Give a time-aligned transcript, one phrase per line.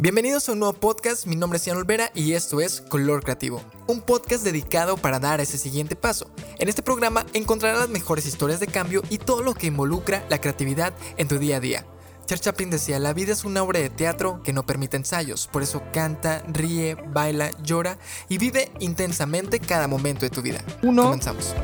[0.00, 3.60] Bienvenidos a un nuevo podcast, mi nombre es Ian Olvera y esto es Color Creativo,
[3.88, 6.30] un podcast dedicado para dar ese siguiente paso.
[6.60, 10.40] En este programa encontrarás las mejores historias de cambio y todo lo que involucra la
[10.40, 11.84] creatividad en tu día a día.
[12.26, 15.64] Charles Chaplin decía, la vida es una obra de teatro que no permite ensayos, por
[15.64, 20.62] eso canta, ríe, baila, llora y vive intensamente cada momento de tu vida.
[20.84, 21.56] Uno, Comenzamos.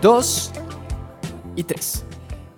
[0.00, 0.52] dos
[1.56, 2.04] y tres.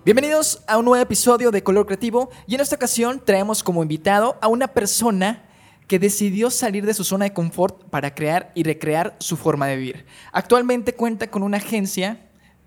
[0.05, 4.37] Bienvenidos a un nuevo episodio de Color Creativo y en esta ocasión traemos como invitado
[4.41, 5.45] a una persona
[5.87, 9.77] que decidió salir de su zona de confort para crear y recrear su forma de
[9.77, 10.05] vivir.
[10.33, 12.19] Actualmente cuenta con una agencia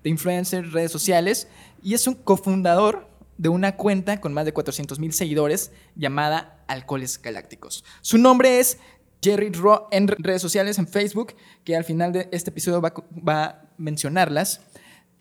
[0.03, 1.47] de influencers, redes sociales
[1.83, 3.07] y es un cofundador
[3.37, 7.85] de una cuenta con más de 400 mil seguidores llamada Alcoholes Galácticos.
[8.01, 8.79] Su nombre es
[9.21, 13.43] Jerry Ro en redes sociales, en Facebook, que al final de este episodio va, va
[13.43, 14.61] a mencionarlas.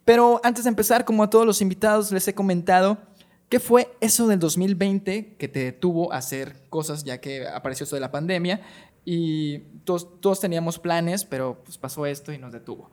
[0.06, 2.98] Pero antes de empezar, como a todos los invitados les he comentado,
[3.48, 7.97] ¿qué fue eso del 2020 que te detuvo a hacer cosas ya que apareció esto
[7.97, 8.61] de la pandemia?
[9.05, 12.89] Y todos, teníamos planes, pero pues pasó esto y nos detuvo.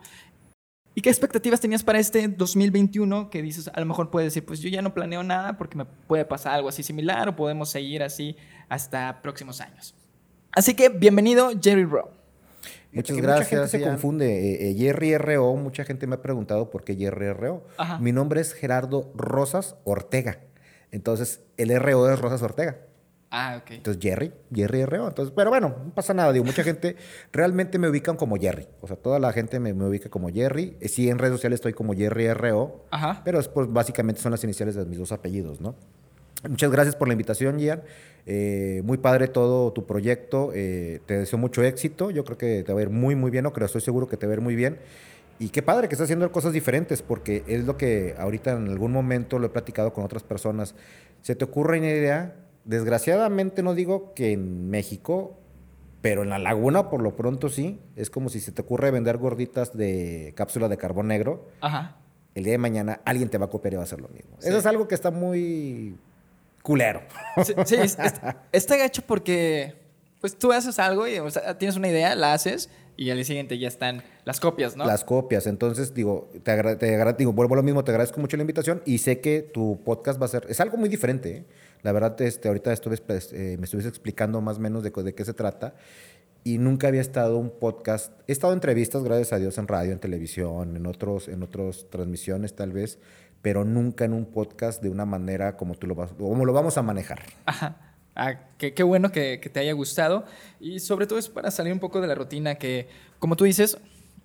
[0.96, 4.59] ¿Y qué expectativas tenías para este 2021 que dices, a lo mejor puedes decir, pues
[4.59, 8.02] yo ya no planeo nada porque me puede pasar algo así similar o podemos seguir
[8.02, 8.36] así
[8.70, 9.94] hasta próximos años?
[10.52, 12.23] Así que bienvenido Jerry Rowe.
[12.94, 13.52] Muchas gracias.
[13.52, 13.90] Mucha gente se Ian.
[13.92, 14.52] confunde.
[14.52, 17.66] Eh, eh, Jerry RO, mucha gente me ha preguntado por qué Jerry RO.
[17.78, 18.00] Ajá.
[18.00, 20.40] Mi nombre es Gerardo Rosas Ortega.
[20.92, 22.78] Entonces, el RO es Rosas Ortega.
[23.36, 23.72] Ah, ok.
[23.72, 25.08] Entonces, Jerry, Jerry RO.
[25.08, 26.32] Entonces, pero bueno, no pasa nada.
[26.32, 26.96] Digo, mucha gente
[27.34, 28.68] realmente me ubican como Jerry.
[28.82, 30.78] O sea, toda la gente me, me ubica como Jerry.
[30.80, 32.86] Eh, Sí, en redes sociales estoy como Jerry RO.
[32.92, 33.22] Ajá.
[33.26, 35.76] Pero es, pues, básicamente son las iniciales de mis dos apellidos, ¿no?
[36.48, 37.82] Muchas gracias por la invitación, Gian.
[38.26, 40.52] Eh, muy padre todo tu proyecto.
[40.54, 42.12] Eh, te deseo mucho éxito.
[42.12, 43.44] Yo creo que te va a ir muy, muy bien.
[43.44, 44.80] No creo, estoy seguro que te va a ir muy bien.
[45.40, 48.92] Y qué padre que estás haciendo cosas diferentes, porque es lo que ahorita en algún
[48.92, 50.76] momento lo he platicado con otras personas.
[51.22, 52.36] Se te ocurre una idea.
[52.66, 55.38] Desgraciadamente no digo que en México,
[56.02, 57.82] pero en la laguna por lo pronto sí.
[57.96, 61.98] Es como si se te ocurre vender gorditas de cápsula de carbón negro Ajá.
[62.36, 64.38] el día de mañana alguien te va a copiar y va a hacer lo mismo.
[64.40, 64.47] Sí.
[64.47, 65.97] Eso es algo que está muy
[66.63, 67.01] culero.
[67.46, 68.13] Sí, sí, es- es-
[68.51, 69.75] está gacho porque
[70.19, 73.25] pues tú haces algo y o sea, tienes una idea, la haces y al día
[73.25, 74.85] siguiente ya están las copias, ¿no?
[74.85, 75.46] Las copias.
[75.47, 78.44] Entonces, digo, te, agra- te agra- digo, vuelvo a lo mismo, te agradezco mucho la
[78.44, 81.38] invitación y sé que tu podcast va a ser, es algo muy diferente.
[81.38, 81.46] ¿eh?
[81.81, 85.25] La verdad, este, ahorita estuve, pues, eh, me estuviste explicando más o menos de qué
[85.25, 85.75] se trata
[86.46, 88.13] y nunca había estado un podcast.
[88.28, 91.88] He estado en entrevistas, gracias a Dios, en radio, en televisión, en otros, en otras
[91.90, 93.00] transmisiones tal vez,
[93.44, 96.78] pero nunca en un podcast de una manera como tú lo vas, como lo vamos
[96.78, 97.22] a manejar.
[97.46, 97.78] Ajá.
[98.16, 100.24] Ah, qué, qué bueno que, que te haya gustado.
[100.59, 102.88] Y sobre todo es para salir un poco de la rutina que,
[103.20, 103.78] como tú dices,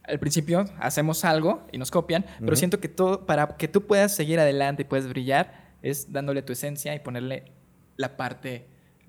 [0.05, 4.15] al principio hacemos algo y nos copian, pero siento que todo, para que tú puedas
[4.15, 7.53] seguir adelante y puedas brillar, es dándole tu esencia y ponerle
[7.97, 8.69] la parte,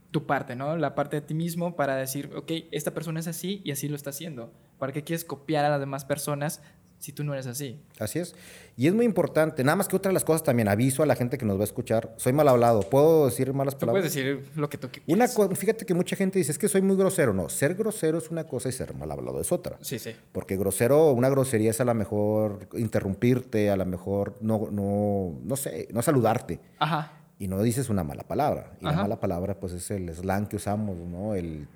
[0.10, 0.76] tu parte, ¿no?
[0.76, 3.96] La parte de ti mismo para decir, ok, esta persona es así y así lo
[3.96, 4.52] está haciendo.
[4.80, 6.64] ¿Para qué quieres copiar a las demás personas
[7.00, 7.80] si tú no eres así?
[8.00, 8.36] Así es.
[8.78, 9.64] Y es muy importante.
[9.64, 11.62] Nada más que otra de las cosas también aviso a la gente que nos va
[11.62, 12.14] a escuchar.
[12.18, 12.82] Soy mal hablado.
[12.82, 14.04] ¿Puedo decir malas Tú palabras?
[14.04, 15.34] puedes decir lo que tú qui- Una quieras.
[15.36, 17.34] co- fíjate que mucha gente dice, es que soy muy grosero.
[17.34, 19.78] No, ser grosero es una cosa y ser mal hablado es otra.
[19.82, 20.16] Sí, sí.
[20.32, 25.56] Porque grosero, una grosería es a lo mejor interrumpirte, a lo mejor no, no, no
[25.56, 26.60] sé, no saludarte.
[26.80, 27.14] Ajá.
[27.40, 28.74] Y no dices una mala palabra.
[28.82, 28.96] Y Ajá.
[28.98, 31.36] la mala palabra, pues, es el slang que usamos, ¿no?
[31.36, 31.68] El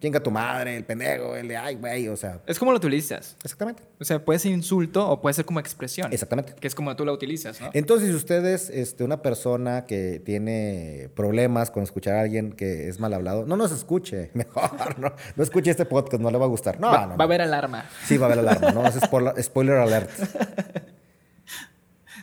[0.00, 3.36] chinga tu madre, el pendejo, el de ay, güey, o sea, Es como lo utilizas.
[3.42, 3.82] exactamente.
[4.00, 6.12] O sea, puede ser insulto o puede ser como expresión.
[6.12, 6.54] Exactamente.
[6.60, 7.70] Que es como tú la utilizas, ¿no?
[7.72, 13.00] Entonces, si ustedes, este, una persona que tiene problemas con escuchar a alguien que es
[13.00, 16.48] mal hablado, no nos escuche, mejor, no, no escuche este podcast, no le va a
[16.48, 16.78] gustar.
[16.80, 17.84] No, va, no, va a haber alarma.
[18.04, 18.86] Sí, va a haber alarma, ¿no?
[18.86, 20.10] Es spoiler, spoiler alert.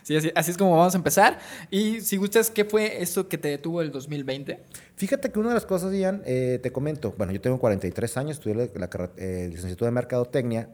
[0.06, 1.40] Sí, así, así es como vamos a empezar.
[1.68, 4.62] Y si gustas, ¿qué fue esto que te detuvo el 2020?
[4.94, 8.36] Fíjate que una de las cosas, Ian, eh, te comento, bueno, yo tengo 43 años,
[8.36, 10.70] estudié la, la eh, licenciatura de Mercadotecnia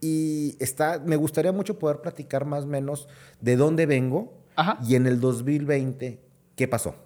[0.00, 3.06] y está, me gustaría mucho poder platicar más o menos
[3.40, 4.80] de dónde vengo Ajá.
[4.84, 6.18] y en el 2020,
[6.56, 6.96] ¿qué pasó?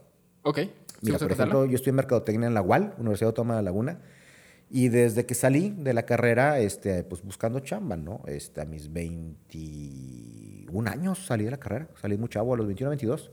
[0.45, 0.61] Ok.
[0.61, 0.71] ¿Sí
[1.03, 4.01] Mira, por ejemplo, yo estudié mercadotecnia en la UAL, Universidad Autónoma de La Laguna,
[4.71, 8.23] y desde que salí de la carrera, este, pues buscando chamba, ¿no?
[8.27, 8.91] Este, a mis
[10.75, 13.31] 21 años salí de la carrera, salí muy chavo, a los 21, 22,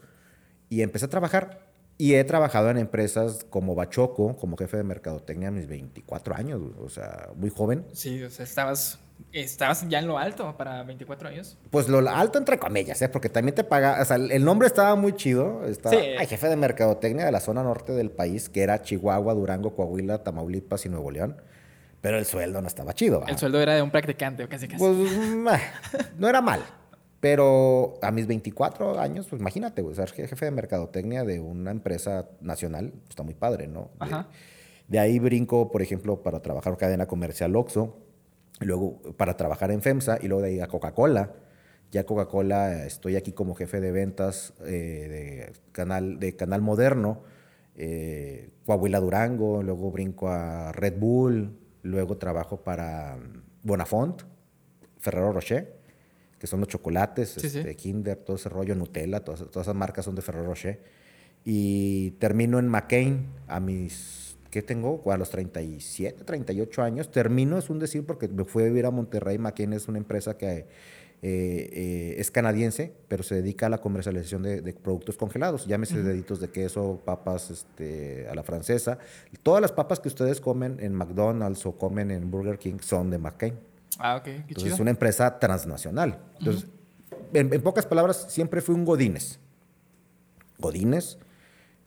[0.69, 1.71] y empecé a trabajar.
[1.97, 6.59] Y he trabajado en empresas como Bachoco, como jefe de mercadotecnia a mis 24 años,
[6.79, 7.85] o sea, muy joven.
[7.93, 8.97] Sí, o sea, estabas,
[9.31, 11.59] estabas ya en lo alto para 24 años.
[11.69, 13.09] Pues lo alto entre comillas, ¿eh?
[13.09, 16.01] porque también te paga, o sea, el nombre estaba muy chido, estaba, Sí.
[16.17, 20.23] ay, jefe de mercadotecnia de la zona norte del país, que era Chihuahua, Durango, Coahuila,
[20.23, 21.39] Tamaulipas y Nuevo León,
[21.99, 23.19] pero el sueldo no estaba chido.
[23.19, 23.27] ¿va?
[23.27, 24.79] El sueldo era de un practicante, o casi casi.
[24.79, 24.95] Pues
[25.35, 25.59] meh,
[26.17, 26.61] no era mal,
[27.21, 32.27] Pero a mis 24 años, pues imagínate, güey, ser jefe de mercadotecnia de una empresa
[32.41, 33.91] nacional, está muy padre, ¿no?
[33.99, 34.27] De, Ajá.
[34.87, 37.95] de ahí brinco, por ejemplo, para trabajar en cadena comercial Oxxo,
[38.59, 41.33] luego para trabajar en FEMSA y luego de ahí a Coca-Cola.
[41.91, 47.21] Ya Coca-Cola, estoy aquí como jefe de ventas eh, de, canal, de Canal Moderno,
[47.75, 54.23] eh, Coahuila Durango, luego brinco a Red Bull, luego trabajo para mm, Bonafont,
[54.97, 55.80] Ferrero Rocher,
[56.41, 57.59] que son los chocolates, Sí, sí.
[57.59, 60.79] este, Kinder, todo ese rollo, Nutella, todas, todas esas marcas son de Ferrero Rocher.
[61.45, 65.03] Y termino en McCain a mis, ¿qué tengo?
[65.11, 67.11] A los 37, 38 años.
[67.11, 69.37] Termino, es un decir, porque me fui a vivir a Monterrey.
[69.37, 70.65] McCain es una empresa que eh,
[71.21, 75.67] eh, es canadiense, pero se dedica a la comercialización de, de productos congelados.
[75.67, 78.97] Llámese deditos de queso, papas este, a la francesa.
[79.43, 83.19] Todas las papas que ustedes comen en McDonald's o comen en Burger King son de
[83.19, 83.53] McCain.
[83.99, 84.75] Ah, ok, qué Entonces chido.
[84.75, 86.19] es una empresa transnacional.
[86.39, 86.67] Entonces,
[87.33, 89.39] en, en pocas palabras, siempre fui un Godínez.
[90.57, 91.17] Godínez,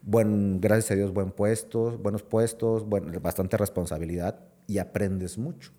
[0.03, 5.73] buen, gracias a Dios, buen puestos, buenos puestos, buen- bastante responsabilidad y aprendes mucho.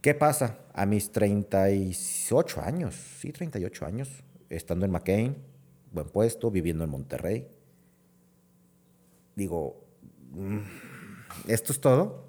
[0.00, 0.58] ¿Qué pasa?
[0.74, 4.08] A mis 38 años, sí, 38 años,
[4.50, 5.36] estando en McCain,
[5.92, 7.48] buen puesto, viviendo en Monterrey,
[9.36, 9.84] digo,
[10.32, 10.58] mm,
[11.48, 12.28] ¿esto es todo?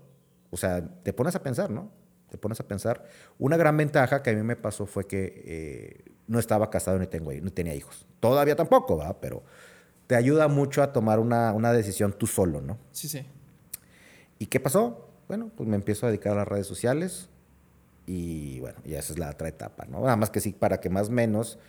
[0.52, 1.90] O sea, te pones a pensar, ¿no?
[2.34, 3.06] Te pones a pensar.
[3.38, 7.06] Una gran ventaja que a mí me pasó fue que eh, no estaba casado ni,
[7.06, 8.08] tengo, no tenía hijos.
[8.20, 9.22] Todavía tampoco, ¿va?
[9.22, 9.44] Pero
[10.08, 12.80] te ayuda mucho a tomar una, una decisión tú solo, ¿no?
[12.90, 13.24] Sí, sí.
[14.40, 15.12] ¿Y qué pasó?
[15.28, 17.30] Bueno, pues me empiezo a dedicar a las redes sociales
[18.08, 20.02] y bueno, ya esa es la otra etapa, ¿no?
[20.02, 21.60] Nada más que sí, para que más menos,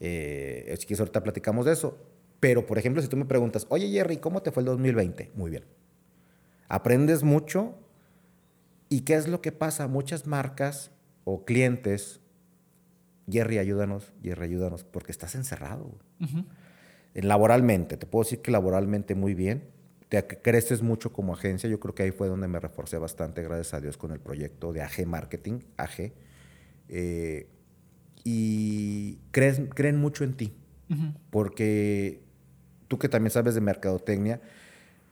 [0.00, 1.96] eh, si quieres ahorita platicamos de eso.
[2.40, 5.30] Pero, por ejemplo, si tú me preguntas, oye Jerry, ¿cómo te fue el 2020?
[5.36, 5.64] Muy bien.
[6.68, 7.76] Aprendes mucho
[8.88, 9.86] y ¿qué es lo que pasa?
[9.86, 10.90] Muchas marcas
[11.24, 12.20] o clientes,
[13.30, 15.98] Jerry, ayúdanos, Jerry, ayúdanos, porque estás encerrado.
[17.14, 19.64] Eh, Laboralmente, te puedo decir que laboralmente muy bien.
[20.08, 21.68] Te creces mucho como agencia.
[21.68, 24.72] Yo creo que ahí fue donde me reforcé bastante, gracias a Dios, con el proyecto
[24.72, 26.12] de AG Marketing, AG.
[26.88, 27.46] Eh,
[28.24, 30.54] y crees, creen mucho en ti,
[31.30, 32.22] porque
[32.88, 34.40] tú que también sabes de mercadotecnia,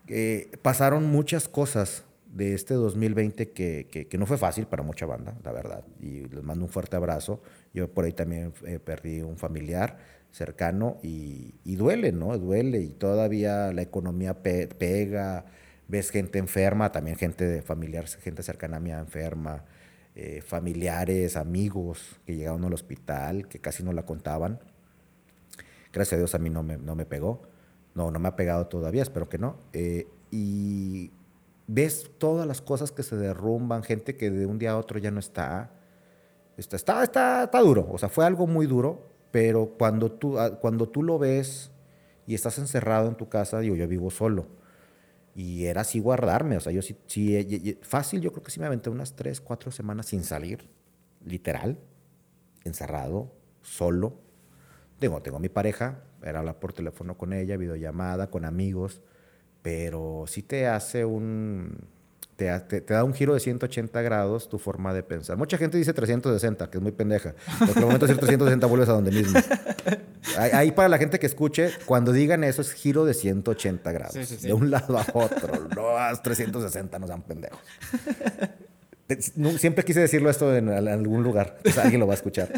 [0.06, 2.04] eh, pasaron muchas cosas
[2.36, 5.84] de este 2020 que, que- que no fue fácil para mucha banda, la verdad.
[6.00, 7.40] Y les mando un fuerte abrazo.
[7.72, 9.98] Yo por ahí también eh, perdí un familiar
[10.30, 12.36] cercano y, y duele, ¿no?
[12.38, 15.46] Duele y todavía la economía pe- pega,
[15.88, 19.64] ves gente enferma, también gente de familiar, gente cercana a mí enferma,
[20.14, 24.60] eh, familiares, amigos que llegaron al hospital, que casi no la contaban.
[25.92, 27.42] Gracias a Dios a mí no me, no me pegó.
[27.94, 29.56] No, no me ha pegado todavía, espero que no.
[29.72, 31.10] Eh, y
[31.66, 35.10] ves todas las cosas que se derrumban, gente que de un día a otro ya
[35.10, 35.70] no está.
[36.56, 40.58] Está, está, está, está duro, o sea, fue algo muy duro, pero cuando tú, ah,
[40.58, 41.70] cuando tú lo ves
[42.26, 44.46] y estás encerrado en tu casa, digo, yo vivo solo.
[45.34, 46.96] Y era así guardarme, o sea, yo sí,
[47.36, 50.66] eh, fácil, yo creo que sí me aventé unas tres, cuatro semanas sin salir,
[51.22, 51.78] literal,
[52.64, 53.30] encerrado,
[53.60, 54.14] solo.
[54.98, 59.02] Digo, tengo mi pareja, era hablar por teléfono con ella, videollamada, con amigos,
[59.66, 61.76] pero sí te hace un...
[62.36, 65.36] Te, te- te da un giro de 180 grados tu forma de pensar.
[65.36, 67.34] Mucha gente dice 360, que es muy pendeja.
[67.58, 69.40] Porque al momento de decir 360 vuelves a donde mismo.
[70.38, 74.12] Ahí, para la gente que escuche, cuando digan eso es giro de 180 grados.
[74.14, 74.46] Sí, sí, sí.
[74.46, 75.66] De un lado a otro.
[75.74, 77.58] No, haz 360, no sean pendejos.
[79.58, 81.58] Siempre quise decirlo esto en, al- algún lugar.
[81.62, 82.52] Pues alguien lo va a escuchar.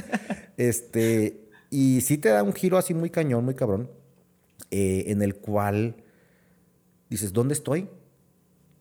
[0.58, 1.40] Este,
[1.70, 3.90] y sí te da un giro así muy cañón, muy cabrón,
[4.70, 5.96] eh, en el cual
[7.08, 7.88] dices, ¿dónde estoy?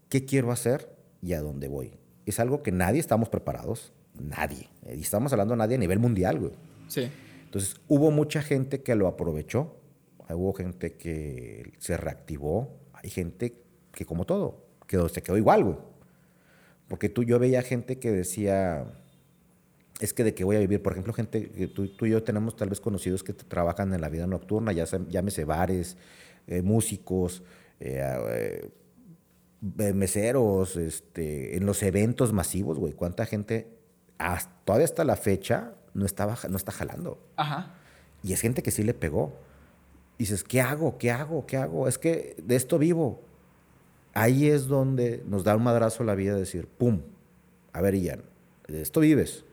[0.09, 0.89] ¿Qué quiero hacer?
[1.21, 1.93] ¿Y a dónde voy?
[2.25, 3.93] Es algo que nadie estamos preparados.
[4.19, 4.69] Nadie.
[4.95, 6.51] Y estamos hablando de nadie a nivel mundial, güey.
[6.87, 7.09] Sí.
[7.45, 9.75] Entonces, hubo mucha gente que lo aprovechó,
[10.29, 13.53] hubo gente que se reactivó, hay gente
[13.91, 15.77] que, como todo, quedó, se quedó igual, güey.
[16.87, 18.85] Porque tú, yo veía gente que decía,
[19.99, 22.23] es que de qué voy a vivir, por ejemplo, gente que tú, tú y yo
[22.23, 25.97] tenemos tal vez conocidos que trabajan en la vida nocturna, ya llámese bares,
[26.47, 27.43] eh, músicos,
[27.79, 28.69] eh,
[29.79, 33.67] eh, meseros, este, en los eventos masivos, güey, cuánta gente
[34.17, 37.19] hasta, todavía hasta la fecha no, estaba, no está jalando.
[37.35, 37.73] Ajá.
[38.23, 39.33] Y es gente que sí le pegó.
[40.17, 40.97] Y dices, ¿qué hago?
[40.97, 41.45] ¿Qué hago?
[41.45, 41.87] ¿Qué hago?
[41.87, 43.21] Es que de esto vivo.
[44.13, 47.01] Ahí es donde nos da un madrazo la vida de decir, ¡pum!
[47.73, 48.23] A ver, Ian,
[48.67, 49.45] de esto vives.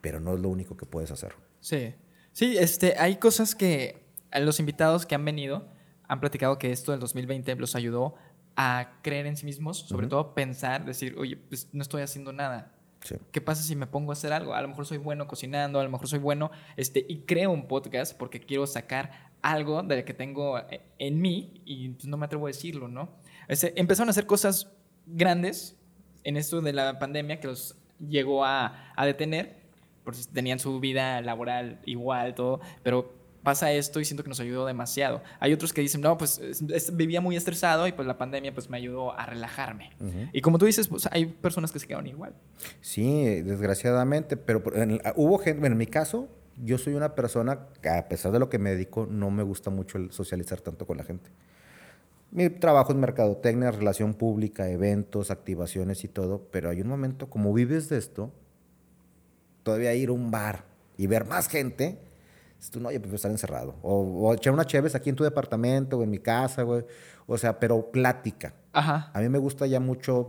[0.00, 1.34] Pero no es lo único que puedes hacer.
[1.60, 1.94] Sí.
[2.32, 5.66] Sí, este, hay cosas que a los invitados que han venido
[6.08, 8.14] han platicado que esto del 2020 los ayudó
[8.56, 12.72] a creer en sí mismos, sobre todo pensar, decir, oye, pues no estoy haciendo nada.
[13.00, 13.16] Sí.
[13.32, 14.54] ¿Qué pasa si me pongo a hacer algo?
[14.54, 17.66] A lo mejor soy bueno cocinando, a lo mejor soy bueno este, y creo un
[17.66, 22.24] podcast porque quiero sacar algo de que tengo eh, en mí y pues, no me
[22.24, 23.10] atrevo a decirlo, ¿no?
[23.46, 24.72] Este, empezaron a hacer cosas
[25.06, 25.76] grandes
[26.22, 29.64] en esto de la pandemia que los llegó a, a detener,
[30.02, 33.12] porque tenían su vida laboral igual, todo, pero
[33.44, 35.22] pasa esto y siento que nos ayudó demasiado.
[35.38, 38.52] Hay otros que dicen, no, pues es- es- vivía muy estresado y pues la pandemia
[38.52, 39.90] pues me ayudó a relajarme.
[40.32, 42.34] Y como tú dices, pues hay personas que se quedaron igual.
[42.80, 47.88] Sí, desgraciadamente, pero en hubo gente, bueno, en mi caso, yo soy una persona que
[47.90, 50.96] a pesar de lo que me dedico, no me gusta mucho el socializar tanto con
[50.96, 51.30] la gente.
[52.30, 57.52] Mi trabajo es mercadotecnia, relación pública, eventos, activaciones y todo, pero hay un momento, como
[57.52, 58.32] vives de esto,
[59.62, 60.64] todavía ir a un bar
[60.96, 61.98] y ver más gente,
[62.70, 63.74] tú, no, yo prefiero estar encerrado.
[63.82, 66.84] O, o echar una cheves aquí en tu departamento o en mi casa, güey.
[67.26, 68.54] O sea, pero plática.
[68.72, 69.10] Ajá.
[69.14, 70.28] A mí me gusta ya mucho,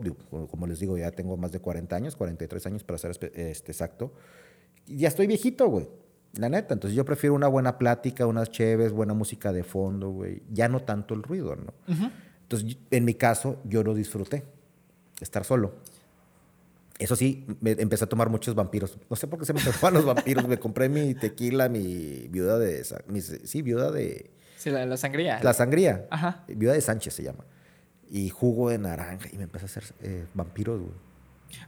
[0.51, 4.13] como- les digo, ya tengo más de 40 años, 43 años para ser este, exacto.
[4.87, 5.87] Ya estoy viejito, güey.
[6.33, 6.73] La neta.
[6.73, 10.43] Entonces yo prefiero una buena plática, unas cheves, buena música de fondo, güey.
[10.51, 11.73] Ya no tanto el ruido, ¿no?
[12.43, 14.43] Entonces, yo- en mi caso, yo lo disfruté.
[15.21, 15.75] Estar solo.
[16.97, 18.97] Eso sí, me empecé a tomar muchos vampiros.
[19.09, 20.47] No sé por qué se me tomaban los vampiros.
[20.47, 22.85] Me compré mi tequila, mi viuda de...
[23.07, 24.31] mi- sí, viuda de...
[24.57, 25.39] Sí, la, la sangría.
[25.43, 26.07] La sangría.
[26.09, 26.45] Ajá.
[26.47, 27.43] Viuda de Sánchez se llama.
[28.09, 29.27] Y jugo de naranja.
[29.31, 31.05] Y me empecé a hacer eh, vampiros, güey.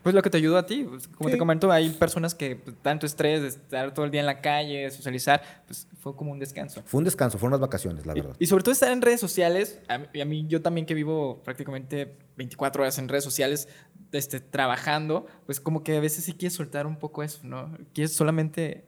[0.04, 1.40] Pues lo que te ayudó a ti, pues, como te Sí.
[1.40, 4.90] comento, hay personas que pues, tanto estrés de estar todo el día en la calle,
[4.92, 6.82] socializar, pues fue como un descanso.
[6.86, 8.36] Fue un descanso, fueron unas vacaciones, la Y- verdad.
[8.40, 11.42] Y, sobre todo estar en redes sociales, a mí, a mí- yo también que vivo
[11.44, 13.70] prácticamente 24 horas en redes sociales,
[14.12, 17.78] este, trabajando, pues como que a veces sí quieres soltar un poco eso, ¿no?
[17.94, 18.86] Quieres solamente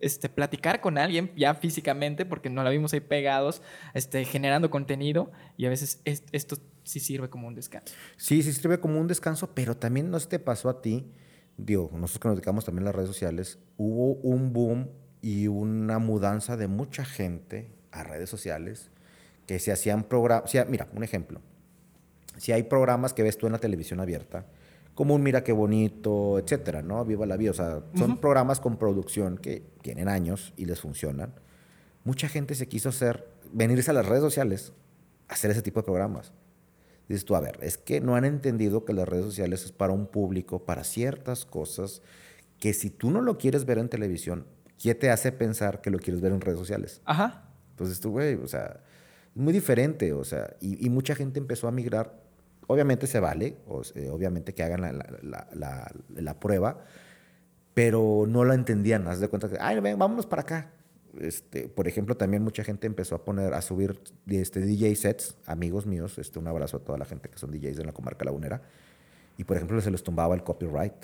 [0.00, 3.62] este, platicar con alguien ya físicamente, porque no la vimos ahí pegados,
[3.94, 7.94] este, generando contenido, y a veces es- esto sí sirve como un descanso.
[8.16, 11.06] Sí, sí sirve como un descanso, pero también no se te pasó a ti,
[11.56, 14.88] digo, nosotros que nos dedicamos también a las redes sociales, hubo un boom
[15.20, 18.90] y una mudanza de mucha gente a redes sociales
[19.46, 21.40] que se hacían programas, mira, un ejemplo,
[22.38, 24.46] si hay programas que ves tú en la televisión abierta,
[24.94, 27.04] como un Mira qué bonito, etcétera, ¿no?
[27.04, 31.34] Viva la vida, o sea, son programas con producción que tienen años y les funcionan.
[32.04, 34.72] Mucha gente se quiso hacer, venirse a las redes sociales
[35.32, 36.32] hacer ese tipo de programas.
[37.08, 39.92] Dices tú, a ver, es que no han entendido que las redes sociales es para
[39.92, 42.02] un público, para ciertas cosas,
[42.58, 44.46] que si tú no lo quieres ver en televisión,
[44.78, 47.00] ¿qué te hace pensar que lo quieres ver en redes sociales?
[47.04, 47.50] Ajá.
[47.70, 48.80] Entonces tú, güey, o sea,
[49.34, 52.21] es muy diferente, o sea, y, y mucha gente empezó a migrar.
[52.66, 56.84] Obviamente se vale, o sea, obviamente que hagan la, la- la- la- la prueba,
[57.74, 59.06] pero no lo entendían.
[59.08, 60.70] Haz de cuenta que, ay, ven, vámonos para acá.
[61.20, 65.84] Este, por ejemplo, también mucha gente empezó a poner, a subir este, DJ sets, amigos
[65.86, 68.62] míos, este, un abrazo a toda la gente que son DJs en la comarca lagunera,
[69.36, 70.94] y por ejemplo se les tumbaba el copyright.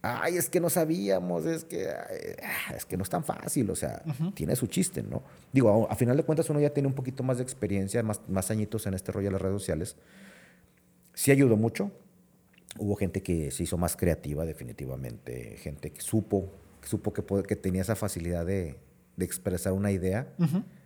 [0.00, 3.68] Ay, es que no sabíamos, es que, ay, ah, es que no es tan fácil,
[3.70, 4.02] o sea,
[4.34, 5.22] tiene su chiste, ¿no?
[5.52, 8.20] Digo, a, a final de cuentas uno ya tiene un poquito más de experiencia, más,
[8.28, 9.96] más añitos en este rollo de las redes sociales.
[11.16, 11.90] Sí ayudó mucho.
[12.78, 17.80] Hubo gente que se hizo más creativa, definitivamente, gente que supo, que supo que, tenía
[17.80, 18.76] esa facilidad de,
[19.16, 20.28] de expresar una idea.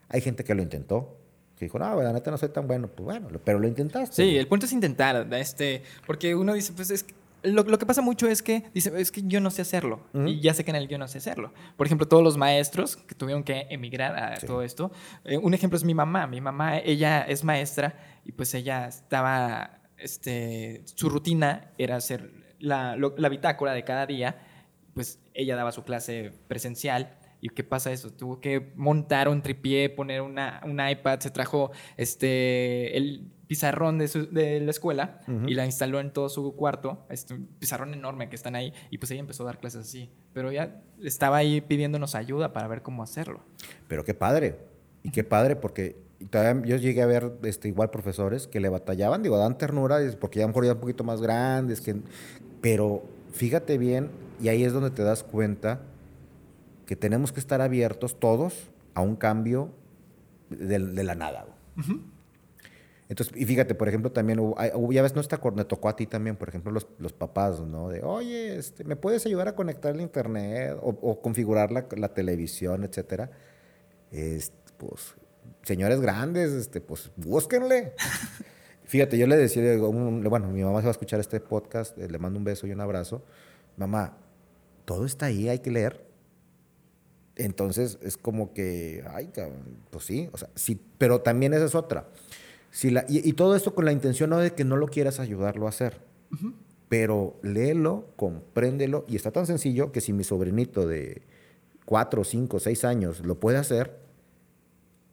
[0.08, 1.18] Hay gente que lo intentó,
[1.56, 4.22] que dijo, no, la neta no soy tan bueno, pues bueno, pero lo intentaste.
[4.22, 7.86] Sí, el punto es intentar, este, porque uno dice, pues es que- lo, lo que
[7.86, 10.00] pasa mucho es que dice, es que yo no sé hacerlo.
[10.26, 11.52] Y ya sé que en el yo no sé hacerlo.
[11.76, 14.46] Por ejemplo, todos los maestros que tuvieron que emigrar a Sí.
[14.46, 14.92] todo esto.
[15.24, 16.26] eh, un ejemplo es mi mamá.
[16.28, 17.94] Mi mamá, ella es maestra
[18.26, 24.06] y pues ella estaba, este, su rutina era hacer la, lo- la bitácora de cada
[24.06, 24.38] día.
[24.94, 27.16] Pues ella daba su clase presencial.
[27.42, 28.12] ¿Y qué pasa eso?
[28.12, 34.08] Tuvo que montar un tripié, poner una, un iPad, se trajo este, el pizarrón de,
[34.08, 38.28] su- de la escuela y la instaló en todo su cuarto, este, un pizarrón enorme
[38.28, 40.10] que están ahí, y pues ella empezó a dar clases así.
[40.34, 43.40] Pero ella estaba ahí pidiéndonos ayuda para ver cómo hacerlo.
[43.88, 44.56] Pero qué padre.
[45.02, 49.22] Y qué padre, porque todavía yo llegué a ver este, igual profesores que le batallaban,
[49.22, 51.96] digo, dan ternura, porque ya a lo mejor ya un poquito más grandes, que,
[52.60, 54.10] pero fíjate bien,
[54.40, 55.80] y ahí es donde te das cuenta
[56.86, 59.70] que tenemos que estar abiertos todos a un cambio
[60.50, 61.46] de, de la nada.
[63.08, 66.06] Entonces, y fíjate, por ejemplo, también hubo- ya ves, no está, me tocó a ti
[66.06, 67.88] también, por ejemplo, los, los papás, ¿no?
[67.88, 72.14] De, oye, este, ¿me puedes ayudar a conectar el internet o, o configurar la, la
[72.14, 73.30] televisión, etcétera?
[74.12, 75.14] Este, pues,
[75.62, 77.94] señores grandes, este, pues, búsquenle.
[78.84, 81.96] Fíjate, yo le decía, digo, un- bueno, mi mamá se va a escuchar este podcast,
[81.98, 83.22] eh, le mando un beso y un abrazo.
[83.76, 84.16] Mamá,
[84.84, 86.04] todo está ahí, hay que leer.
[87.36, 89.30] Entonces es como que, ay,
[89.90, 92.08] pues sí, o sea, sí, pero también esa es otra.
[92.70, 95.20] Si la, y, y todo esto con la intención no de que no lo quieras
[95.20, 96.00] ayudarlo a hacer.
[96.88, 101.22] pero léelo, compréndelo y está tan sencillo que si mi sobrinito de
[101.86, 103.96] 4, 5, 6 años lo puede hacer,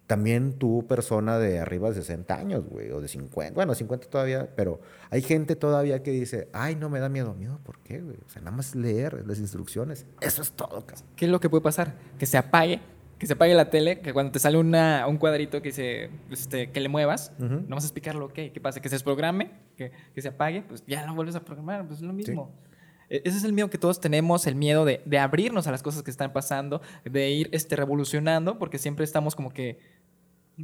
[0.07, 4.49] también tú, persona de arriba de 60 años, güey, o de 50, bueno, 50 todavía,
[4.55, 7.33] pero hay gente todavía que dice, ay, no me da miedo.
[7.33, 8.15] ¿Miedo por qué, güey?
[8.25, 10.05] O sea, nada más leer las instrucciones.
[10.21, 11.05] Eso es todo, cabrón.
[11.17, 11.93] ¿Qué es lo que puede pasar?
[12.17, 12.79] Que se apague,
[13.19, 16.71] que se apague la tele, que cuando te sale una, un cuadrito que dice, este,
[16.71, 17.65] que le muevas, Ujú.
[17.67, 18.79] no vas a explicarlo, ok, ¿qué pasa?
[18.79, 22.05] Que se desprograme, que, que se apague, pues ya lo vuelves a programar, pues es
[22.05, 22.49] lo mismo.
[23.09, 25.81] E- Ese es el miedo que todos tenemos, el miedo de, de abrirnos a las
[25.81, 29.79] cosas que están pasando, de ir este, revolucionando, porque siempre estamos como que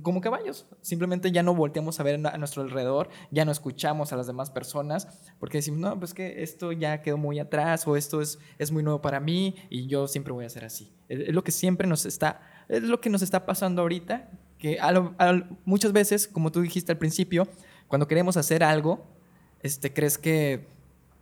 [0.02, 0.66] como caballos.
[0.82, 4.50] Simplemente ya no volteamos a ver a nuestro alrededor, ya no escuchamos a las demás
[4.50, 5.08] personas,
[5.40, 8.82] porque decimos, no, pues que esto ya quedó muy atrás o esto es, es muy
[8.84, 10.92] nuevo para mí y yo siempre voy a ser así.
[11.10, 14.92] Es, lo que siempre nos está, es lo que nos está pasando ahorita, que a
[14.92, 17.48] lo- a muchas veces, como tú dijiste al principio,
[17.88, 19.06] cuando queremos hacer algo,
[19.62, 20.68] este, crees que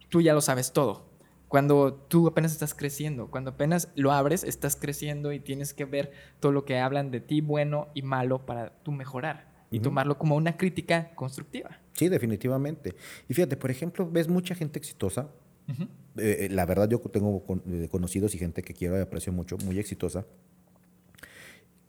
[0.09, 1.10] tú ya lo sabes todo.
[1.51, 6.13] Cuando tú apenas estás creciendo, cuando apenas lo abres, estás creciendo y tienes que ver
[6.39, 9.84] todo lo que hablan de ti, bueno y malo, para tú mejorar y Ujú.
[9.84, 11.77] tomarlo como una crítica constructiva.
[11.91, 12.96] Sí, definitivamente.
[13.27, 15.27] Y fíjate, por ejemplo, ves mucha gente exitosa.
[15.67, 15.75] Eh,
[16.15, 19.77] eh, la verdad, yo tengo eh, conocidos y gente que quiero y aprecio mucho, muy
[19.77, 20.25] exitosa,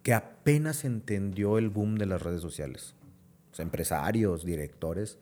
[0.02, 2.96] que apenas entendió el boom de las redes sociales.
[3.52, 5.18] O sea, empresarios, directores,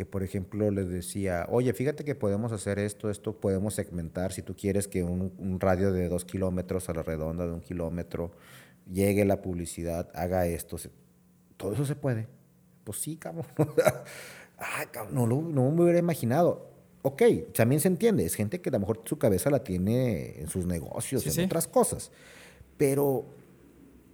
[0.00, 4.40] que por ejemplo les decía, oye, fíjate que podemos hacer esto, esto podemos segmentar, si
[4.40, 8.30] tú quieres que un, un radio de dos kilómetros a la redonda de un kilómetro
[8.90, 10.78] llegue la publicidad, haga esto,
[11.58, 12.28] todo eso se puede.
[12.82, 13.44] Pues sí, cabrón.
[14.90, 16.70] Cabrón, no, lo- no me hubiera imaginado.
[17.02, 20.48] Ok, también se entiende, es gente que a lo mejor su cabeza la tiene en
[20.48, 21.42] sus negocios, Sí, en sí.
[21.42, 22.10] otras cosas.
[22.78, 23.26] Pero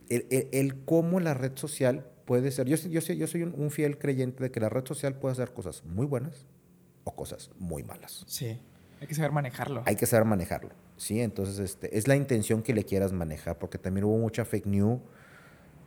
[0.08, 2.66] el, el- el cómo la red social puede ser.
[2.66, 5.14] Yo, soy- yo, soy- yo soy un, un fiel creyente de que la red social
[5.14, 6.44] puede hacer cosas muy buenas
[7.04, 8.24] o cosas muy malas.
[8.26, 8.58] Sí,
[9.00, 9.82] hay que saber manejarlo.
[9.86, 10.70] Hay que saber manejarlo.
[10.98, 11.20] ¿sí?
[11.20, 15.00] Entonces, este, es la intención que le quieras manejar, porque también hubo mucha fake news.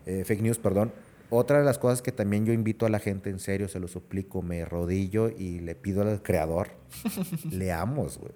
[0.05, 0.91] eh, fake news, perdón.
[1.31, 3.87] Otra de las cosas que también yo invito a la gente, en serio, se lo
[3.87, 6.69] suplico, me rodillo y le pido al creador,
[7.51, 8.31] leamos, güey.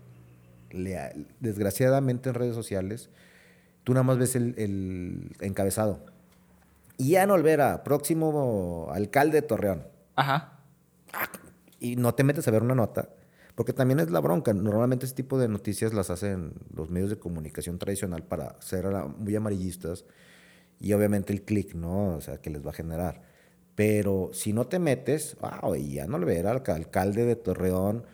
[0.71, 3.09] Lea- Desgraciadamente en redes sociales,
[3.83, 6.05] tú nada más ves el, el encabezado.
[7.03, 9.87] Ian Olvera, próximo alcalde de Torreón.
[10.15, 10.59] Ajá.
[11.79, 13.09] Y no te metes a ver una nota,
[13.55, 14.53] porque también es la bronca.
[14.53, 18.85] Normalmente ese tipo de noticias las hacen los medios de comunicación tradicional para ser
[19.17, 20.05] muy amarillistas
[20.79, 22.15] y obviamente el clic, ¿no?
[22.15, 23.21] O sea, que les va a generar.
[23.75, 25.73] Pero si no te metes, wow,
[26.47, 28.05] al ca- alcalde de Torreón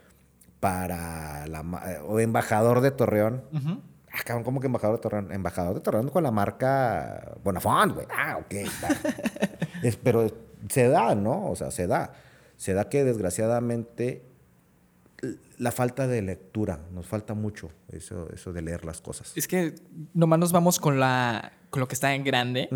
[0.60, 3.44] para la ma- o embajador de Torreón.
[3.54, 3.82] Ujú.
[4.12, 5.32] Ah, cabrón, ¿cómo que embajador de Torreón?
[5.32, 8.08] Embajador de Torreón con la marca Bonafont, güey.
[8.10, 8.54] Ah, ok.
[9.84, 10.28] Es- pero
[10.70, 11.50] se da, ¿no?
[11.50, 12.14] O sea, se da.
[12.58, 14.24] Se da que desgraciadamente
[15.58, 19.34] la falta de lectura, nos falta mucho eso, eso de leer las cosas.
[19.36, 19.76] Es que
[20.14, 22.70] nomás nos vamos con, la, con lo que está en grande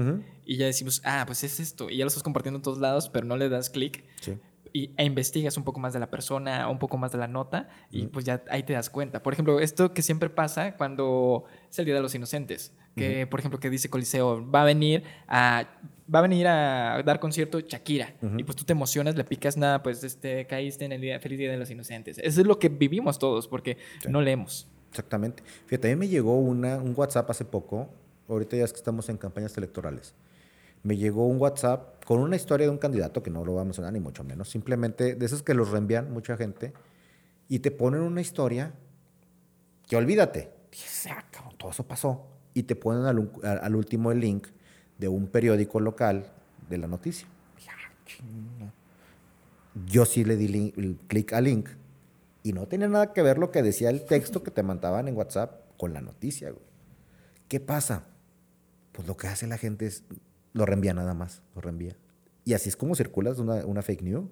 [0.46, 1.90] y ya decimos, ah, pues es esto.
[1.90, 4.38] Y ya lo estás compartiendo en todos lados, pero no le das clic Sí.
[4.74, 7.70] Y, e investigas un poco más de la persona, un poco más de la nota
[7.92, 9.22] y pues ya ahí te das cuenta.
[9.24, 13.40] Por ejemplo, esto que siempre pasa cuando es el Día de los Inocentes, que por
[13.40, 15.66] ejemplo que dice Coliseo, va a venir a
[16.14, 19.82] va a venir a dar concierto Shakira y pues tú te emocionas, le picas nada,
[19.84, 22.18] pues este caíste en el día feliz Día de los Inocentes.
[22.18, 24.10] Eso es lo que vivimos todos porque Sí.
[24.10, 24.68] no leemos.
[24.90, 25.42] Exactamente.
[25.66, 27.90] Fíjate, a mí me llegó una, un WhatsApp hace poco,
[28.28, 30.14] ahorita ya es que estamos en campañas electorales,
[30.84, 33.66] me llegó un WhatsApp con una historia de un candidato que no lo vamos a
[33.66, 36.74] mencionar ni mucho menos, simplemente de esos que los reenvían mucha gente
[37.48, 38.74] y te ponen una historia
[39.88, 40.52] que olvídate,
[41.10, 41.24] "Ah,
[41.58, 44.48] todo eso pasó, y te ponen al, último el link
[44.98, 46.32] de un periódico local
[46.70, 47.28] de la noticia.
[47.70, 48.74] "Ah, chinga".
[49.88, 51.70] Yo sí le di clic al link
[52.44, 55.16] y no tenía nada que ver lo que decía el texto que te mandaban en
[55.16, 56.54] WhatsApp con la noticia.
[57.48, 58.04] ¿Qué pasa?
[58.92, 60.04] Pues lo que hace la gente es,
[60.54, 61.98] lo reenvía nada más, lo reenvía.
[62.46, 64.26] Y así es como circulas una, una fake news.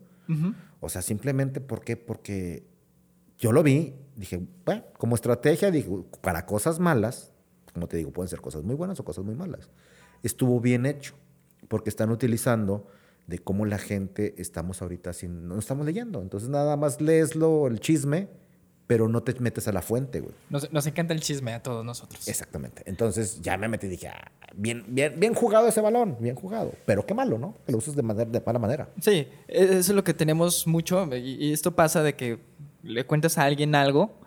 [0.79, 1.97] O sea, simplemente, ¿por qué?
[1.97, 2.63] Porque
[3.37, 5.89] yo lo vi, dije, bueno, como estrategia, dije,
[6.21, 7.33] para cosas malas,
[7.73, 9.69] como te digo, pueden ser cosas muy buenas o cosas muy malas.
[10.23, 11.15] Estuvo bien hecho,
[11.67, 12.87] porque están utilizando
[13.27, 16.21] de cómo la gente estamos ahorita sin, no estamos leyendo.
[16.21, 18.29] Entonces nada más leeslo, el chisme,
[18.91, 20.33] pero no te metes a la fuente, güey.
[20.49, 22.27] Nos, nos encanta el chisme a todos nosotros.
[22.27, 22.83] Exactamente.
[22.85, 26.73] Entonces ya me metí y dije, ah, bien, bien, bien jugado ese balón, bien jugado.
[26.85, 27.55] Pero qué malo, ¿no?
[27.65, 28.89] Que lo uses de, manera, de mala manera.
[28.99, 32.39] Sí, e- eso es lo que tenemos mucho y, y esto pasa de que
[32.83, 34.19] le cuentas a alguien algo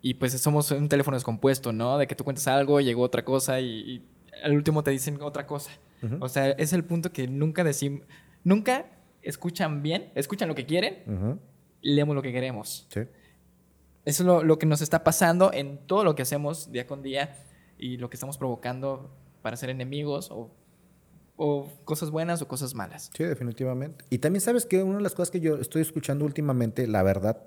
[0.00, 1.98] y pues somos un teléfono descompuesto, ¿no?
[1.98, 4.06] De que tú cuentas algo, llegó otra cosa y, y
[4.44, 5.72] al último te dicen otra cosa.
[6.20, 8.02] O sea, es el punto que nunca decimos,
[8.44, 8.86] nunca
[9.22, 11.40] escuchan bien, escuchan lo que quieren
[11.82, 12.86] y leemos lo que queremos.
[12.90, 13.00] Sí.
[14.04, 17.02] Eso es lo, lo que nos está pasando en todo lo que hacemos día con
[17.02, 17.36] día
[17.78, 19.10] y lo que estamos provocando
[19.42, 20.50] para ser enemigos o,
[21.36, 23.10] o cosas buenas o cosas malas.
[23.16, 24.04] Sí, definitivamente.
[24.10, 27.42] Y también sabes que una de las cosas que yo estoy escuchando últimamente, la verdad,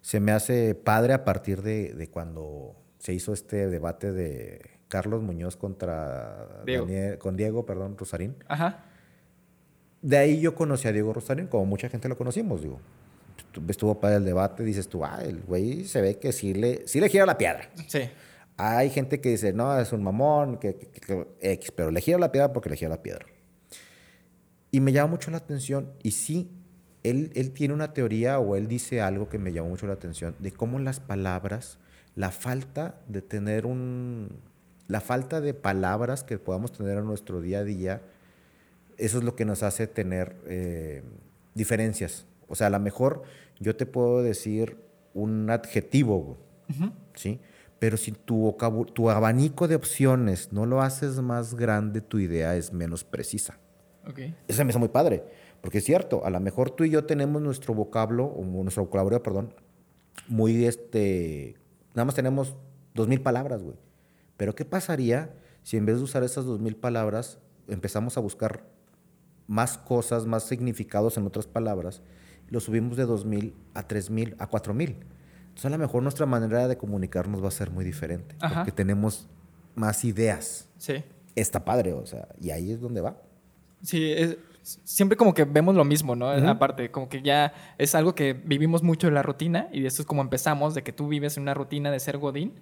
[0.00, 5.22] se me hace padre a partir de, de cuando se hizo este debate de Carlos
[5.22, 6.86] Muñoz contra Diego.
[6.86, 8.34] Daniel- con Diego, perdón, Rosarín.
[8.48, 8.84] Ajá.
[10.00, 12.80] De ahí yo conocí a Diego Rosarín, como mucha gente lo conocimos, digo.
[13.68, 17.00] Estuvo para el debate, dices tú, ah, el güey se ve que sí le, sí
[17.00, 17.70] le gira la piedra.
[17.86, 18.08] Sí.
[18.56, 22.18] Hay gente que dice, no, es un mamón, que, que- que- X, pero le gira
[22.18, 23.26] la piedra porque le gira la piedra.
[24.70, 26.50] Y me llama mucho la atención, y sí,
[27.02, 30.34] él, él tiene una teoría o él dice algo que me llamó mucho la atención,
[30.40, 31.78] de cómo las palabras,
[32.16, 34.28] la falta de tener un,
[34.88, 38.02] la falta de palabras que podamos tener en nuestro día a día,
[38.98, 41.02] eso es lo que nos hace tener eh,
[41.54, 42.26] diferencias.
[42.48, 43.22] O sea, a lo mejor
[43.60, 44.78] yo te puedo decir
[45.14, 47.40] un adjetivo, güey, ¿sí?
[47.78, 48.56] Pero si tu,
[48.92, 53.58] tu abanico de opciones no lo haces más grande, tu idea es menos precisa.
[54.08, 54.20] Ok.
[54.48, 55.24] Eso me hizo muy padre,
[55.60, 59.22] porque es cierto, a lo mejor tú y yo tenemos nuestro vocablo, o nuestro vocabulario,
[59.22, 59.54] perdón,
[60.26, 61.56] muy este,
[61.94, 62.56] nada más tenemos
[62.94, 63.76] dos mil palabras, güey.
[64.36, 68.64] Pero ¿qué pasaría si en vez de usar esas dos mil palabras empezamos a buscar
[69.46, 72.02] más cosas, más significados en otras palabras,
[72.50, 74.96] lo subimos de dos mil a tres mil, a cuatro mil?
[75.48, 78.56] Entonces a lo mejor nuestra manera de comunicarnos va a ser muy diferente, Ajá.
[78.60, 79.26] porque tenemos
[79.74, 80.68] más ideas.
[80.78, 81.02] Sí.
[81.34, 83.16] Está padre, o sea, y ahí es donde va.
[83.82, 86.34] Sí, es- siempre como que vemos lo mismo, ¿no?
[86.36, 86.46] Ujú.
[86.46, 90.06] Aparte, como que ya es algo que vivimos mucho en la rutina y eso es
[90.06, 92.52] como empezamos, de que tú vives en una rutina de ser Godín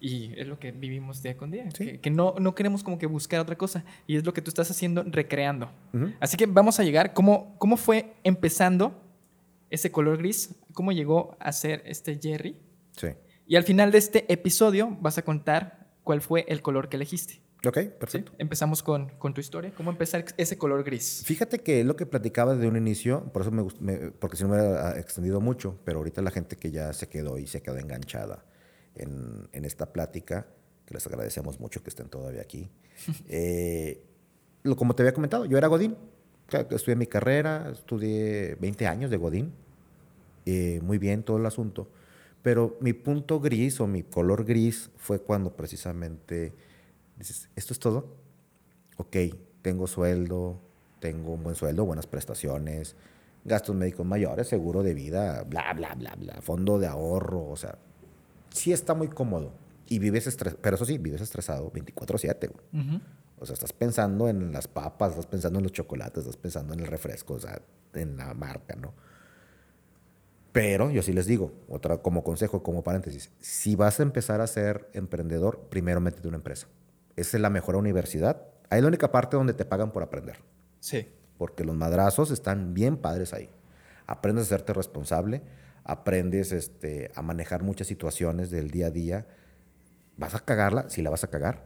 [0.00, 1.68] y es lo que vivimos día con día.
[1.72, 1.84] Sí.
[1.86, 4.50] Que, que no, no queremos como que buscar otra cosa y es lo que tú
[4.50, 5.70] estás haciendo, recreando.
[5.92, 6.12] Ujú.
[6.20, 8.94] Así que vamos a llegar, ¿cómo, cómo fue empezando
[9.70, 10.54] ese color gris?
[10.72, 12.56] ¿Cómo llegó a ser este Jerry?
[12.96, 13.08] Sí.
[13.46, 17.40] Y al final de este episodio vas a contar cuál fue el color que elegiste.
[17.66, 17.90] Ok, ¿sí?
[17.98, 18.32] perfecto.
[18.38, 19.72] Empezamos con, con tu historia.
[19.76, 21.22] ¿Cómo empezar ese color gris?
[21.26, 24.50] Fíjate que lo que platicaba de un inicio, por eso me, me- porque si no
[24.50, 27.76] me hubiera extendido mucho, pero ahorita la gente que ya se quedó y se quedó
[27.78, 28.44] enganchada
[28.94, 30.46] en, en esta plática,
[30.86, 32.70] que les agradecemos mucho que estén todavía aquí.
[33.28, 34.04] eh,
[34.62, 35.96] lo, como te había comentado, yo era Godín,
[36.50, 39.52] estudié mi carrera, estudié 20 años de Godín,
[40.46, 41.88] eh, muy bien todo el asunto,
[42.42, 46.52] pero mi punto gris o mi color gris fue cuando precisamente
[47.18, 48.28] dices, ¿esto es todo?
[48.98, 49.16] ok,
[49.62, 50.60] tengo sueldo,
[51.00, 52.94] tengo un buen sueldo, buenas prestaciones,
[53.44, 57.78] gastos médicos mayores, seguro de vida, bla, bla, bla, bla, fondo de ahorro, o sea,
[58.50, 59.52] sí está muy cómodo.
[59.90, 62.84] Y vives estresado, pero eso sí, vives estresado 24/7, güey.
[62.84, 63.00] Ujú.
[63.40, 66.80] O sea, estás pensando en las papas, estás pensando en los chocolates, estás pensando en
[66.80, 67.60] el refresco, o sea,
[67.94, 68.92] en la marca, ¿no?
[70.52, 74.46] Pero yo sí les digo, otra como consejo, como paréntesis, si vas a empezar a
[74.46, 76.66] ser emprendedor, primero métete una empresa.
[77.16, 78.42] Esa es la mejor universidad.
[78.70, 80.38] Ahí es la única parte donde te pagan por aprender,
[80.80, 81.08] Sí.
[81.36, 83.50] porque los madrazos están bien padres ahí.
[84.06, 85.42] Aprendes a hacerte responsable,
[85.84, 89.26] aprendes este, a manejar muchas situaciones del día a día.
[90.16, 91.64] Vas a cagarla, sí la vas a cagar,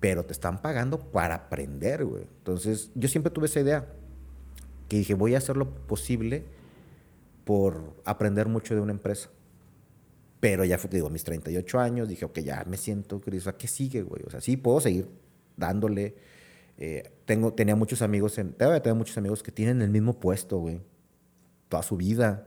[0.00, 2.24] pero te están pagando para aprender, güey.
[2.38, 3.86] Entonces, yo siempre tuve esa idea,
[4.88, 6.44] que dije, voy a hacer lo posible
[7.44, 9.30] por aprender mucho de una empresa.
[10.40, 13.66] Pero ya, fue, digo, a mis 38 años, dije, ok, ya me siento, Cris, ¿qué
[13.66, 14.22] sigue, güey?
[14.26, 15.08] O sea, sí puedo seguir
[15.56, 16.14] dándole.
[16.76, 20.58] Eh, tengo, tenía muchos amigos, en, todavía tengo muchos amigos que tienen el mismo puesto,
[20.58, 20.80] güey,
[21.68, 22.46] toda su vida,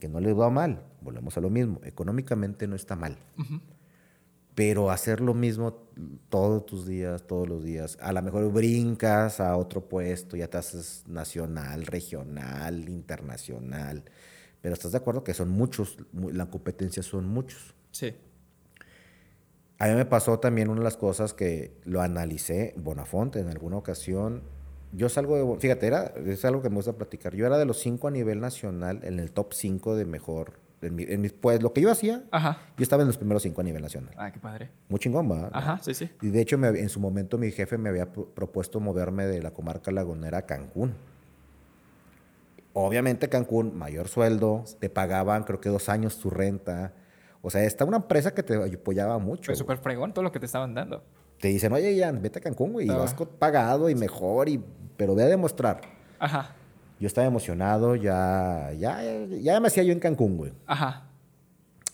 [0.00, 0.82] que no les va mal.
[1.02, 3.18] Volvemos a lo mismo, económicamente no está mal.
[4.56, 5.86] Pero hacer lo mismo
[6.30, 10.56] todos tus días, todos los días, a lo mejor brincas a otro puesto, ya te
[10.56, 14.02] haces nacional, regional, internacional.
[14.62, 17.74] Pero estás de acuerdo que son muchos, mu- la competencia son muchos.
[17.92, 18.14] Sí.
[19.78, 23.76] A mí me pasó también una de las cosas que lo analicé, Bonafonte, en alguna
[23.76, 24.42] ocasión.
[24.92, 27.34] Yo salgo de, fíjate, era, es algo que me gusta platicar.
[27.34, 30.64] Yo era de los cinco a nivel nacional, en el top 5 de mejor.
[30.82, 32.58] En mi, en mi- pues lo que yo hacía, Ajá.
[32.76, 34.14] yo estaba en los primeros cinco a nivel nacional.
[34.18, 34.70] Ah, qué padre.
[34.88, 35.48] Muy chingón, ¿va?
[35.52, 36.10] Ajá, sí, sí.
[36.20, 39.40] Y de hecho, me- en su momento mi jefe me había pro- propuesto moverme de
[39.42, 40.94] la comarca lagunera a Cancún.
[42.74, 46.92] Obviamente Cancún, mayor sueldo, te pagaban creo que dos años tu renta.
[47.40, 49.44] O sea, está una empresa que te apoyaba mucho.
[49.44, 49.58] Fue güey.
[49.58, 51.02] súper fregón todo lo que te estaban dando.
[51.40, 54.62] Te dicen, oye, Ian, vete a Cancún, güey, y vas pagado y mejor, y,
[54.96, 55.80] pero ve a demostrar.
[56.18, 56.54] Ajá.
[56.98, 60.52] Yo estaba emocionado, ya, ya, ya me hacía yo en Cancún, güey.
[60.66, 61.08] Ajá.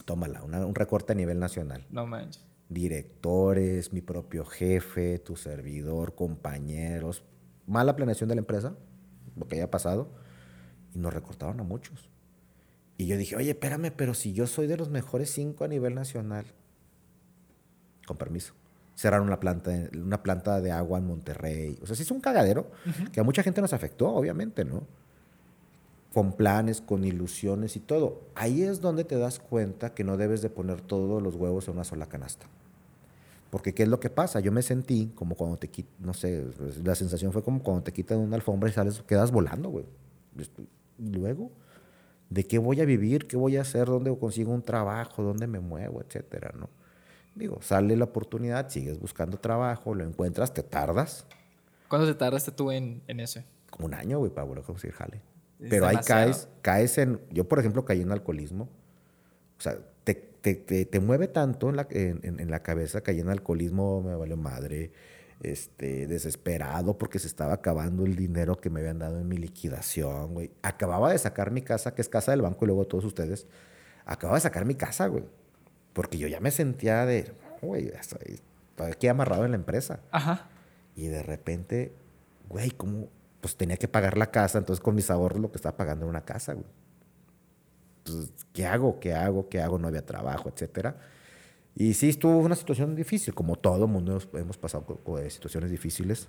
[0.04, 1.86] Tómala, una- un recorte a nivel nacional.
[1.90, 2.44] No manches.
[2.68, 7.22] directores, mi propio jefe, tu servidor, compañeros,
[7.66, 8.74] mala planeación de la empresa,
[9.36, 10.08] lo que haya pasado,
[10.94, 12.08] y nos recortaron a muchos.
[12.96, 15.94] Y yo dije, oye, espérame, pero si yo soy de los mejores cinco a nivel
[15.94, 16.46] nacional.
[18.06, 18.54] Con permiso.
[18.94, 21.78] Cerraron una planta, una planta de agua en Monterrey.
[21.82, 22.70] O sea, sí es un cagadero
[23.12, 24.82] que a mucha gente nos afectó, obviamente, ¿no?
[26.12, 28.20] Con planes, con ilusiones y todo.
[28.34, 31.74] Ahí es donde te das cuenta que no debes de poner todos los huevos en
[31.74, 32.46] una sola canasta.
[33.50, 34.40] Porque ¿qué es lo que pasa?
[34.40, 36.46] Yo me sentí como cuando te quitan, no sé,
[36.82, 39.84] la sensación fue como cuando te quitan una alfombra y sales, quedas volando, güey.
[40.98, 41.50] Y luego,
[42.30, 43.26] ¿de qué voy a vivir?
[43.26, 43.88] ¿Qué voy a hacer?
[43.88, 45.22] ¿Dónde consigo un trabajo?
[45.22, 46.00] ¿Dónde me muevo?
[46.00, 46.70] Etcétera, ¿no?
[47.34, 51.26] Digo, sale la oportunidad, sigues buscando trabajo, lo encuentras, te tardas.
[51.88, 53.44] ¿Cuánto te tardaste tú en, en ese?
[53.70, 55.20] Como un año, güey, para volver a conseguir jale.
[55.58, 57.20] Pero ahí caes, caes en...
[57.30, 58.64] Yo, por ejemplo, caí en alcoholismo.
[59.58, 63.28] O sea, te, te, te, mueve tanto en la, en, en, la cabeza, caí en
[63.28, 64.90] alcoholismo, me valió madre,
[65.40, 70.34] este, desesperado porque se estaba acabando el dinero que me habían dado en mi liquidación,
[70.34, 70.50] güey.
[70.62, 73.46] Acababa de sacar mi casa, que es casa del banco, y luego todos ustedes.
[74.04, 75.24] Acababa de sacar mi casa, güey.
[75.92, 80.00] Porque yo ya me sentía de, güey, estoy, estoy aquí amarrado en la empresa.
[80.10, 80.48] Ajá.
[80.96, 81.92] Y de repente,
[82.48, 83.08] güey, ¿cómo?
[83.40, 86.10] Pues tenía que pagar la casa, entonces con mis ahorros lo que estaba pagando era
[86.10, 86.66] una casa, güey.
[87.98, 88.98] Entonces, ¿qué hago?
[89.00, 89.48] ¿Qué hago?
[89.48, 89.78] ¿Qué hago?
[89.78, 90.96] No había trabajo, etcétera.
[91.74, 96.28] Y sí, estuvo una situación difícil, como todo mundo hemos pasado con, situaciones difíciles.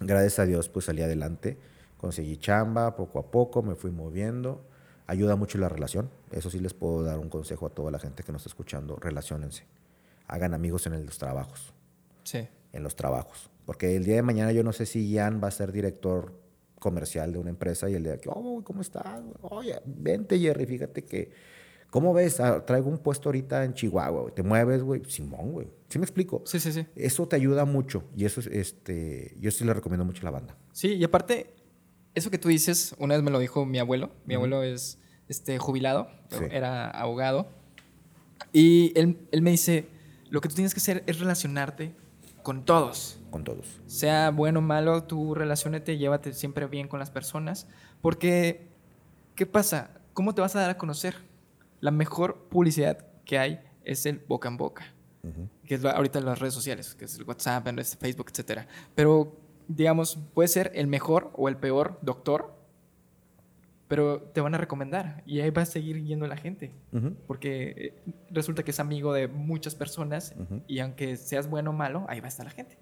[0.00, 1.58] Gracias a Dios, pues salí adelante,
[1.96, 4.64] conseguí chamba poco a poco, me fui moviendo.
[5.06, 6.10] Ayuda mucho la relación.
[6.30, 8.96] Eso sí les puedo dar un consejo a toda la gente que nos está escuchando.
[8.96, 9.64] Relaciónense.
[10.28, 11.72] Hagan amigos en los trabajos.
[12.24, 12.48] Sí.
[12.72, 13.50] En los trabajos.
[13.66, 16.32] Porque el día de mañana yo no sé si Jan va a ser director
[16.78, 19.22] comercial de una empresa y el día que, oh, ¿cómo estás?
[19.42, 21.30] Oye, vente, Jerry, fíjate que,
[21.90, 22.40] ¿cómo ves?
[22.40, 25.02] Ah, traigo un puesto ahorita en Chihuahua, ¿te mueves, güey?
[25.06, 25.68] Simón, güey.
[25.88, 26.42] ¿Sí me explico?
[26.44, 26.84] Sí, sí, sí.
[26.96, 30.56] Eso te ayuda mucho y eso, este, yo sí le recomiendo mucho a la banda.
[30.72, 31.54] Sí, y aparte,
[32.14, 34.10] eso que tú dices, una vez me lo dijo mi abuelo.
[34.26, 34.98] Mi abuelo es
[35.28, 36.10] este, jubilado,
[36.50, 37.48] era abogado.
[38.52, 39.88] Y él, él me dice,
[40.30, 41.94] lo que tú tienes que hacer es relacionarte
[42.42, 43.18] con todos.
[43.30, 43.80] Con todos.
[43.86, 47.66] Sea bueno o malo, tú relacionate, llévate siempre bien con las personas.
[48.00, 48.68] Porque,
[49.34, 49.90] ¿qué pasa?
[50.12, 51.16] ¿Cómo te vas a dar a conocer?
[51.80, 54.94] La mejor publicidad que hay es el boca en boca.
[55.64, 58.66] Que es ahorita en las redes sociales, que es el WhatsApp, el Facebook, etc.
[58.96, 59.36] Pero,
[59.76, 62.54] digamos, puede ser el mejor o el peor doctor,
[63.88, 66.72] pero te van a recomendar y ahí va a seguir yendo la gente.
[67.26, 70.34] Porque eh, resulta que es amigo de muchas personas
[70.66, 72.78] y aunque seas bueno o malo, ahí va a estar la gente.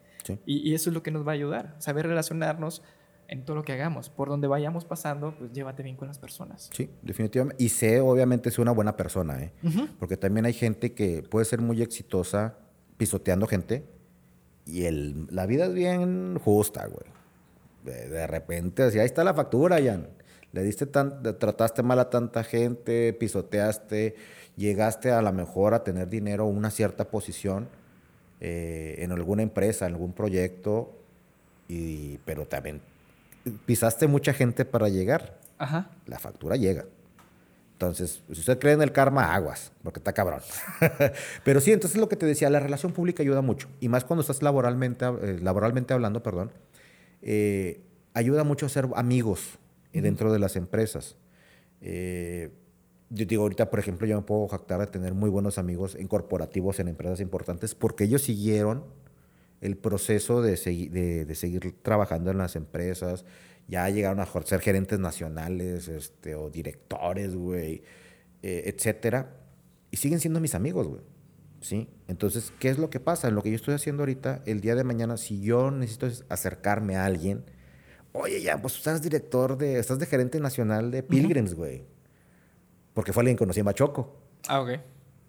[0.47, 2.83] Y, eso es lo que nos va a ayudar, saber relacionarnos
[3.27, 4.09] en todo lo que hagamos.
[4.09, 6.71] Por donde vayamos pasando, pues llévate bien con las personas.
[6.73, 7.63] Sí, definitivamente.
[7.63, 9.53] Y sé, obviamente, ser una buena persona, ¿eh?
[9.99, 12.59] Porque también hay gente que puede ser muy exitosa
[12.99, 13.85] pisoteando gente
[14.67, 17.11] y el, la vida es bien justa, güey.
[17.85, 20.07] De, repente, así, ahí está la factura, Jan
[20.53, 24.17] le diste tan, trataste mal a tanta gente, pisoteaste,
[24.57, 27.69] llegaste a lo mejor a tener dinero, una cierta posición
[28.41, 30.93] eh, en alguna empresa, en algún proyecto,
[31.69, 32.81] y, pero también
[33.65, 35.39] pisaste mucha gente para llegar.
[35.59, 35.91] Ajá.
[36.07, 36.85] La factura llega.
[37.81, 40.43] Entonces, si usted cree en el karma, aguas, porque está cabrón.
[41.45, 43.69] Pero sí, entonces lo que te decía, la relación pública ayuda mucho.
[43.81, 46.53] Y más cuando estás laboralmente, eh, laboralmente hablando, perdón,
[47.23, 47.81] eh,
[48.13, 49.59] ayuda mucho a ser amigos
[49.95, 51.17] dentro de las empresas.
[51.81, 52.51] Eh,
[53.09, 56.07] yo digo, ahorita, por ejemplo, yo me puedo jactar de tener muy buenos amigos en
[56.07, 58.85] corporativos, en empresas importantes, porque ellos siguieron
[59.63, 60.57] el proceso de,
[61.27, 63.25] de, seguir trabajando en las empresas.
[63.71, 67.83] Ya llegaron a ser gerentes nacionales este, o directores, güey,
[68.43, 69.37] eh, etcétera.
[69.91, 71.03] Y siguen siendo mis amigos, güey.
[71.61, 71.89] ¿Sí?
[72.09, 73.29] Entonces, ¿qué es lo que pasa?
[73.29, 76.97] En lo que yo estoy haciendo ahorita, el día de mañana, si yo necesito acercarme
[76.97, 77.45] a alguien,
[78.13, 81.85] Oye, ya, pues estás director de, estás de gerente nacional de Pilgrims, güey.
[82.93, 84.21] Porque fue alguien que conocí en Machoco.
[84.49, 84.71] Ah, ok.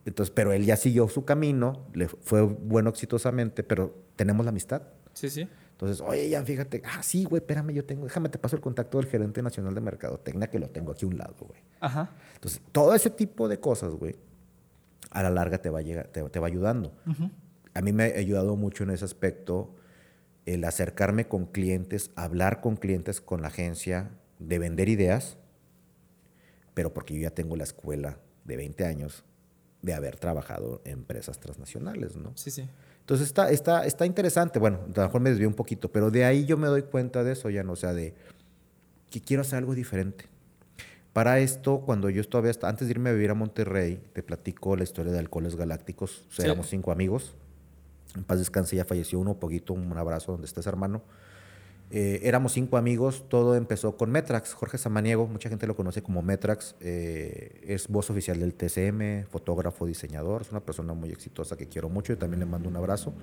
[0.06, 4.82] Entonces, pero él ya siguió su camino, le fue bueno exitosamente, pero tenemos la amistad.
[5.14, 5.48] Sí, sí.
[5.82, 9.00] Entonces, oye, ya, fíjate, ah, sí, güey, espérame, yo tengo, déjame, te paso el contacto
[9.00, 11.60] del gerente nacional de mercadotecnia que lo tengo aquí a un lado, güey.
[11.80, 12.12] Ajá.
[12.36, 14.15] Entonces, todo ese tipo de cosas, güey,
[15.10, 16.94] a la larga te va, llegar, te, va ayudando.
[17.74, 19.74] A mí me ha ayudado mucho en ese aspecto
[20.46, 25.38] el acercarme con clientes, hablar con clientes, con la agencia, de vender ideas,
[26.76, 29.24] pero porque yo ya tengo la escuela de 20 años
[29.82, 32.34] de haber trabajado en empresas transnacionales, ¿no?
[32.36, 32.70] Sí, sí.
[33.12, 36.24] Entonces está, está, está interesante, bueno, a lo mejor me desvío un poquito, pero de
[36.24, 37.74] ahí yo me doy cuenta de eso ya, ¿no?
[37.74, 38.15] O sea, de
[39.10, 40.30] que quiero hacer algo diferente.
[41.12, 44.84] Para esto, cuando yo todavía, antes de irme a vivir a Monterrey, te platico la
[44.84, 46.26] historia de Alcoholes Galácticos.
[46.30, 47.36] O sea, éramos cinco amigos.
[48.15, 51.02] En paz descanse, ya falleció uno, poquito, un abrazo donde estés, hermano.
[51.94, 56.22] Eh, éramos cinco amigos, todo empezó con Metrax, Jorge Samaniego, mucha gente lo conoce como
[56.22, 61.68] Metrax, eh, es voz oficial del TCM, fotógrafo, diseñador, es una persona muy exitosa que
[61.68, 63.14] quiero mucho y también le mando un abrazo.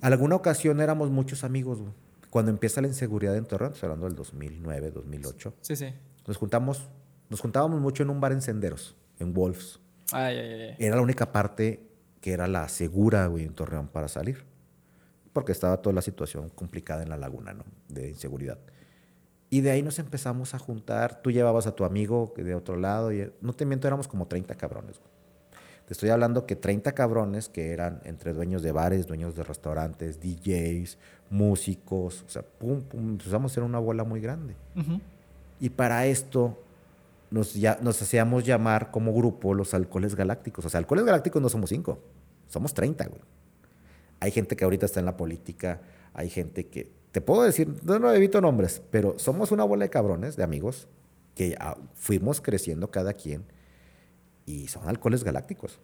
[0.00, 1.92] Alguna ocasión éramos muchos amigos, güey.
[2.30, 5.86] cuando empieza la inseguridad en Torreón, estoy hablando del 2009, 2008, Sí, sí.
[6.26, 6.88] nos juntamos,
[7.30, 9.80] nos juntábamos mucho en un bar en Senderos, en Wolves.
[10.12, 10.76] Ay, ay, ay.
[10.78, 11.80] Era la única parte
[12.20, 14.44] que era la segura, güey, en Torreón para salir.
[15.36, 17.64] Porque estaba toda la situación complicada en la laguna, ¿no?
[17.88, 18.56] De inseguridad.
[19.50, 21.20] Y de ahí nos empezamos a juntar.
[21.20, 23.12] Tú llevabas a tu amigo de otro lado.
[23.12, 24.98] Y, no te miento, éramos como 30 cabrones.
[24.98, 25.10] güey.
[25.84, 30.20] Te estoy hablando que 30 cabrones que eran entre dueños de bares, dueños de restaurantes,
[30.20, 30.96] DJs,
[31.28, 32.24] músicos.
[32.26, 33.10] O sea, pum, pum.
[33.10, 34.56] Empezamos a ser una bola muy grande.
[34.74, 35.02] Ujú.
[35.60, 36.58] Y para esto
[37.30, 40.64] nos, ya, nos hacíamos llamar como grupo los alcoholes galácticos.
[40.64, 41.98] O sea, alcoholes galácticos no somos cinco,
[42.48, 43.20] somos 30, güey.
[44.20, 45.80] Hay gente que ahorita está en la política,
[46.14, 49.90] hay gente que, te puedo decir, no, no evito nombres, pero somos una bola de
[49.90, 50.88] cabrones, de amigos,
[51.34, 51.56] que
[51.94, 53.44] fuimos creciendo cada quien
[54.46, 55.80] y son alcoholes galácticos.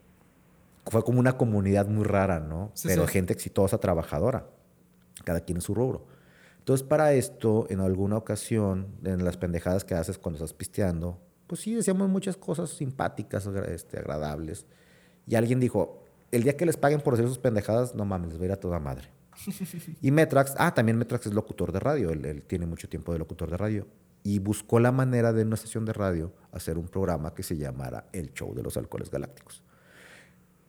[0.87, 2.71] Fue como una comunidad muy rara, ¿no?
[2.75, 3.13] Sí, pero sí.
[3.13, 4.47] gente exitosa, trabajadora,
[5.25, 6.07] cada quien en su rubro.
[6.59, 11.61] Entonces, para esto, en alguna ocasión, en las pendejadas que haces cuando estás pisteando, pues
[11.61, 14.67] sí, decíamos muchas cosas simpáticas, este, agradables.
[15.27, 16.02] Y alguien dijo,
[16.33, 18.53] el día que les paguen por hacer sus pendejadas, no mames, les va a ir
[18.53, 19.09] a toda madre.
[20.03, 23.19] y Metrax, ah, también Metrax es locutor de radio, él, él tiene mucho tiempo de
[23.19, 23.87] locutor de radio.
[24.25, 27.57] Y buscó la manera de en una estación de radio hacer un programa que se
[27.57, 29.63] llamara El Show de los Alcoholes Galácticos.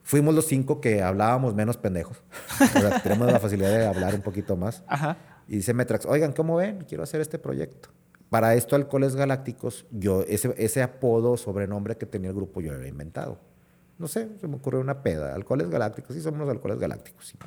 [0.02, 2.22] Fuimos los cinco que hablábamos menos pendejos.
[2.60, 4.84] O sea, tenemos la facilidad de hablar un poquito más.
[4.88, 5.18] Ajá.
[5.48, 6.84] Y dice Metrax, oigan, ¿cómo ven?
[6.88, 7.90] Quiero hacer este proyecto.
[8.30, 12.80] Para esto, Alcoholes Galácticos, yo, ese, ese apodo, sobrenombre que tenía el grupo, yo lo
[12.80, 13.40] había inventado.
[14.00, 15.34] No sé, se me ocurrió una peda.
[15.36, 17.28] Alcoholes Galácticos, sí, somos los Alcoholes Galácticos.
[17.28, 17.38] sí.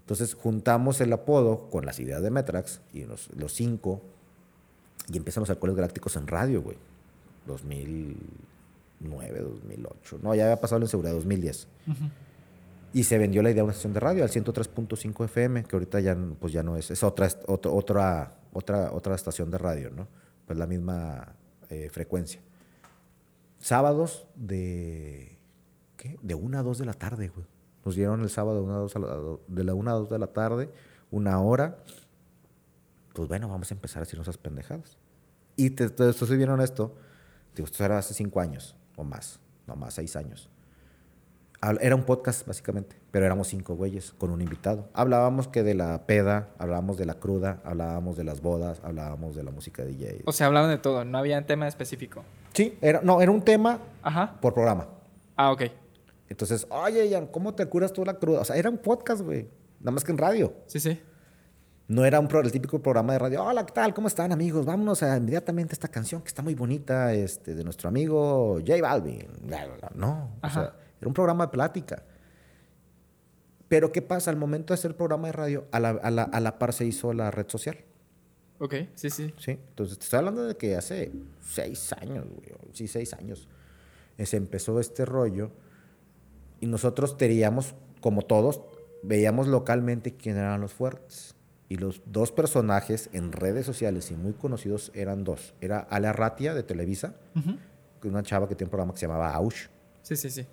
[0.00, 4.02] Entonces, juntamos el apodo con las ideas de Metrax y los, los cinco,
[5.10, 6.76] y empiezan los Alcoholes Galácticos en radio, güey.
[7.46, 10.18] 2009, 2008.
[10.22, 11.68] No, ya había pasado la inseguridad, 2010.
[12.92, 16.00] Y se vendió la idea a una estación de radio, al 103.5 FM, que ahorita
[16.00, 20.06] ya, pues ya no es, es otra, otra, otra, otra estación de radio, ¿no?
[20.46, 21.34] Pues la misma
[21.70, 22.40] eh, frecuencia.
[23.58, 25.38] Sábados de,
[26.04, 26.18] ¿qué?
[26.20, 27.46] De 1 a 2 de la tarde, güey.
[27.84, 29.16] Nos dieron el sábado de, una a dos a la,
[29.48, 30.70] de la 1 a 2 de la tarde,
[31.10, 31.78] una hora.
[33.14, 34.98] Pues bueno, vamos a empezar a hacer esas pendejadas.
[35.56, 36.94] Y te, te, te soy bien honesto,
[37.54, 40.50] digo, esto era hace 5 años o más, no más, 6 años.
[41.80, 44.90] Era un podcast, básicamente, pero éramos cinco güeyes con un invitado.
[44.92, 49.44] Hablábamos que de la peda, hablábamos de la cruda, hablábamos de las bodas, hablábamos de
[49.44, 50.22] la música de DJ.
[50.26, 52.22] O sea, hablaban de todo, no había un tema específico.
[52.52, 54.38] sí, era, no, era un tema Ajá.
[54.42, 54.88] por programa.
[55.36, 55.62] Ah, ok.
[56.28, 58.40] Entonces, oye, Ian, ¿cómo te curas tú la cruda?
[58.40, 59.48] O sea, era un podcast, güey.
[59.80, 60.54] Nada más que en radio.
[60.66, 61.00] Sí, sí.
[61.86, 63.44] No era un pro- el típico programa de radio.
[63.44, 63.92] Hola, ¿qué tal?
[63.92, 64.64] ¿Cómo están, amigos?
[64.64, 68.80] Vámonos a inmediatamente a esta canción que está muy bonita, este, de nuestro amigo J
[68.80, 69.26] Balvin.
[69.94, 70.60] No, o Ajá.
[70.62, 72.02] sea, era un programa de plática.
[73.68, 74.30] Pero ¿qué pasa?
[74.30, 76.72] Al momento de hacer el programa de radio, a la, a la, a la par
[76.72, 77.76] se hizo la red social.
[78.60, 79.34] Ok, sí, sí.
[79.38, 79.50] ¿sí?
[79.50, 83.48] Entonces, te estoy hablando de que hace seis años, güey, sí, seis años,
[84.16, 85.50] eh, se empezó este rollo
[86.60, 88.60] y nosotros teníamos, como todos,
[89.02, 91.34] veíamos localmente quién eran los fuertes.
[91.68, 95.54] Y los dos personajes en redes sociales y muy conocidos eran dos.
[95.60, 99.06] Era Ale Arratia de Televisa, que es una chava que tiene un programa que se
[99.06, 99.66] llamaba Aush.
[100.02, 100.46] Sí, sí, sí.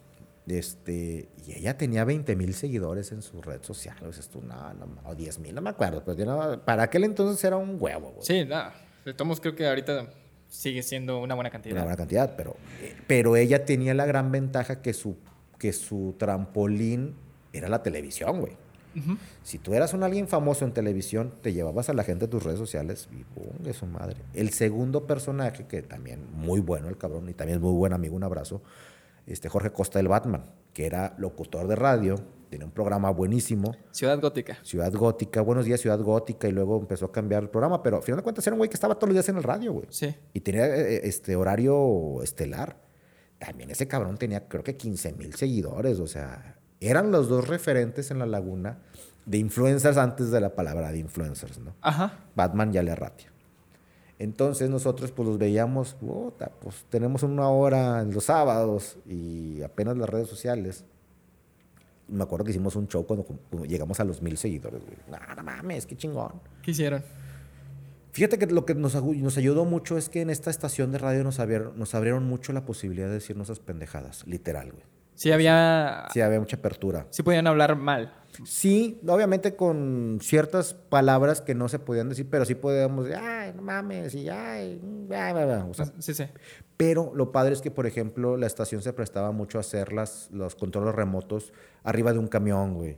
[0.47, 3.95] Este, y ella tenía 20 mil seguidores en su red social.
[4.05, 6.03] O, sea, tú, no, no, o 10 mil, no me acuerdo.
[6.03, 8.11] Pero para aquel entonces era un huevo.
[8.11, 8.25] güey.
[8.25, 8.73] Sí, nada.
[9.05, 10.07] De todos creo que ahorita
[10.47, 11.75] sigue siendo una buena cantidad.
[11.75, 15.17] Una buena cantidad, pero, eh, pero ella tenía la gran ventaja que su,
[15.61, 17.13] que su trampolín
[17.53, 18.53] era la televisión, güey.
[19.43, 22.43] Si tú eras un alguien famoso en televisión, te llevabas a la gente a tus
[22.43, 24.17] redes sociales y su madre.
[24.33, 28.15] El segundo personaje, que también muy bueno el cabrón y también es muy buen amigo,
[28.15, 28.63] un abrazo,
[29.27, 32.15] este Jorge Costa del Batman, que era locutor de radio,
[32.49, 34.57] tenía un programa buenísimo, Ciudad Gótica.
[34.63, 38.03] Ciudad Gótica, Buenos Días Ciudad Gótica, y luego empezó a cambiar el programa, pero al
[38.03, 39.85] final de cuentas era un güey que estaba todos los días en el radio, güey.
[39.91, 40.15] Sí.
[40.33, 42.89] Y tenía eh, este horario estelar.
[43.41, 45.99] También ese cabrón tenía creo que 15 mil seguidores.
[45.99, 48.77] O sea, eran los dos referentes en la laguna
[49.25, 51.73] de influencers antes de la palabra de influencers, ¿no?
[51.81, 52.19] Ajá.
[52.35, 53.31] Batman y Ale Ratia.
[54.19, 59.97] Entonces nosotros pues los veíamos, puta, pues tenemos una hora en los sábados y apenas
[59.97, 60.85] las redes sociales.
[62.07, 64.97] Me acuerdo que hicimos un show cuando, cuando llegamos a los mil seguidores, güey.
[65.09, 66.33] No, no mames, qué chingón.
[66.61, 67.03] ¿Qué hicieron?
[68.11, 71.39] Fíjate que lo que nos, ayudó mucho es que en esta estación de radio nos
[71.39, 74.83] abrieron, nos abrieron mucho la posibilidad de decirnos esas pendejadas, literal, güey.
[75.15, 76.07] Sí había...
[76.11, 77.05] Sí había mucha apertura.
[77.11, 78.13] Sí podían hablar mal.
[78.43, 83.53] Sí, obviamente con ciertas palabras que no se podían decir, pero sí podíamos decir, ay,
[83.55, 86.25] no mames, y ay, bla, bla, bla", o sea, Sí, sí.
[86.77, 90.31] pero lo padre es que, por ejemplo, la estación se prestaba mucho a hacer las,
[90.31, 91.53] los controles remotos
[91.83, 92.97] arriba de un camión, güey.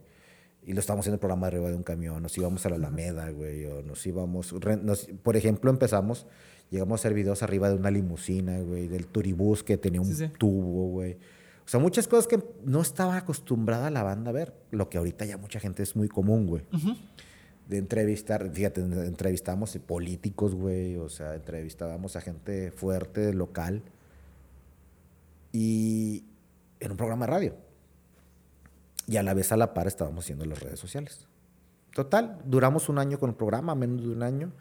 [0.66, 2.24] Y lo estábamos haciendo el programa arriba de un camión.
[2.24, 3.66] Nos íbamos a la Alameda, güey.
[3.66, 4.53] O nos íbamos...
[4.82, 6.26] nos- por ejemplo, empezamos...
[6.70, 8.88] Llegamos a hacer videos arriba de una limusina, güey.
[8.88, 10.32] Del turibús que tenía un Sí, sí.
[10.39, 11.14] tubo, güey.
[11.66, 14.53] O sea, muchas cosas que no estaba acostumbrada la banda a ver.
[14.72, 16.64] Lo que ahorita ya mucha gente es muy común, güey.
[17.70, 18.49] De entrevistar...
[18.51, 20.95] Fíjate, entrevistamos políticos, güey.
[20.95, 23.84] O sea, entrevistábamos a gente fuerte, local
[25.51, 26.24] y
[26.80, 27.55] en un programa de radio.
[29.08, 31.28] Y a la vez a la par estábamos haciendo las redes sociales.
[31.93, 34.51] Total, duramos un año con el programa, menos de un año.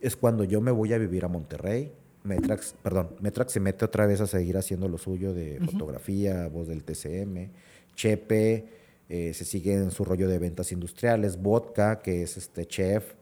[0.00, 1.92] Es cuando yo me voy a vivir a Monterrey.
[2.24, 6.68] Metrax, perdón, Metrax se mete otra vez a seguir haciendo lo suyo de fotografía, voz
[6.68, 7.50] del TCM.
[7.94, 8.66] Chepe
[9.08, 11.40] eh, se sigue en su rollo de ventas industriales.
[11.40, 13.14] Vodka, que es este chef,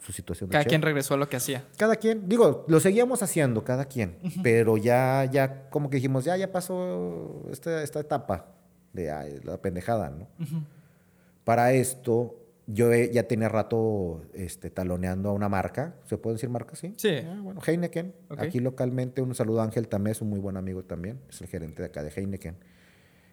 [0.00, 0.70] su situación de Cada chef.
[0.70, 1.64] quien regresó a lo que hacía.
[1.76, 6.36] Cada quien, digo, lo seguíamos haciendo, cada quien, pero ya, ya, como que dijimos, ya,
[6.36, 8.61] ya pasó esta, esta etapa
[8.92, 10.28] de ay, la pendejada, ¿no?
[11.44, 12.36] Para esto,
[12.66, 16.94] yo ya tenía rato este, taloneando a una marca, ¿se puede decir marca, sí?
[16.96, 17.16] Sí.
[17.26, 21.20] Ah, bueno, Heineken, aquí localmente, un saludo a Ángel Tamés, un muy buen amigo también,
[21.28, 22.56] es el gerente de acá de Heineken.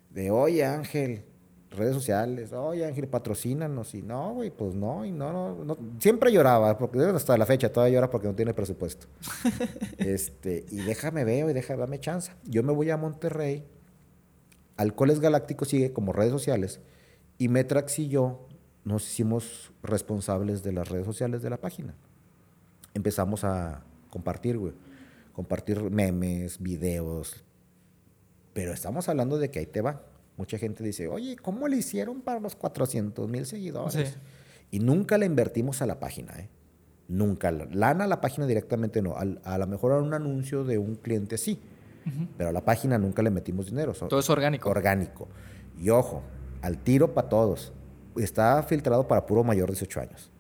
[0.09, 1.23] De, oye Ángel,
[1.71, 3.93] redes sociales, oye Ángel, patrocínanos.
[3.93, 5.77] Y no, güey, pues no, y no, no, no.
[5.99, 9.07] Siempre lloraba, porque hasta la fecha todavía llora porque no tiene presupuesto.
[9.97, 12.31] este, y déjame ver, y déjame, dame chance.
[12.45, 13.65] Yo me voy a Monterrey,
[14.79, 16.79] Alcoholes Galácticos sigue como redes sociales,
[17.37, 18.47] y Metrax y yo
[18.85, 21.95] nos hicimos responsables de las redes sociales de la página.
[22.93, 24.73] Empezamos a compartir, güey.
[25.33, 27.43] Compartir memes, videos,
[28.53, 30.01] pero estamos hablando de que ahí te va.
[30.37, 33.93] Mucha gente dice, oye, ¿cómo le hicieron para los 400 mil seguidores?
[34.09, 34.15] Sí.
[34.71, 36.49] Y nunca le invertimos a la página, ¿eh?
[37.07, 37.51] Nunca.
[37.51, 39.17] Lana a la página directamente no.
[39.17, 41.59] Al- a lo mejor a un anuncio de un cliente sí.
[42.37, 43.93] Pero a la página nunca le metimos dinero.
[43.93, 44.69] So- Todo es orgánico.
[44.69, 45.27] Orgánico.
[45.79, 46.23] Y ojo,
[46.61, 47.73] al tiro para todos.
[48.17, 50.31] Está filtrado para puro mayor de 18 años.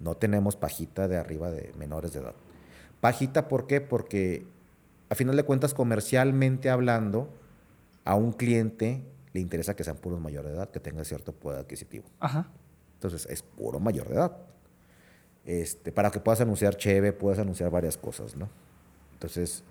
[0.00, 2.34] No tenemos pajita de arriba de menores de edad.
[3.00, 3.80] Pajita, ¿por qué?
[3.80, 4.46] Porque
[5.10, 7.28] a final de cuentas, comercialmente hablando,
[8.04, 9.02] a un cliente
[9.32, 12.04] le interesa que sean puros mayores de edad, que tengan cierto poder adquisitivo.
[12.20, 12.48] Ajá.
[12.94, 14.36] Entonces, es puro mayor de edad.
[15.44, 18.48] Este, para que puedas anunciar cheve, puedas anunciar varias cosas, ¿no?
[19.14, 19.64] Entonces,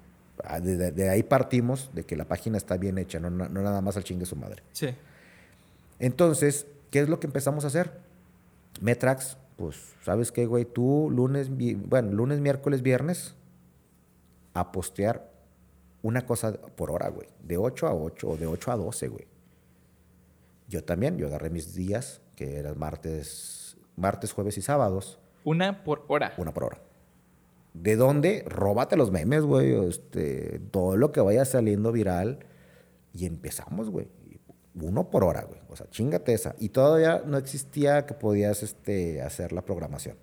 [0.62, 3.98] de, de- ahí partimos de que la página está bien hecha, no, no nada más
[3.98, 4.62] al chingue su madre.
[4.72, 4.90] Sí.
[6.00, 7.92] Entonces, ¿qué es lo que empezamos a hacer?
[8.82, 10.66] Metrax, pues, ¿sabes qué, güey?
[10.66, 11.50] Tú lunes,
[11.88, 13.34] bueno, lunes, miércoles, viernes,
[14.54, 15.30] a postear
[16.04, 17.28] una cosa por hora, güey.
[17.44, 19.26] De 8 a 8 o de 8 a 12, güey.
[20.68, 26.06] Yo también, yo agarré mis días, que eran martes, martes, jueves y sábados, Una por
[26.08, 26.34] hora.
[26.38, 26.78] una por hora.
[27.82, 28.44] ¿De dónde?
[28.48, 29.74] Róbate los memes, güey.
[29.88, 32.40] Este, todo lo que vaya saliendo viral.
[33.14, 34.08] Y empezamos, güey.
[34.80, 35.60] Uno por hora, güey.
[35.70, 36.56] O sea, chingate esa.
[36.60, 40.18] Y todavía no existía que podías este, hacer la programación.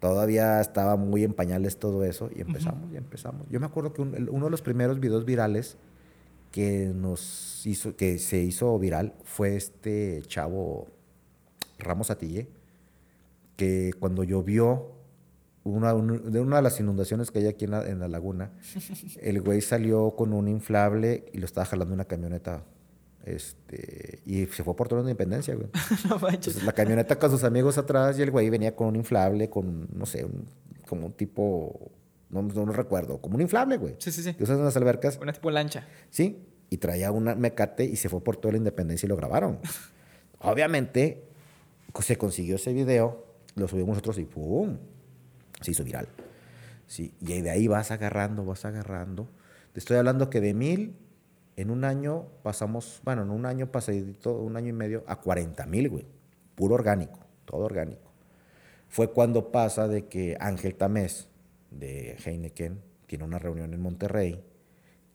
[0.00, 2.30] Todavía estaba muy en pañales todo eso.
[2.34, 3.46] Y empezamos, y empezamos.
[3.50, 5.76] Yo me acuerdo que un- uno de los primeros videos virales
[6.52, 10.86] que nos hizo, que se hizo viral fue este chavo
[11.78, 12.48] Ramos Atille
[13.56, 14.92] que cuando llovió
[15.76, 18.52] una, un- de una de las inundaciones que hay aquí en la, en la laguna,
[19.20, 22.64] el güey salió con un inflable y lo estaba jalando una camioneta.
[23.24, 25.68] Este, y se fue por toda la independencia, güey.
[26.08, 26.34] no manches.
[26.48, 29.88] Entonces, la camioneta con sus amigos atrás y el güey venía con un inflable, con,
[29.92, 30.46] no sé, un-
[30.88, 31.90] como un tipo,
[32.30, 33.96] no, no recuerdo, como un inflable, güey.
[33.98, 34.32] Sí, sí, sí.
[34.34, 35.18] Que usas en las albercas.
[35.20, 35.86] Una tipo lancha.
[36.08, 39.58] Sí, y traía una mecate y se fue por toda la independencia y lo grabaron.
[40.40, 41.24] Obviamente,
[42.00, 44.78] se consiguió ese video, lo subimos nosotros y ¡pum!
[45.60, 46.08] Se hizo viral.
[46.86, 49.28] Sí, y de ahí vas agarrando, vas agarrando.
[49.72, 50.96] Te estoy hablando que de mil,
[51.56, 55.66] en un año pasamos, bueno, en un año pasadito, un año y medio, a 40
[55.66, 56.06] mil, güey.
[56.54, 58.10] Puro orgánico, todo orgánico.
[58.88, 61.28] Fue cuando pasa de que Ángel Tamés,
[61.70, 64.42] de Heineken, tiene una reunión en Monterrey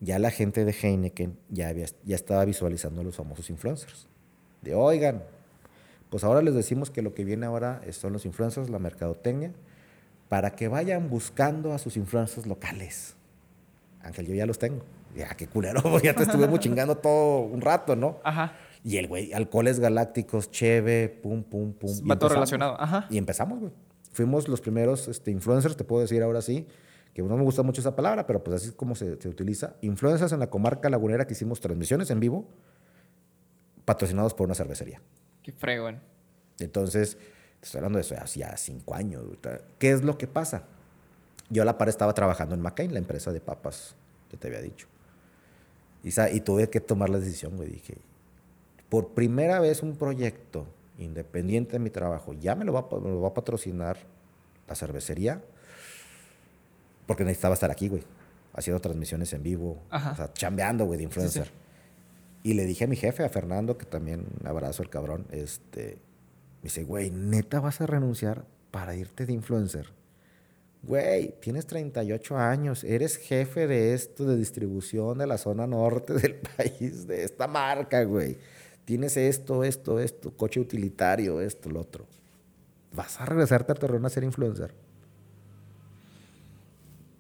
[0.04, 4.10] ya la gente de Heineken ya, había, ya estaba visualizando a los famosos influencers.
[4.62, 5.24] De, oigan,
[6.10, 9.54] pues ahora les decimos que lo que viene ahora son los influencers, la mercadotecnia,
[10.34, 13.16] para que vayan buscando a sus influencers locales.
[14.02, 14.84] Ángel, yo ya los tengo.
[15.16, 18.20] Ya, qué culero, ya te estuvimos chingando todo un rato, ¿no?
[18.24, 18.56] Ajá.
[18.84, 21.92] Y el güey, alcoholes galácticos, cheve, pum, pum, pum.
[22.04, 22.82] y Va todo relacionado.
[22.82, 23.06] Ajá.
[23.12, 23.72] Y empezamos, güey.
[24.12, 26.66] Fuimos los primeros este, influencers, te puedo decir ahora sí,
[27.14, 29.76] que no me gusta mucho esa palabra, pero pues así es como se, se utiliza.
[29.82, 32.48] Influencers en la comarca lagunera que hicimos transmisiones en vivo,
[33.86, 35.00] patrocinados por una cervecería.
[35.44, 36.00] Qué fregón.
[36.58, 37.20] Entonces,
[37.64, 39.24] estoy hablando de eso hacía cinco años.
[39.80, 40.64] ¿Qué es lo que pasa?
[41.50, 43.96] Yo a la par estaba trabajando en McCain, la empresa de papas
[44.30, 44.88] que te había dicho.
[46.04, 47.70] Y, y tuve que tomar la decisión, güey.
[47.70, 47.98] Dije,
[48.90, 50.68] por primera vez un proyecto
[51.00, 53.98] independiente de mi trabajo, ya me lo va, me lo va a patrocinar
[54.68, 55.42] la cervecería,
[57.08, 58.04] porque necesitaba estar aquí, güey,
[58.54, 60.12] haciendo transmisiones en vivo, Ajá.
[60.12, 61.52] o sea, chambeando, güey, de influencer.
[62.44, 65.98] Y le dije a mi jefe, a Fernando, que también abrazo el cabrón, este,
[66.64, 69.92] me dice, güey, neta vas a renunciar para irte de influencer.
[70.82, 76.36] Güey, tienes 38 años, eres jefe de esto, de distribución de la zona norte del
[76.36, 78.38] país, de esta marca, güey.
[78.86, 82.08] Tienes esto, esto, esto, coche utilitario, esto, lo otro.
[82.94, 84.74] ¿Vas a regresarte a Torreón a ser influencer?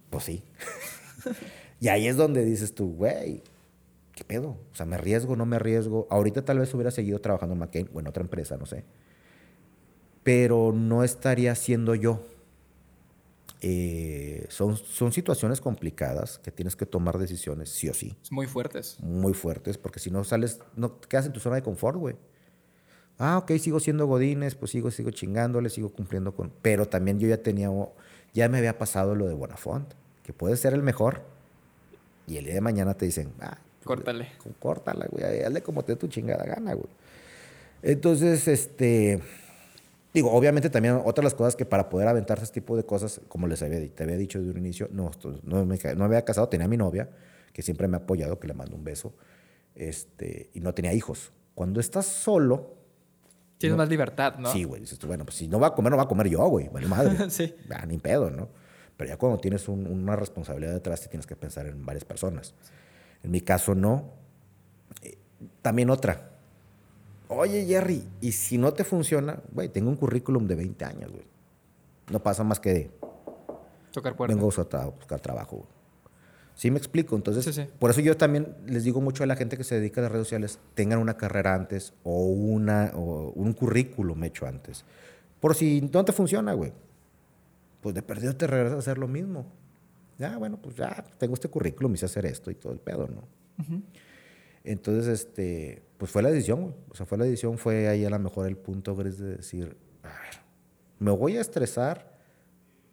[0.09, 0.41] Pues sí.
[1.81, 3.43] y ahí es donde dices tú, güey,
[4.15, 4.51] ¿qué pedo?
[4.71, 6.07] O sea, ¿me arriesgo, no me arriesgo?
[6.09, 8.85] Ahorita tal vez hubiera seguido trabajando en McCain o en otra empresa, no sé.
[10.23, 12.21] Pero no estaría siendo yo.
[13.65, 18.97] Eh, son, son situaciones complicadas que tienes que tomar decisiones, sí o sí, muy fuertes.
[18.99, 22.15] muy fuertes, porque si no sales, no te quedas en tu zona de confort, güey.
[23.19, 26.51] Ah, ok, sigo siendo Godines, pues sigo, sigo chingándole, sigo cumpliendo con...
[26.61, 27.69] Pero también yo ya tenía,
[28.33, 29.93] ya me había pasado lo de Bonafont,
[30.23, 31.21] que puede ser el mejor,
[32.27, 34.29] y el día de mañana te dicen, ah, Córtale.
[34.59, 36.89] córtala, güey, hazle como te dé tu chingada gana, güey.
[37.81, 39.21] Entonces, este,
[40.13, 43.19] digo, obviamente también otra de las cosas que para poder aventarse este tipo de cosas,
[43.27, 45.09] como les había, te había dicho de un inicio, no,
[45.43, 47.09] no, me, no me había casado, tenía a mi novia,
[47.53, 49.13] que siempre me ha apoyado, que le mando un beso,
[49.75, 51.31] este, y no tenía hijos.
[51.55, 52.81] Cuando estás solo,
[53.59, 53.83] Tienes No.
[53.83, 54.51] más libertad, ¿no?
[54.51, 56.27] sí, güey, dices tú, bueno, pues si no va a comer, no va a comer
[56.27, 57.15] yo, güey, vale madre.
[57.29, 57.55] Sí.
[57.69, 58.49] Ah, ni pedo, ¿no?
[58.97, 62.53] Pero ya cuando tienes un- una responsabilidad detrás, sí tienes que pensar en varias personas.
[63.23, 64.11] En mi caso, no.
[65.01, 65.17] Eh,
[65.61, 66.32] también otra.
[67.33, 71.23] Oye, Jerry, y si no te funciona, güey, tengo un currículum de 20 años, güey.
[72.11, 72.91] No pasa más que de,
[73.91, 74.35] Tocar puertas.
[74.35, 75.67] vengo a buscar, tra- buscar trabajo, güey.
[76.55, 77.15] ¿Sí me explico?
[77.15, 77.67] Entonces, Sí, sí.
[77.79, 80.11] por eso yo también les digo mucho a la gente que se dedica a las
[80.11, 84.85] redes sociales, tengan una carrera antes o, una, o un currículum hecho antes.
[85.39, 86.71] Por si no te funciona, güey.
[87.81, 89.45] Pues de perdido te regresas a hacer lo mismo.
[90.19, 93.23] Ya, bueno, pues ya tengo este currículum, hice hacer esto y todo el pedo, ¿no?
[94.63, 96.73] Entonces, este, pues fue la decisión, güey.
[96.89, 99.77] O sea, fue la decisión, fue ahí a lo mejor el punto gris de decir,
[100.01, 100.43] a ver,
[100.99, 102.19] me voy a estresar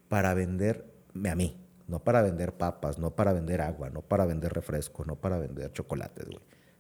[0.07, 4.53] para venderme a mí, no para vender papas, no para vender agua, no para vender
[4.53, 6.39] refresco, no para vender chocolates, güey.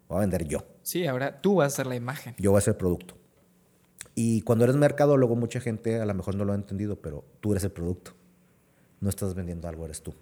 [0.09, 0.65] Voy a vender yo.
[0.83, 2.37] Sí, ahora tú vas a ser la imagen.
[2.39, 3.17] Yo voy a ser producto.
[4.15, 7.51] Y cuando eres mercadólogo, mucha gente a lo mejor no lo ha entendido, pero tú
[7.51, 8.13] eres el producto.
[9.01, 10.15] No estás vendiendo algo, eres tú.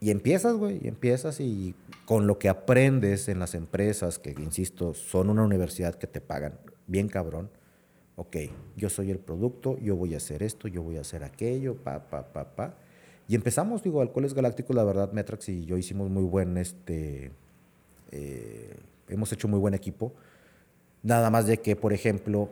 [0.00, 1.74] Y empiezas, güey, y empiezas y
[2.04, 6.58] con lo que aprendes en las empresas, que insisto, son una universidad que te pagan
[6.86, 7.48] bien cabrón.
[8.16, 8.36] Ok,
[8.76, 12.08] yo soy el producto, yo voy a hacer esto, yo voy a hacer aquello, pa,
[12.10, 12.74] pa, pa, pa.
[13.26, 17.32] Y empezamos, digo, Alcoholes Galácticos, la verdad, Metrax y yo hicimos muy buen, este,
[18.12, 18.76] eh,
[19.08, 20.12] hemos hecho muy buen equipo.
[21.02, 22.50] Nada más de que, por ejemplo,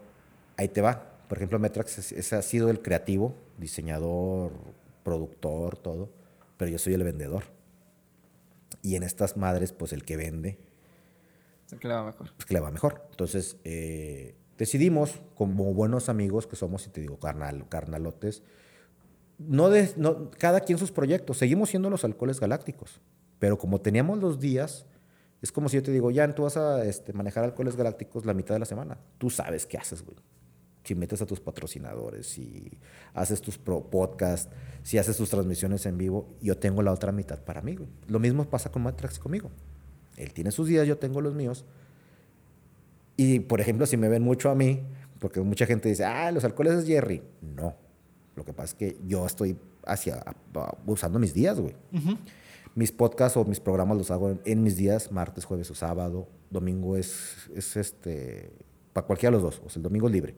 [0.57, 1.11] ahí te va.
[1.29, 4.53] Por ejemplo, Metrax es- es- ha sido el creativo, diseñador,
[5.05, 6.09] productor, todo.
[6.63, 7.43] Pero yo soy el vendedor.
[8.83, 10.61] Y en estas madres, pues el que vende,
[11.67, 12.31] Es el que le va mejor.
[12.37, 13.05] pues que le va mejor.
[13.11, 18.45] Entonces, eh, decidimos, como buenos amigos que somos, y te digo, carnal, carnalotes,
[19.39, 21.39] no de, no, cada quien sus proyectos.
[21.39, 23.01] Seguimos siendo los alcoholes galácticos.
[23.41, 24.87] Pero como teníamos los días,
[25.41, 28.35] es como si yo te digo, ya tú vas a este, manejar alcoholes galácticos la
[28.35, 28.99] mitad de la semana.
[29.19, 30.17] Tú sabes qué haces, güey.
[30.85, 32.71] Si metes a tus patrocinadores, si
[33.15, 34.53] haces tus pro podcasts,
[34.83, 37.89] si haces tus transmisiones en vivo, yo tengo la otra mitad para mí, güey.
[38.09, 39.51] Lo mismo pasa con Matrax conmigo.
[40.17, 41.65] Él tiene sus días, yo tengo los míos.
[43.17, 44.83] Y, por ejemplo, si me ven mucho a mí,
[45.19, 47.23] porque mucha gente dice, ah, los alcoholes es Jerry.
[47.41, 47.77] No.
[48.35, 49.57] Lo que pasa es que yo estoy
[49.87, 50.25] hacia,
[50.87, 51.77] usando mis días, güey.
[52.75, 56.27] Mis podcasts o mis programas los hago en, en mis días, martes, jueves o sábado.
[56.51, 58.51] Domingo es, es este,
[58.93, 59.63] para cualquiera de los dos.
[59.65, 60.35] O sea, el domingo es libre.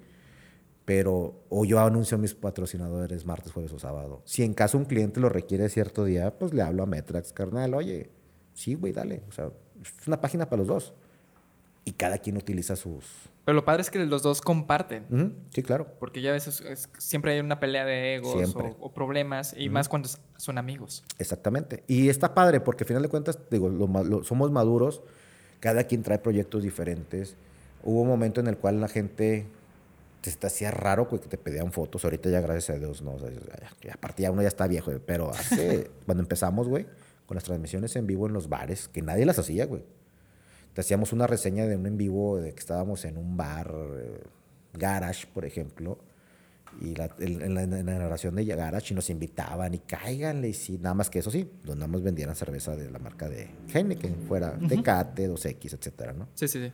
[0.85, 4.20] Pero, o yo anuncio a mis patrocinadores martes, jueves o sábado.
[4.24, 7.72] Si en caso un cliente lo requiere cierto día, pues le hablo a Metrax, carnal,
[7.74, 8.11] oye,
[8.53, 9.22] sí, güey, dale.
[9.28, 10.93] O sea, es una página para los dos.
[11.87, 13.05] Y cada quien utiliza sus...
[13.45, 15.35] Pero lo padre es que los dos comparten.
[15.51, 15.87] Sí, claro.
[16.01, 19.68] Porque ya a veces es- siempre hay una pelea de egos o, o problemas, y
[19.68, 20.09] más cuando
[20.39, 21.05] son amigos.
[21.18, 21.85] Exactamente.
[21.87, 25.03] Y está padre porque al final de cuentas, digo, lo ma- lo- somos maduros,
[25.61, 27.37] cada quien trae proyectos diferentes.
[27.82, 29.47] Hubo un momento en el cual la gente
[30.31, 32.05] te, te hacía raro, güey, que te pedían fotos.
[32.05, 33.14] Ahorita ya, gracias a Dios, no.
[33.14, 33.31] O sea,
[33.83, 34.91] ya- aparte ya uno ya está viejo.
[35.05, 36.87] Pero hace, cuando empezamos, güey,
[37.27, 39.83] con las transmisiones en vivo en los bares, que nadie las hacía, güey.
[40.72, 44.22] Te hacíamos una reseña de un en vivo de que estábamos en un bar, eh,
[44.72, 45.99] Garage, por ejemplo.
[46.81, 50.49] Y la, en, en la, en la narración de Garage y nos invitaban y cáiganle.
[50.49, 53.29] Y sí, nada más que eso sí, donde nada más vendieran cerveza de la marca
[53.29, 56.27] de Heineken, fuera Tecate, 2X, etcétera, ¿no?
[56.35, 56.72] Sí, sí, sí.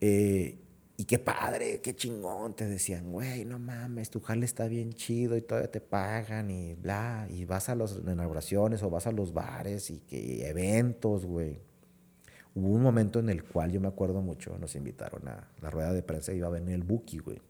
[0.00, 0.58] Eh,
[0.96, 2.54] y qué padre, qué chingón.
[2.54, 6.74] Te decían, güey, no mames, tu jale está bien chido y todavía te pagan y
[6.74, 7.26] bla.
[7.30, 11.60] Y vas a las inauguraciones o vas a los bares y que eventos, güey.
[12.54, 15.92] Hubo un momento en el cual yo me acuerdo mucho, nos invitaron a la rueda
[15.92, 17.40] de prensa, iba a venir el Buki, güey.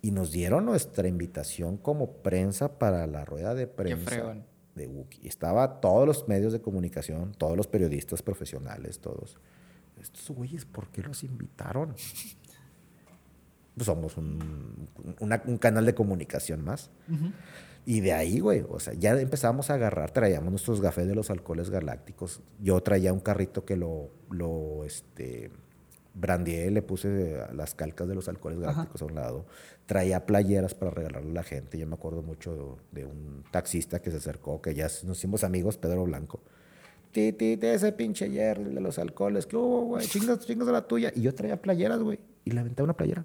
[0.00, 4.36] Y nos dieron nuestra invitación como prensa para la rueda de prensa
[4.74, 5.28] de Buki.
[5.28, 9.38] Estaba todos los medios de comunicación, todos los periodistas profesionales, todos.
[10.02, 11.94] Estos güeyes, ¿por qué los invitaron?
[13.74, 14.88] Pues somos un,
[15.20, 16.90] una- un canal de comunicación más.
[17.86, 21.30] Y de ahí, güey, o sea, ya empezamos a agarrar, traíamos nuestros gafés de los
[21.30, 22.40] alcoholes galácticos.
[22.60, 25.50] Yo traía un carrito que lo, lo este,
[26.14, 29.46] brandeé, le puse las calcas de los alcoholes galácticos a un lado.
[29.86, 31.76] Traía playeras para regalarle a la gente.
[31.78, 35.76] Yo me acuerdo mucho de un taxista que se acercó, que ya nos hicimos amigos,
[35.78, 36.40] Pedro Blanco.
[37.12, 40.06] Ti, ti, ti, ese pinche ayer de los alcoholes, ¿qué hubo, güey?
[40.06, 41.12] Chingas, chingas a la tuya.
[41.14, 43.24] Y yo traía playeras, güey, y le aventé una playera.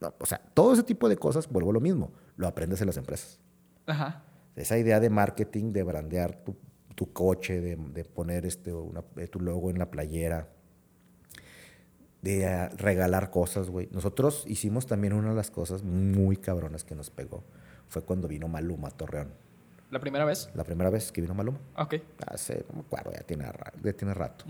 [0.00, 2.86] No, o sea, todo ese tipo de cosas, vuelvo a lo mismo, lo aprendes en
[2.88, 3.38] las empresas.
[3.86, 4.24] Ajá.
[4.56, 6.56] Esa idea de marketing, de brandear tu,
[6.96, 10.48] tu coche, de, de poner este, una- eh, tu logo en la playera,
[12.22, 13.88] de ah, regalar cosas, güey.
[13.92, 17.44] Nosotros hicimos también una de las cosas muy cabronas que nos pegó.
[17.88, 19.28] Fue cuando vino Maluma a Torreón.
[19.90, 20.50] ¿La primera vez?
[20.54, 21.58] La primera vez que vino Maluma.
[21.78, 21.94] Ok.
[22.26, 23.50] Hace, no me acuerdo, ya tiene,
[23.82, 24.44] ya tiene rato.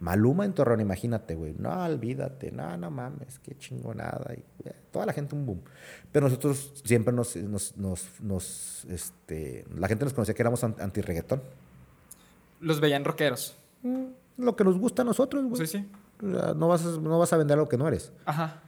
[0.00, 1.54] Maluma en Torreón, imagínate, güey.
[1.56, 4.34] No, olvídate, no, no mames, qué chingonada.
[4.34, 5.60] Y, eh, toda la gente un boom.
[6.10, 10.74] Pero nosotros siempre nos, nos, nos, nos, este, la gente nos conocía que éramos an-
[10.80, 11.40] anti-reggaetón.
[12.58, 13.56] Los veían rockeros.
[14.36, 15.66] Lo que nos gusta a nosotros, güey.
[15.66, 15.90] Sí, sí.
[16.26, 18.12] O sea, No vas, a, no vas a vender algo que no eres.
[18.24, 18.60] Ajá.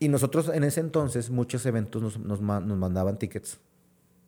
[0.00, 3.58] Y nosotros en ese entonces, muchos eventos nos, nos, nos mandaban tickets.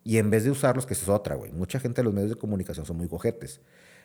[0.05, 1.53] Y en vez de usarlos, que esa es otra, güey.
[1.53, 3.61] Mucha gente de los medios de comunicación son muy cojetes.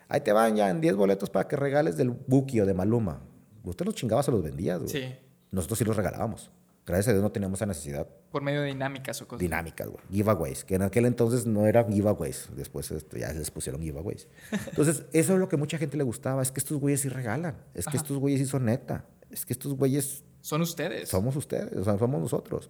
[0.08, 3.22] Ahí te van ya en 10 boletos para que regales del Buki o de Maluma.
[3.64, 4.90] Usted los chingabas o los vendías, güey.
[4.92, 5.16] Sí.
[5.52, 6.52] Nosotros sí los regalábamos.
[6.86, 8.08] Gracias a Dios no teníamos esa necesidad.
[8.30, 9.40] Por medio de dinámicas o cosas.
[9.40, 10.04] Dinámicas, güey.
[10.12, 10.64] Giveaways.
[10.66, 12.50] Que en aquel entonces no eran giveaways.
[12.56, 14.28] Después este, ya les pusieron giveaways.
[14.68, 16.44] Entonces, eso es lo que mucha gente le gustaba.
[16.44, 17.56] Es que estos güeyes sí regalan.
[17.74, 17.98] Es que Ajá.
[17.98, 19.06] estos güeyes sí son neta.
[19.32, 21.10] Es que estos güeyes Son ustedes.
[21.10, 22.70] somos ustedes, o sea, somos nosotros.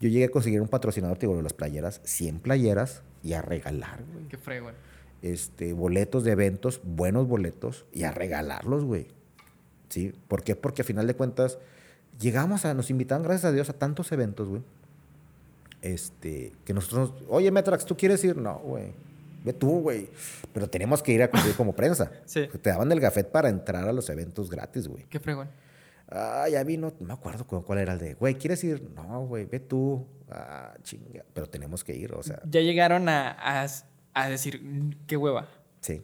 [0.00, 3.42] Yo llegué a conseguir un patrocinador, te digo, de las playeras, 100 playeras y a
[3.42, 4.26] regalar, güey.
[4.28, 4.74] Qué fregón.
[5.22, 9.06] Este, boletos de eventos, buenos boletos y a regalarlos, güey.
[9.88, 10.12] ¿Sí?
[10.28, 10.56] ¿Por qué?
[10.56, 11.58] Porque a final de cuentas
[12.20, 14.62] llegamos a, nos invitaban, gracias a Dios, a tantos eventos, güey.
[15.82, 18.36] Este, que nosotros, nos- oye, Metrax, ¿tú quieres ir?
[18.36, 18.92] No, güey.
[19.44, 20.08] Ve tú, güey.
[20.54, 22.10] Pero tenemos que ir a cumplir como prensa.
[22.26, 22.48] Sí.
[22.62, 25.04] Te daban el gafet para entrar a los eventos gratis, güey.
[25.10, 25.48] Qué fregón.
[26.08, 28.82] Ah, ya vino, no me acuerdo cu- cuál era el de, güey, ¿quieres ir?
[28.94, 30.06] No, güey, ve tú.
[30.30, 31.24] Ah, chinga.
[31.32, 33.66] Pero tenemos que ir, o sea, Ya llegaron a, a,
[34.14, 35.48] a decir, "Mm, qué hueva.
[35.80, 36.02] sí.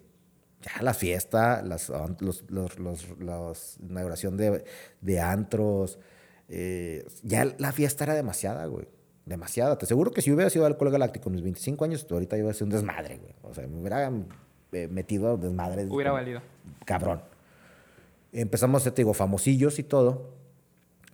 [0.62, 1.88] Ya la fiesta, las,
[2.20, 4.62] los, los, los, los- inauguración de,
[5.00, 5.98] de antros,
[6.50, 8.86] eh, ya la fiesta era demasiada, güey.
[9.24, 9.78] Demasiada.
[9.78, 12.52] Te aseguro que si hubiera sido alcohol galáctico en mis 25 años, ahorita iba a
[12.52, 13.32] ser un desmadre, güey.
[13.42, 14.10] O sea, me hubiera
[14.72, 15.86] eh, metido a desmadre.
[15.86, 16.42] Hubiera valido.
[16.84, 17.22] cabrón.
[18.32, 20.34] Empezamos, ya te digo, famosillos y todo.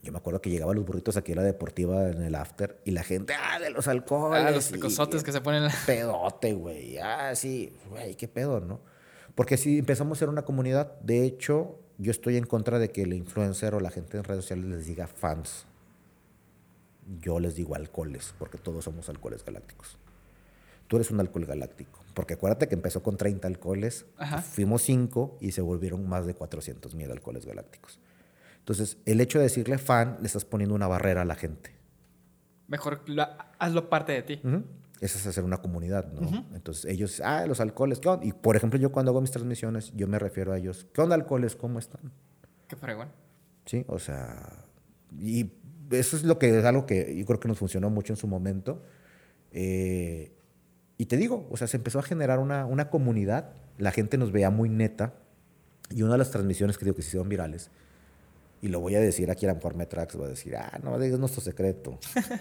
[0.03, 2.93] Yo me acuerdo que llegaban los burritos aquí a la deportiva en el after y
[2.93, 4.45] la gente, ah, de los alcoholes.
[4.45, 5.63] Ah, los picosotes que se ponen.
[5.65, 6.99] en la- Pedote, güey.
[6.99, 8.81] Ah, sí, güey, qué pedo, ¿no?
[9.35, 10.93] Porque sí, empezamos a ser una comunidad.
[11.01, 14.45] De hecho, yo estoy en contra de que el influencer o la gente en redes
[14.45, 15.67] sociales les diga fans.
[17.21, 19.97] Yo les digo alcoholes, porque todos somos alcoholes galácticos.
[20.89, 21.99] Tú eres un alcohol galáctico.
[22.17, 24.39] Porque acuérdate que empezó con 30 alcoholes, Ajá.
[24.41, 28.01] fuimos 5 y se volvieron más de 400 mil alcoholes galácticos.
[28.61, 31.73] Entonces, el hecho de decirle fan, le estás poniendo una barrera a la gente.
[32.69, 33.27] Mejor lo-
[33.59, 34.41] hazlo parte de ti.
[35.03, 36.47] Esa es hacer una comunidad, ¿no?
[36.55, 38.25] Entonces ellos, ah, los alcoholes, ¿qué onda?
[38.25, 41.15] Y por ejemplo, yo cuando hago mis transmisiones, yo me refiero a ellos, ¿qué onda
[41.17, 41.55] alcoholes?
[41.55, 42.01] ¿Cómo están?
[42.67, 43.09] Qué fregón.
[43.67, 44.65] Sí, o sea,
[45.21, 45.53] y
[45.91, 48.27] eso es lo que es algo que yo creo que nos funcionó mucho en su
[48.27, 48.83] momento.
[49.53, 50.33] Eh,
[50.99, 54.33] y te digo, o sea, se empezó a generar una, una comunidad, la gente nos
[54.33, 55.15] veía muy neta,
[55.91, 57.71] y una de las transmisiones que digo que se hicieron virales,
[58.63, 60.99] y lo voy a decir aquí a lo mejor Metrax va a decir, ah, no
[60.99, 61.99] digas nuestro secreto.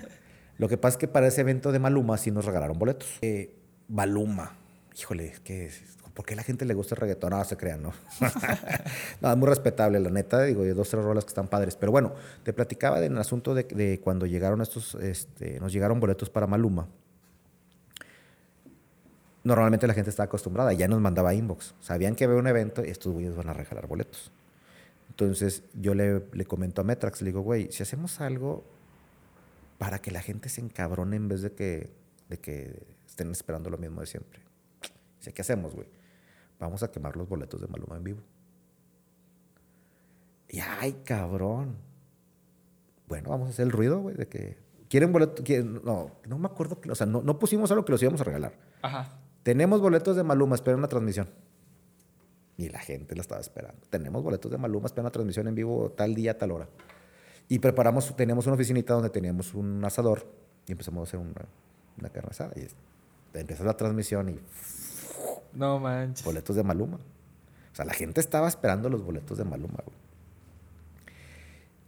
[0.57, 3.07] lo que pasa es que para ese evento de Maluma sí nos regalaron boletos.
[3.21, 3.55] Eh,
[3.89, 4.57] Maluma,
[4.97, 5.81] híjole, ¿qué es?
[6.13, 7.31] ¿Por qué a la gente le gusta el reggaetón?
[7.31, 7.93] No, se crean, ¿no?
[9.21, 10.41] no, es muy respetable, la neta.
[10.43, 11.75] Digo, hay dos, tres rolas que están padres.
[11.75, 16.29] Pero bueno, te platicaba del asunto de, de, cuando llegaron estos, este, nos llegaron boletos
[16.29, 16.87] para Maluma.
[19.45, 21.75] Normalmente la gente estaba acostumbrada, ya nos mandaba inbox.
[21.79, 24.31] Sabían que había un evento y estos güeyes van a regalar boletos.
[25.09, 28.65] Entonces yo le, le comento a Metrax, le digo, güey, si hacemos algo
[29.77, 31.93] para que la gente se encabrone en vez de que,
[32.27, 34.39] de que estén esperando lo mismo de siempre.
[35.19, 35.87] Dice, ¿qué hacemos, güey?
[36.59, 38.21] Vamos a quemar los boletos de Maluma en vivo.
[40.49, 41.75] Y ay, cabrón.
[43.07, 44.57] Bueno, vamos a hacer el ruido, güey, de que
[44.89, 45.47] quieren boletos.
[45.83, 46.81] No, no me acuerdo.
[46.81, 48.53] Que, o sea, no, no pusimos algo que los íbamos a regalar.
[48.81, 49.19] Ajá.
[49.45, 51.29] Tenemos boletos de Maluma, espera una transmisión.
[52.57, 53.79] Y la gente la estaba esperando.
[53.91, 56.67] Tenemos boletos de Maluma, espera una transmisión en vivo tal día, tal hora.
[57.47, 60.25] Y preparamos, teníamos una oficinita donde teníamos un asador
[60.65, 61.45] y empezamos a hacer una,
[61.99, 62.53] una carne asada.
[62.55, 62.67] Y
[63.37, 64.39] empezó la transmisión y
[65.53, 66.25] no manches.
[66.25, 66.97] Boletos de Maluma.
[66.97, 70.04] O sea, la gente estaba esperando los boletos de Maluma, güey.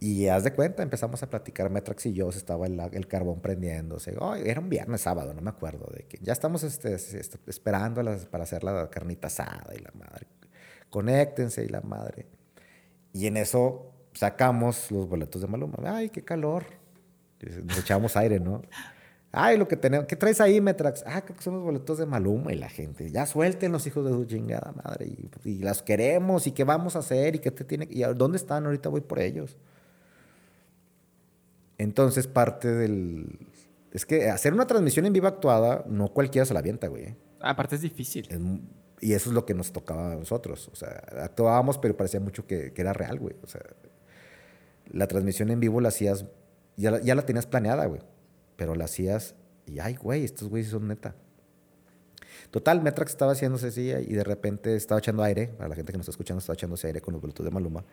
[0.00, 4.14] Y haz de cuenta, empezamos a platicar, Metrax y yo, estaba el, carbón prendiéndose.
[4.20, 5.90] Oh, era un viernes, sábado, no me acuerdo.
[5.92, 10.28] De que ya estamos este, este, esperando para hacer la carnita asada y la madre.
[10.88, 12.26] Conéctense y la madre.
[13.12, 15.78] Y en eso sacamos los boletos de Maluma.
[15.84, 16.64] Ay, qué calor.
[17.64, 18.62] Nos echamos aire, ¿no?
[19.32, 20.06] Ay, lo que tenemos.
[20.06, 21.02] ¿Qué traes ahí, Metrax?
[21.06, 23.10] Ah, creo que son los boletos de Maluma y la gente.
[23.10, 25.06] Ya suelten los hijos de su chingada madre.
[25.06, 26.46] Y, y las queremos.
[26.46, 27.34] ¿Y qué vamos a hacer?
[27.34, 27.88] ¿Y qué te tiene?
[27.90, 28.64] ¿Y dónde están?
[28.64, 29.56] Ahorita voy por ellos.
[31.78, 33.38] Entonces, parte del.
[33.92, 37.16] Es que hacer una transmisión en vivo actuada, no cualquiera se la avienta, güey.
[37.40, 38.28] Aparte es difícil.
[39.00, 40.68] y eso es lo que nos tocaba a nosotros.
[40.72, 43.36] O sea, actuábamos, pero parecía mucho que, que era real, güey.
[43.42, 43.62] O sea,
[44.90, 46.26] la transmisión en vivo la hacías.
[46.76, 48.02] Ya la, ya la tenías planeada, güey
[48.58, 51.14] pero la hacías y, ay, güey, estos güeyes son neta.
[52.50, 55.98] Total, Metrax estaba haciéndose así y de repente estaba echando aire, para la gente que
[55.98, 57.84] nos está escuchando, estaba echándose aire con los Bluetooth de Maluma.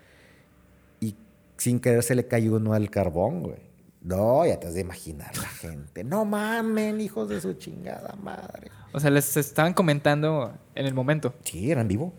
[0.99, 1.15] Y
[1.57, 3.74] sin querer se le cayó uno al carbón, güey.
[4.05, 6.03] No, ya te has de imaginar la gente.
[6.03, 8.71] No mamen, hijos de su chingada madre.
[8.93, 11.33] O sea, les estaban comentando en el momento.
[11.43, 12.13] Sí, eran vivo.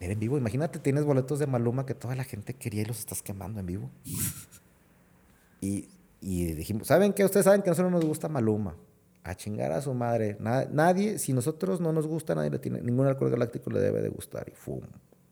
[0.00, 0.38] Era en vivo.
[0.38, 3.66] Imagínate, tienes boletos de Maluma que toda la gente quería y los estás quemando en
[3.66, 3.90] vivo.
[5.60, 5.88] y
[6.22, 7.24] y dijimos, ¿saben qué?
[7.24, 8.76] Ustedes saben que a nosotros nos gusta Maluma.
[9.24, 10.36] A chingar a su madre.
[10.40, 14.08] nadie, si nosotros no nos gusta, nadie le tiene, ningún alcohol galáctico le debe de
[14.08, 14.48] gustar.
[14.48, 14.82] Y fum,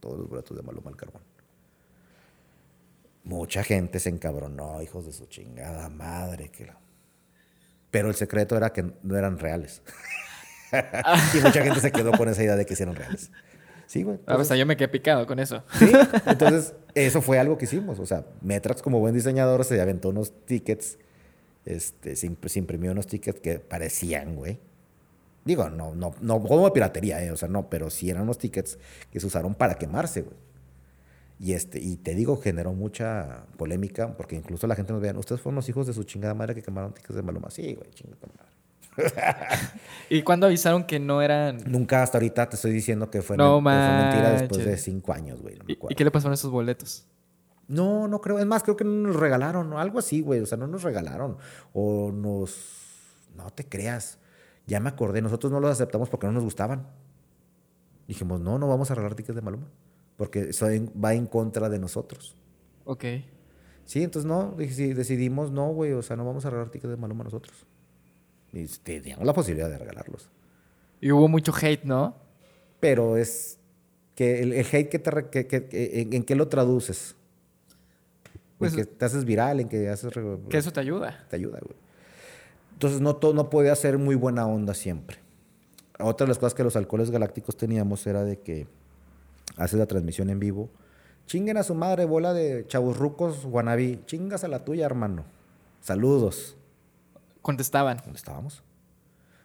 [0.01, 1.23] todos los boletos de Maluma al carbón.
[3.31, 6.49] Mucha gente se encabronó, hijos de su chingada madre.
[6.49, 6.69] Que
[7.93, 9.83] Pero el secreto era que no eran reales.
[10.73, 13.31] y mucha gente se quedó con esa idea de que sí eran reales.
[13.87, 14.19] Sí, güey.
[14.27, 15.63] Ah, o sea, yo me quedé picado con eso.
[15.79, 15.93] Sí,
[16.27, 18.01] entonces eso fue algo que hicimos.
[18.01, 20.99] O sea, Metrax como buen diseñador se aventó unos tickets,
[21.65, 22.27] este, se,
[22.59, 24.59] imprimió unos tickets que parecían, güey.
[25.45, 28.77] Digo, no, no, no como piratería, eh, o sea, no, pero sí eran unos tickets
[29.13, 30.50] que se usaron para quemarse, güey.
[31.41, 35.41] Y, este, y te digo, generó mucha polémica, porque incluso la gente nos veía, ustedes
[35.41, 37.51] fueron los hijos de su chingada madre que quemaron tickets de Maluma.
[37.51, 38.51] Sí, güey, chingada madre.
[40.11, 41.63] ¿Y cuándo avisaron que no eran...?
[41.67, 45.57] Nunca, hasta ahorita te estoy diciendo que fue, mentira después de cinco años, güey.
[45.67, 47.07] ¿Y, qué le pasaron a esos boletos?
[47.69, 48.39] No, no creo.
[48.39, 49.73] Es más, creo que no nos regalaron.
[49.73, 50.41] Algo así, güey.
[50.41, 51.39] O sea, no nos regalaron.
[51.73, 52.55] O nos...
[53.35, 54.19] No te creas.
[54.67, 55.23] Ya me acordé.
[55.23, 56.87] Nosotros no los aceptamos porque no nos gustaban.
[58.07, 59.69] Dijimos, no, no vamos a regalar tickets de Maluma.
[60.21, 60.67] Porque eso
[61.03, 62.37] va en contra de nosotros.
[62.85, 63.05] Ok.
[63.87, 64.55] Sí, entonces no.
[64.55, 65.93] Decidimos, no, güey.
[65.93, 67.65] O sea, no vamos a regalar tickets de Maluma nosotros.
[68.53, 70.29] Y teníamos la posibilidad de regalarlos.
[71.01, 72.17] Y hubo mucho hate, ¿no?
[72.81, 73.61] Pero es
[74.15, 77.17] que el, hate que te, que, en, qué lo traduces.
[78.59, 80.13] Pues, en que te haces viral, en que haces...
[80.51, 81.27] Que eso te ayuda.
[81.31, 81.79] Te ayuda, güey.
[82.75, 85.17] Entonces no, todo, no podía ser muy buena onda siempre.
[85.99, 88.67] Otra de las cosas que los alcoholes galácticos teníamos era de que
[89.61, 90.71] haces la transmisión en vivo.
[91.27, 94.01] Chinguen a su madre, bola de chavurrucos guanabí.
[94.07, 95.25] Chingas a la tuya, hermano.
[95.81, 96.57] Saludos.
[97.43, 97.99] Contestaban.
[97.99, 98.65] Contestábamos.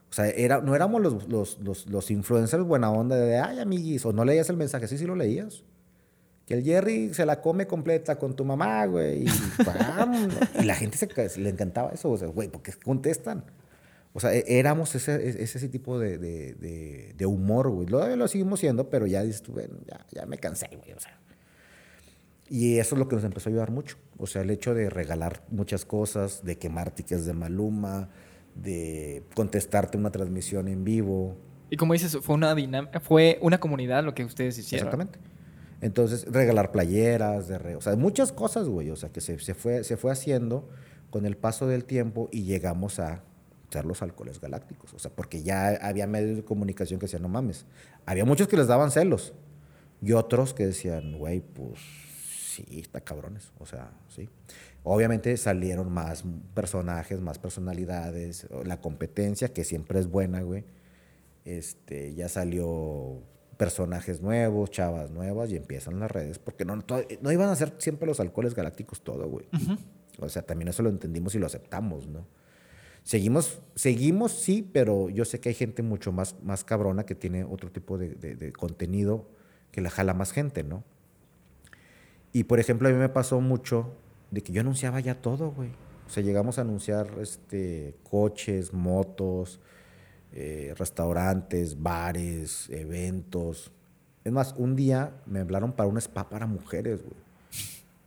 [0.09, 4.05] O sea, era, no éramos los, los, los, los, influencers buena onda de, ay, amiguis,
[4.05, 5.63] o no leías el mensaje, sí, sí lo leías.
[6.45, 9.23] Que el Jerry se la come completa con tu mamá, güey.
[9.23, 9.27] Y,
[10.61, 12.11] y la gente se, le encantaba eso.
[12.11, 13.43] O sea, güey, ¿por qué contestan?
[14.15, 17.85] O sea, e, éramos ese, ese, tipo de, de, de, humor, güey.
[17.85, 20.93] Lo, lo seguimos siendo, pero ya dices bueno, ya, ya me cansé, güey.
[20.93, 21.19] O sea,
[22.47, 23.97] y eso es lo que nos empezó a ayudar mucho.
[24.17, 28.07] O sea, el hecho de regalar muchas cosas, de quemar tickets de Maluma,
[28.55, 31.35] de contestarte una transmisión en vivo.
[31.69, 34.87] Y como dices, fue una dinámica, fue una comunidad lo que ustedes hicieron.
[34.87, 35.19] Exactamente.
[35.81, 38.91] Entonces, regalar playeras, de o sea, muchas cosas, güey.
[38.91, 40.69] O sea, que se, se, fue, se fue haciendo
[41.09, 43.25] con el paso del tiempo y llegamos a
[43.83, 44.93] los alcoholes galácticos.
[44.93, 47.65] O sea, porque ya había medios de comunicación que decían, no mames.
[48.05, 49.33] Había muchos que les daban celos.
[50.01, 51.79] Y otros que decían, güey, pues
[52.55, 53.51] sí, está cabrones.
[53.59, 54.29] O sea, sí.
[54.83, 56.23] Obviamente salieron más
[56.53, 58.47] personajes, más personalidades.
[58.63, 60.63] La competencia, que siempre es buena, güey.
[61.43, 63.21] Este, ya salió
[63.57, 66.83] personajes nuevos, chavas nuevas y empiezan las redes, porque no,
[67.21, 69.47] no iban a ser siempre los alcoholes galácticos todo, güey.
[70.19, 72.25] O sea, también eso lo entendimos y lo aceptamos, ¿no?
[73.05, 77.45] Seguimos, seguimos, sí, pero yo sé que hay gente mucho más, más cabrona que tiene
[77.45, 79.29] otro tipo de, de contenido
[79.71, 80.83] que la jala más gente, ¿no?
[82.33, 83.93] Y por ejemplo, a mí me pasó mucho
[84.31, 85.69] de que yo anunciaba ya todo, güey.
[86.05, 89.59] O sea, llegamos a anunciar este, coches, motos,
[90.33, 93.71] eh, restaurantes, bares, eventos.
[94.23, 97.24] Es más, un día me hablaron para un spa para mujeres, güey.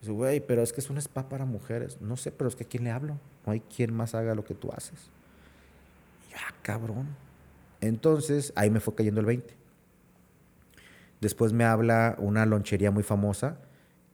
[0.00, 2.00] Dice, güey, pero es que es un spa para mujeres.
[2.00, 3.18] No sé, pero es que ¿a quién le hablo?
[3.44, 5.10] No hay quien más haga lo que tú haces.
[6.30, 7.08] Ya, cabrón.
[7.80, 9.54] Entonces, ahí me fue cayendo el 20.
[11.20, 13.58] Después me habla una lonchería muy famosa.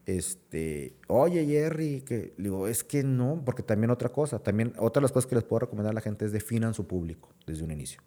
[0.07, 5.05] Este, oye Jerry, que digo, es que no, porque también otra cosa, también otra de
[5.05, 7.70] las cosas que les puedo recomendar a la gente es definan su público desde un
[7.70, 8.03] inicio.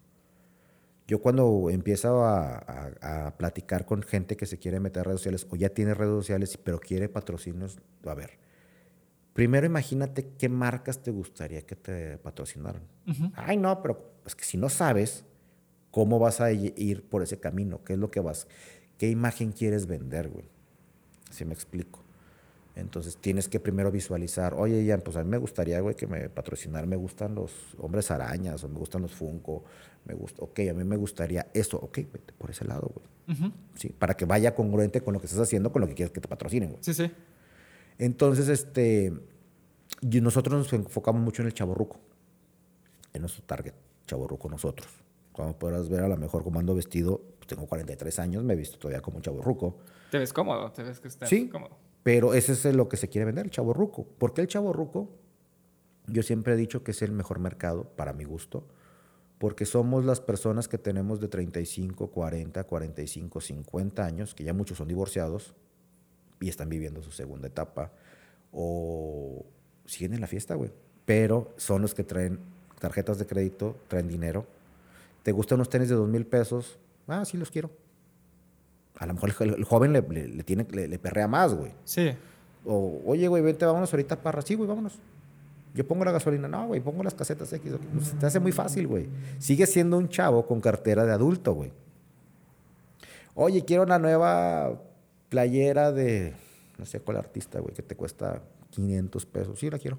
[1.08, 2.58] Yo cuando empiezo a,
[3.00, 6.12] a, platicar con gente que se quiere meter a redes sociales o ya tiene redes
[6.12, 8.38] sociales pero quiere patrocinios, a ver,
[9.32, 12.82] primero imagínate qué marcas te gustaría que te patrocinaran.
[13.34, 15.24] Ay, no, pero es que si no sabes
[15.90, 18.46] cómo vas a ir por ese camino, qué es lo que vas,
[18.98, 20.50] ¿Qué imagen quieres vender, güey?
[21.30, 22.04] Si me explico.
[22.78, 26.28] Entonces tienes que primero visualizar, oye, ya, pues a mí me gustaría, güey, que me
[26.28, 29.64] patrocinar, me gustan los hombres arañas o me gustan los Funko,
[30.04, 33.52] me gusta, ok, a mí me gustaría esto, ok, vete por ese lado, güey.
[33.74, 36.20] Sí, para que vaya congruente con lo que estás haciendo, con lo que quieres que
[36.20, 36.82] te patrocinen, güey.
[36.82, 37.10] Sí, sí.
[37.98, 39.12] Entonces, este,
[40.00, 41.98] y nosotros nos enfocamos mucho en el chaborruco,
[43.12, 43.74] en nuestro target,
[44.06, 44.88] chaborruco nosotros.
[45.32, 48.78] Como podrás ver, a lo mejor como ando vestido, tengo 43 años, me he visto
[48.78, 49.78] todavía como un chavo ruco.
[50.10, 50.70] ¿Te ves cómodo?
[50.70, 51.87] ¿Te ves que estás sí, cómodo?
[52.08, 54.06] Pero ese es lo que se quiere vender, el chavo ruco.
[54.06, 55.10] ¿Por qué el chavo ruco?
[56.06, 58.64] Yo siempre he dicho que es el mejor mercado, para mi gusto,
[59.36, 64.78] porque somos las personas que tenemos de 35, 40, 45, 50 años, que ya muchos
[64.78, 65.52] son divorciados
[66.40, 67.92] y están viviendo su segunda etapa,
[68.52, 69.44] o
[69.84, 70.70] siguen en la fiesta, güey.
[71.04, 72.38] Pero son los que traen
[72.80, 74.46] tarjetas de crédito, traen dinero.
[75.22, 76.78] ¿Te gustan unos tenis de dos mil pesos?
[77.06, 77.70] Ah, sí los quiero.
[78.98, 80.02] A lo mejor el, joven le,
[80.42, 81.72] tiene, le, perrea más, güey.
[81.84, 82.10] Sí.
[82.64, 84.42] O, oye, güey, vente, vámonos ahorita para...
[84.42, 84.98] Sí, güey, vámonos.
[85.72, 86.48] Yo pongo la gasolina.
[86.48, 87.72] No, güey, pongo las casetas X.
[88.02, 89.08] Se te hace muy fácil, güey.
[89.38, 91.70] Sigue siendo un chavo con cartera de adulto, güey.
[93.34, 94.82] Oye, quiero una nueva
[95.28, 96.34] playera de...
[96.76, 99.58] No sé cuál artista, güey, que te cuesta 500 pesos.
[99.60, 99.98] Sí, la quiero.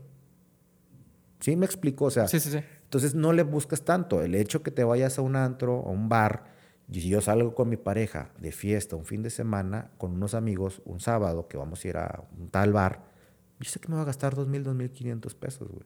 [1.39, 2.05] Sí, me explico.
[2.05, 2.27] O sea...
[2.27, 2.59] Sí, sí, sí.
[2.83, 4.21] Entonces no le buscas tanto.
[4.21, 6.58] El hecho que te vayas a un antro o un bar
[6.91, 10.33] y si yo salgo con mi pareja de fiesta un fin de semana, con unos
[10.33, 13.03] amigos, un sábado, que vamos a ir a un tal bar,
[13.59, 15.85] yo sé que me va a gastar 2.000, 2.500 pesos, güey.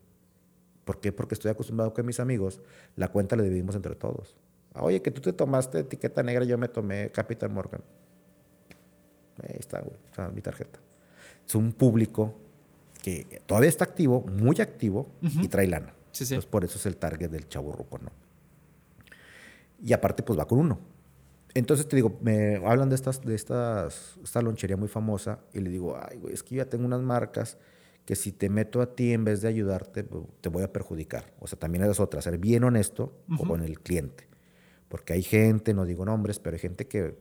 [0.85, 1.11] ¿Por qué?
[1.11, 2.61] Porque estoy acostumbrado que mis amigos
[2.95, 4.37] la cuenta la dividimos entre todos.
[4.75, 7.81] Oye, que tú te tomaste etiqueta negra, yo me tomé Capital Morgan.
[9.41, 10.79] Ahí está, güey, está mi tarjeta.
[11.45, 12.33] Es un público
[13.01, 15.93] que todavía está activo, muy activo y trae lana.
[16.11, 16.35] Sí, sí.
[16.35, 18.11] Entonces, por eso es el target del chavo ruco, ¿no?
[19.83, 20.92] Y aparte, pues va con uno.
[21.55, 25.69] Entonces te digo, me hablan de estas, de estas, esta lonchería muy famosa y le
[25.69, 27.57] digo, ay, güey, es que yo ya tengo unas marcas
[28.05, 30.03] que si te meto a ti en vez de ayudarte,
[30.41, 31.33] te voy a perjudicar.
[31.39, 34.27] O sea, también es otra, ser bien honesto con el cliente.
[34.89, 37.15] Porque hay gente, no digo nombres, pero hay gente que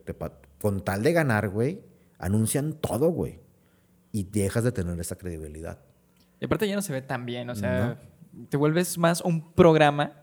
[0.60, 1.82] con tal de ganar, güey,
[2.18, 3.38] anuncian todo, güey.
[4.10, 5.78] Y dejas de tener esa credibilidad.
[6.40, 8.02] Y aparte ya no se ve tan bien, o sea,
[8.48, 10.21] te vuelves más un programa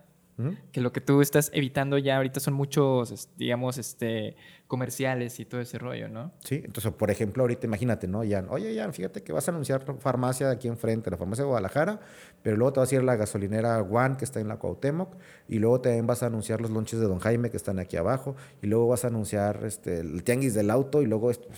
[0.72, 4.36] que lo que tú estás evitando ya ahorita son muchos, digamos, este,
[4.66, 6.32] comerciales y todo ese rollo, ¿no?
[6.44, 8.22] Sí, entonces, por ejemplo, ahorita imagínate, ¿no?
[8.28, 11.48] Jan, oye, Jan, fíjate que vas a anunciar farmacia de aquí enfrente, la farmacia de
[11.48, 12.00] Guadalajara,
[12.42, 15.16] pero luego te vas a ir a la gasolinera One, que está en la Cuauhtémoc,
[15.48, 18.36] y luego también vas a anunciar los lonches de Don Jaime, que están aquí abajo,
[18.62, 21.30] y luego vas a anunciar este, el tianguis del auto, y luego...
[21.30, 21.48] Esto,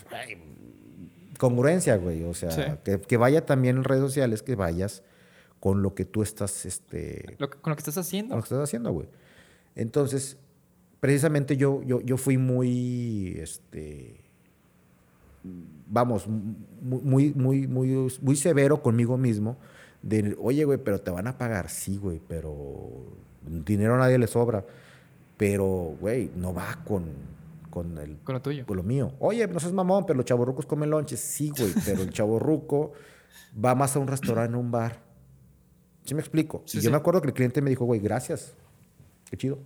[1.38, 5.02] congruencia, güey, o sea, que, que vaya también en redes sociales, que vayas
[5.62, 6.66] con lo que tú estás...
[6.66, 8.30] Este, con lo que estás haciendo.
[8.30, 9.06] Con lo que estás haciendo, güey.
[9.76, 10.36] Entonces,
[10.98, 14.24] precisamente yo, yo, yo fui muy, este,
[15.86, 19.56] vamos, muy, muy, muy, muy severo conmigo mismo.
[20.02, 21.70] De, oye, güey, pero te van a pagar.
[21.70, 22.88] Sí, güey, pero
[23.46, 24.66] dinero a nadie le sobra.
[25.36, 27.04] Pero, güey, no va con,
[27.70, 28.66] con, el, con lo tuyo.
[28.66, 29.12] Con lo mío.
[29.20, 31.20] Oye, no seas mamón, pero los chavorrucos comen lonches.
[31.20, 32.94] Sí, güey, pero el chavorruco
[33.64, 35.11] va más a un restaurante, a un bar
[36.04, 36.62] ¿Sí me explico?
[36.66, 36.90] Sí, y yo sí.
[36.90, 38.54] me acuerdo que el cliente me dijo, güey, gracias.
[39.30, 39.58] Qué chido.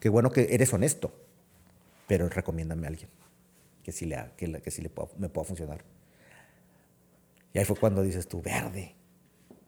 [0.00, 1.12] Qué bueno que eres honesto.
[2.06, 3.10] Pero recomiéndame a alguien
[3.82, 5.84] que sí, le, que, que sí le pueda- me pueda funcionar.
[7.52, 8.94] Y ahí fue cuando dices tú, verde.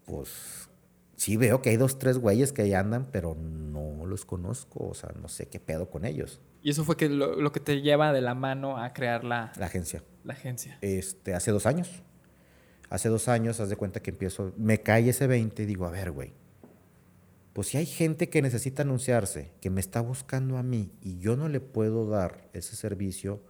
[0.04, 0.68] Pues
[1.16, 4.86] sí veo que hay dos, tres güeyes que ahí andan, pero no los conozco.
[4.88, 6.40] O sea, no sé qué pedo con ellos.
[6.62, 9.52] Y eso fue que lo, lo que te lleva de la mano a crear la,
[9.56, 10.02] La agencia.
[10.24, 10.78] la agencia.
[10.80, 12.02] este, hace dos años.
[12.90, 15.90] Hace dos años, haz de cuenta que empiezo, me cae ese 20 y digo, a
[15.90, 16.32] ver, güey,
[17.52, 21.36] pues si hay gente que necesita anunciarse, que me está buscando a mí y yo
[21.36, 23.42] no le puedo dar ese servicio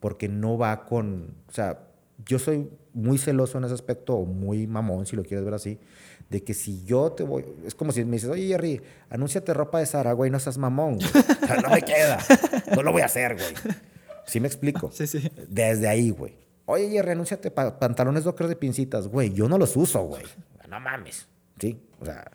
[0.00, 1.88] porque no va con, o sea,
[2.26, 5.78] yo soy muy celoso en ese aspecto, o muy mamón, si lo quieres ver así,
[6.30, 9.78] de que si yo te voy, es como si me dices, oye Jerry, anúnciate ropa
[9.78, 11.08] de Sara, güey, no seas mamón, güey.
[11.62, 12.18] No me queda,
[12.74, 13.76] no lo voy a hacer, güey.
[14.26, 14.90] ¿Sí me explico?
[14.94, 15.30] Sí, sí.
[15.48, 16.43] Desde ahí, güey.
[16.66, 19.08] Oye, Jerry, anúnciate pa- pantalones dockers de pincitas.
[19.08, 20.22] Güey, yo no los uso, güey.
[20.68, 21.28] No mames.
[21.60, 21.78] ¿Sí?
[22.00, 22.32] O sea,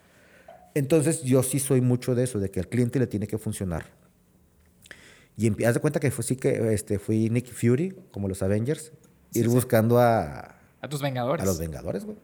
[0.73, 3.85] entonces yo sí soy mucho de eso, de que al cliente le tiene que funcionar.
[5.35, 8.91] Y haz de cuenta que fue, sí que este, fui Nick Fury, como los Avengers,
[9.33, 11.43] ir buscando a, A tus Vengadores.
[11.43, 12.17] a los Vengadores, güey.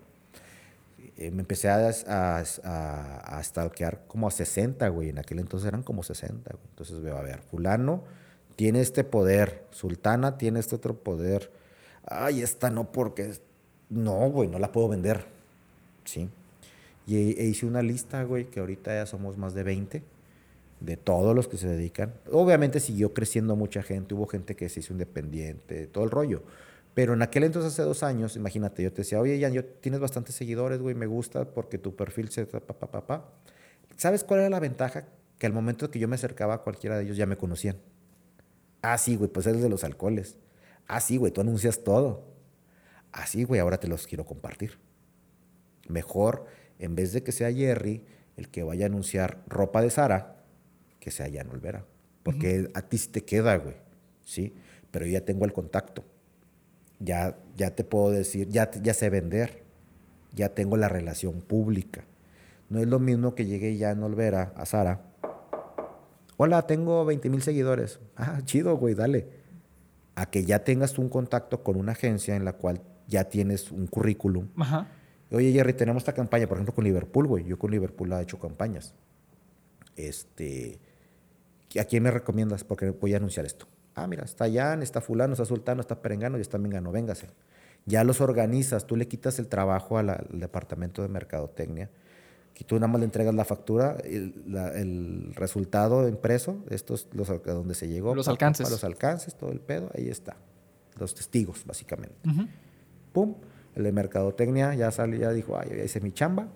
[1.17, 5.09] Eh, me empecé a, a, a, a stalkear como a 60, güey.
[5.09, 6.65] En aquel entonces eran como 60, güey.
[6.69, 8.03] Entonces veo, a ver, fulano
[8.57, 11.51] tiene este poder, Sultana tiene este otro poder.
[12.07, 13.33] Ay, esta no, porque...
[13.89, 15.25] No, güey, no la puedo vender.
[16.05, 16.29] Sí.
[17.07, 20.03] Y e hice una lista, güey, que ahorita ya somos más de 20
[20.79, 22.13] de todos los que se dedican.
[22.31, 26.43] Obviamente siguió creciendo mucha gente, hubo gente que se hizo independiente, todo el rollo.
[26.93, 29.99] Pero en aquel entonces, hace dos años, imagínate, yo te decía, oye, Jan, yo tienes
[29.99, 32.45] bastantes seguidores, güey, me gusta porque tu perfil se...
[32.45, 33.25] Pa, pa".
[33.97, 35.05] ¿Sabes cuál era la ventaja?
[35.37, 37.75] Que al momento que yo me acercaba a cualquiera de ellos ya me conocían.
[38.81, 40.37] Ah, sí, güey, pues eres de los alcoholes.
[40.87, 42.23] Ah, sí, güey, tú anuncias todo.
[43.11, 44.77] Ah, sí, güey, ahora te los quiero compartir.
[45.87, 46.45] Mejor,
[46.79, 48.03] en vez de que sea Jerry
[48.37, 50.43] el que vaya a anunciar ropa de Sara,
[50.99, 51.85] que sea Jan Olvera.
[52.23, 53.75] Porque a ti sí te queda, güey.
[54.23, 54.53] ¿Sí?
[54.91, 56.03] Pero yo ya tengo el contacto.
[56.99, 59.63] Ya, ya te puedo decir, ya, ya sé vender.
[60.33, 62.03] Ya tengo la relación pública.
[62.69, 65.01] No es lo mismo que llegue Jan Olvera a Sara.
[66.37, 67.99] Hola, tengo 20 mil seguidores.
[68.15, 69.44] Ah, chido, güey, dale.
[70.15, 73.85] A que ya tengas un contacto con una agencia en la cual ya tienes un
[73.87, 74.87] currículum Ajá.
[75.31, 77.43] Oye, Jerry, tenemos esta campaña, por ejemplo, con Liverpool, güey.
[77.45, 78.93] Yo con Liverpool he hecho campañas.
[79.95, 80.79] Este,
[81.79, 82.63] ¿a quién me recomiendas?
[82.63, 83.67] Porque voy a anunciar esto.
[83.95, 87.27] Ah, mira, está Jan, está fulano, está sultano, está perengano y está mengano, véngase.
[87.85, 91.89] Ya los organizas, tú le quitas el trabajo la- al departamento de mercadotecnia,
[92.55, 97.29] que tú nada más le entregas la factura, el, la- el resultado impreso, estos, los,
[97.29, 98.15] a donde se llegó.
[98.15, 98.71] Los pa, pa, pa, alcances.
[98.71, 100.37] los alcances, todo el pedo, ahí está.
[100.97, 102.15] Los testigos, básicamente
[103.11, 103.35] pum,
[103.75, 106.47] el de mercadotecnia ya sale, ya dijo, ay, ya hice mi chamba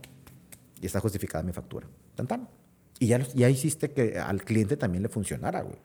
[0.81, 1.85] y está justificada mi factura.
[2.15, 2.47] Tan, tan.
[2.99, 5.77] Y ya, ya hiciste que al cliente también le funcionara, güey.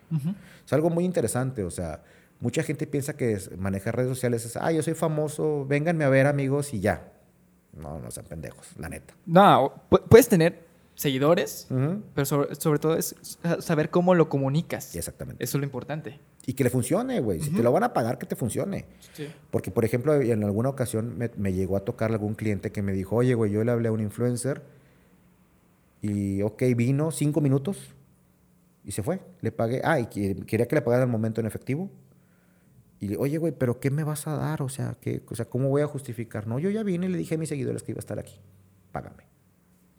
[0.67, 2.03] Es algo muy interesante, o sea,
[2.41, 6.27] mucha gente piensa que manejar redes sociales es, ah, yo soy famoso, vénganme a ver
[6.27, 7.13] amigos y ya.
[7.77, 9.15] No, no sean pendejos, la neta.
[9.27, 10.65] No, pu- puedes tener
[10.95, 11.67] seguidores,
[12.15, 14.95] pero sobre, sobre todo es sa- saber cómo lo comunicas.
[14.95, 15.43] Exactamente.
[15.43, 16.21] Eso es lo importante.
[16.47, 17.41] Y que le funcione, güey.
[17.41, 18.85] Si te lo van a pagar, que te funcione.
[19.15, 19.27] Sí.
[19.51, 22.93] Porque, por ejemplo, en alguna ocasión me, me llegó a tocar algún cliente que me
[22.93, 24.63] dijo, oye, güey, yo le hablé a un influencer
[26.03, 27.79] y, ok, vino cinco minutos
[28.85, 29.21] y se fue.
[29.41, 31.91] Le pagué, ah, y que- quería que le pagara el momento en efectivo.
[33.05, 34.63] Y oye, güey, ¿pero qué me vas a dar?
[34.63, 36.47] O sea, ¿qué, o sea, ¿cómo voy a justificar?
[36.47, 38.41] No, yo ya vine y le dije a mis seguidores que iba a estar aquí.
[38.93, 39.25] Págame.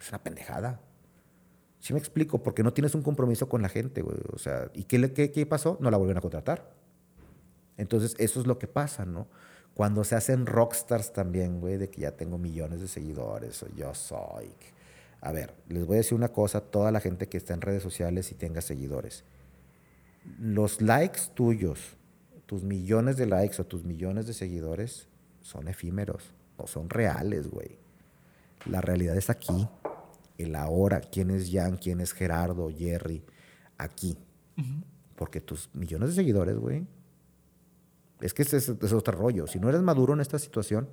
[0.01, 0.81] Es una pendejada.
[1.79, 4.17] Sí me explico, porque no tienes un compromiso con la gente, güey.
[4.33, 5.77] O sea, ¿y qué, qué, qué pasó?
[5.81, 6.73] No la vuelven a contratar.
[7.77, 9.27] Entonces, eso es lo que pasa, ¿no?
[9.75, 14.49] Cuando se hacen rockstars también, güey, de que ya tengo millones de seguidores, yo soy.
[15.21, 17.61] A ver, les voy a decir una cosa a toda la gente que está en
[17.61, 19.25] redes sociales y tenga seguidores.
[20.39, 21.97] Los likes tuyos,
[22.45, 25.07] tus millones de likes o tus millones de seguidores
[25.41, 27.77] son efímeros, no son reales, güey.
[28.69, 29.67] La realidad es aquí,
[30.37, 33.23] el ahora, quién es Jan, quién es Gerardo, Jerry,
[33.77, 34.17] aquí.
[35.15, 36.85] Porque tus millones de seguidores, güey,
[38.21, 39.47] es que ese es, es otro rollo.
[39.47, 40.87] Si no eres maduro en esta situación,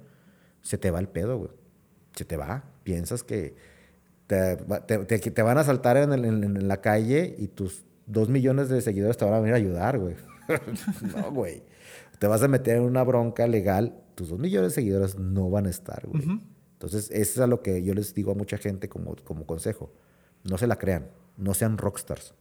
[0.62, 1.50] se te va el pedo, güey.
[2.14, 2.64] Se te va.
[2.84, 3.54] Piensas que
[4.26, 7.34] te, va- te- te- que te van a saltar en, el- en- en la calle
[7.38, 10.16] y tus dos millones de seguidores te van a venir a ayudar, güey.
[11.16, 11.62] no, güey.
[12.18, 13.94] Te vas a meter en una bronca legal.
[14.14, 16.22] Tus dos millones de seguidores no van a estar, güey.
[16.72, 19.92] Entonces, eso es a lo que yo les digo a mucha gente como, como consejo.
[20.44, 21.08] No se la crean.
[21.36, 22.34] No sean rockstars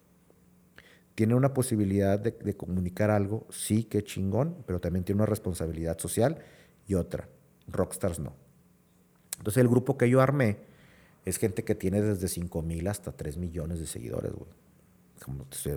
[1.15, 5.99] tiene una posibilidad de, de comunicar algo, sí, qué chingón, pero también tiene una responsabilidad
[5.99, 6.39] social
[6.87, 7.27] y otra.
[7.67, 8.33] Rockstars no.
[9.37, 10.57] Entonces el grupo que yo armé
[11.25, 14.49] es gente que tiene desde 5 mil hasta 3 millones de seguidores, güey.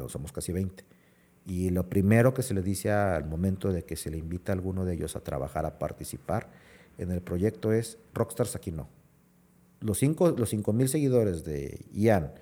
[0.09, 0.85] Somos casi 20.
[1.47, 4.55] Y lo primero que se le dice al momento de que se le invita a
[4.55, 6.49] alguno de ellos a trabajar, a participar
[6.99, 8.89] en el proyecto es, Rockstars aquí no.
[9.81, 12.33] Los 5 los cinco mil seguidores de Ian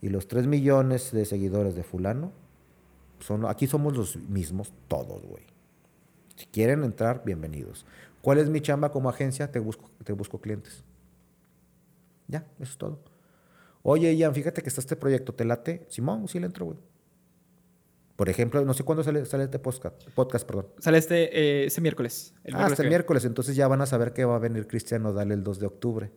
[0.00, 2.32] y los 3 millones de seguidores de fulano,
[3.20, 5.44] son, aquí somos los mismos todos, güey.
[6.36, 7.84] Si quieren entrar, bienvenidos.
[8.22, 9.50] ¿Cuál es mi chamba como agencia?
[9.50, 10.84] Te busco, te busco clientes.
[12.28, 13.00] Ya, eso es todo.
[13.82, 15.86] Oye, Ian, fíjate que está este proyecto, ¿te late?
[15.88, 16.78] Simón, sí le entro, güey.
[18.18, 20.66] Por ejemplo, no sé cuándo sale, sale este podcast, podcast, perdón.
[20.80, 22.34] Sale este, eh, ese miércoles.
[22.52, 23.24] ah, este miércoles.
[23.24, 26.10] Entonces ya van a saber que va a venir Cristiano Dale el 2 de octubre.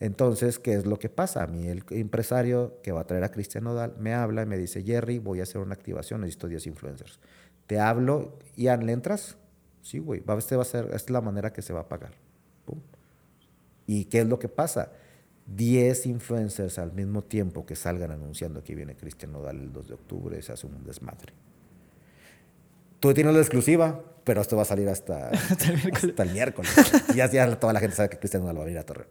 [0.00, 1.42] Entonces, ¿qué es lo que pasa?
[1.42, 4.56] A mí el empresario que va a traer a Cristian Nodal me habla y me
[4.56, 7.20] dice, Jerry, voy a hacer una activación, necesito 10 influencers.
[7.66, 9.36] Te hablo, Ian, ¿le entras?
[9.82, 12.12] Sí, güey, este va a ser, esta es la manera que se va a pagar.
[13.86, 14.92] ¿Y qué es lo que pasa?
[15.56, 19.94] 10 influencers al mismo tiempo que salgan anunciando que viene Cristian Nodal el 2 de
[19.94, 21.32] octubre, se hace un desmadre.
[23.00, 26.72] Tú tienes la exclusiva, pero esto va a salir hasta, hasta el miércoles.
[27.12, 29.08] y ya, ya, toda la gente sabe que Cristian Nodal va a venir a Torreón.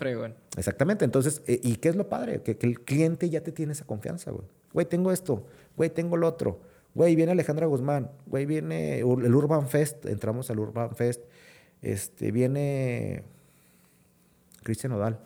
[0.00, 0.34] Fregón.
[0.56, 1.04] Exactamente.
[1.04, 2.40] Entonces, eh, ¿y qué es lo padre?
[2.42, 4.46] Que, el cliente ya te tiene esa confianza, güey.
[4.72, 5.46] Güey, tengo esto.
[5.76, 6.60] Güey, tengo lo otro.
[6.94, 8.10] Güey, viene Alejandra Guzmán.
[8.26, 10.06] Güey, viene el Urban Fest.
[10.06, 11.20] Entramos al Urban Fest.
[11.82, 13.24] Este, viene
[14.62, 15.20] Cristian Odal.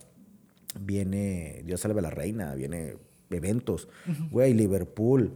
[0.81, 2.55] Viene Dios salve a la reina.
[2.55, 2.97] Viene
[3.31, 3.89] eventos.
[4.31, 5.35] Güey, Liverpool.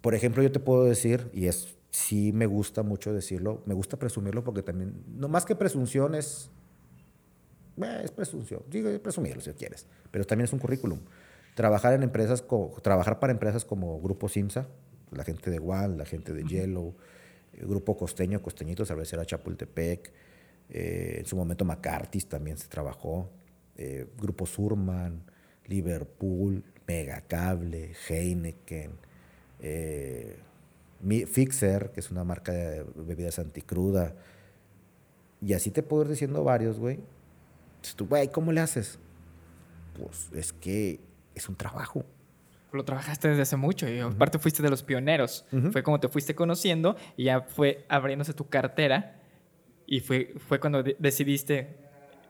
[0.00, 3.98] Por ejemplo, yo te puedo decir, y es sí me gusta mucho decirlo, me gusta
[3.98, 6.50] presumirlo porque también, no más que presunción es
[7.82, 11.00] eh, es presunción, digo, presumirlo si quieres, pero también es un currículum.
[11.54, 12.44] Trabajar en empresas,
[12.82, 14.68] trabajar para empresas como Grupo Simsa,
[15.10, 16.94] la gente de One, la gente de Yellow,
[17.52, 20.12] el Grupo Costeño, Costeñito, Cervecera Chapultepec,
[20.70, 23.28] eh, en su momento McCarthy's también se trabajó,
[23.76, 25.22] eh, Grupo Surman,
[25.66, 28.92] Liverpool, Megacable, Heineken,
[31.26, 34.14] Fixer, que es una marca de bebidas anticruda,
[35.40, 37.00] y así te puedo ir diciendo varios, güey,
[37.96, 38.98] tú, güey, ¿cómo le haces?
[39.98, 41.00] Pues es que
[41.34, 42.04] es un trabajo.
[42.72, 45.44] Lo trabajaste desde hace mucho y aparte fuiste de los pioneros.
[45.72, 49.19] Fue como te fuiste conociendo y ya fue abriéndose tu cartera
[49.90, 51.66] y fue, fue cuando decidiste,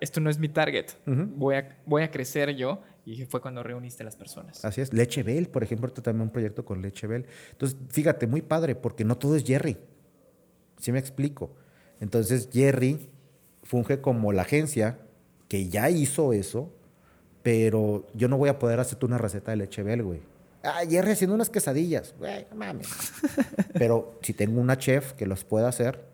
[0.00, 4.02] esto no es mi target, voy, a, voy a crecer yo y fue cuando reuniste
[4.02, 4.64] a las personas.
[4.64, 4.94] Así es.
[4.94, 7.26] Leche Bell, por ejemplo, también un proyecto con Leche Bell.
[7.52, 9.76] Entonces, fíjate, muy padre, porque no todo es Jerry.
[10.78, 11.54] ¿Sí me explico?
[12.00, 13.11] Entonces, Jerry
[13.62, 14.98] funge como la agencia
[15.46, 16.72] que ya hizo eso,
[17.42, 20.20] pero yo no voy a poder hacerte una receta de leche bel, güey.
[20.62, 22.88] Ah, Jerry haciendo unas quesadillas, güey, no mames.
[23.74, 26.09] pero si tengo una chef que los pueda hacer,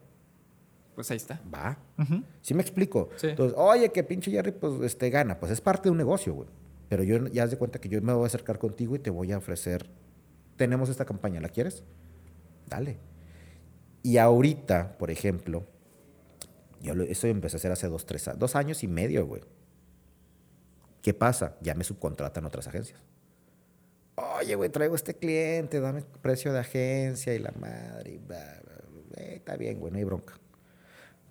[0.97, 1.41] pues ahí está.
[1.55, 1.79] Va.
[2.41, 3.11] ¿Sí me explico?
[3.23, 5.39] Entonces, oye, que pinche Jerry, pues, este, gana.
[5.39, 6.49] Pues es parte de un negocio, güey.
[6.89, 9.11] Pero yo ya haz de cuenta que yo me voy a acercar contigo y te
[9.11, 9.91] voy a ofrecer.
[10.57, 11.85] Tenemos esta campaña, ¿la quieres?
[12.67, 12.97] Dale.
[14.03, 15.67] Y ahorita, por ejemplo,
[16.81, 19.43] yo eso empecé a hacer hace dos, tres, dos años y medio, güey.
[21.03, 21.57] ¿Qué pasa?
[21.61, 22.99] Ya me subcontratan otras agencias.
[24.15, 28.19] Oye, güey, traigo este cliente, dame precio de agencia y la madre.
[29.19, 30.41] está bien, güey, no hay bronca.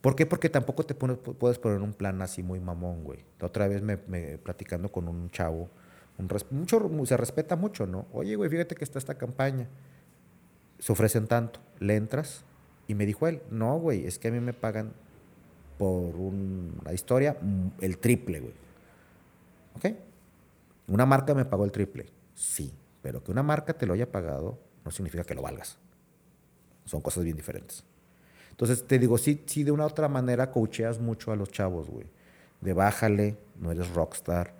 [0.05, 0.27] ¿Por qué?
[0.27, 3.25] Porque tampoco te puedes poner un plan así muy mamón, güey.
[3.41, 3.97] Otra vez me,
[4.37, 5.67] platicando con un chavo,
[6.51, 8.05] mucho, se respeta mucho, ¿no?
[8.13, 9.67] Oye, güey, fíjate que está esta campaña.
[10.77, 12.45] Se ofrecen tanto, le entras.
[12.87, 14.93] Y me dijo él, no, güey, es que a mí me pagan
[15.79, 18.53] por una historia mm, el triple, güey.
[19.73, 19.85] ¿Ok?
[20.87, 22.05] Una marca me pagó el triple.
[22.35, 25.79] Sí, pero que una marca te lo haya pagado no significa que lo valgas.
[26.85, 27.83] Son cosas bien diferentes.
[28.55, 32.07] Entonces te digo, sí, sí, de una otra manera coacheas mucho a los chavos, güey.
[32.61, 34.53] De bájale, no eres rockstar,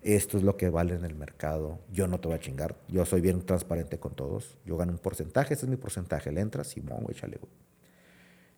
[0.00, 3.04] esto es lo que vale en el mercado, yo no te voy a chingar, yo
[3.04, 6.68] soy bien transparente con todos, yo gano un porcentaje, ese es mi porcentaje, le entras,
[6.68, 7.52] Simón, güey, échale, güey.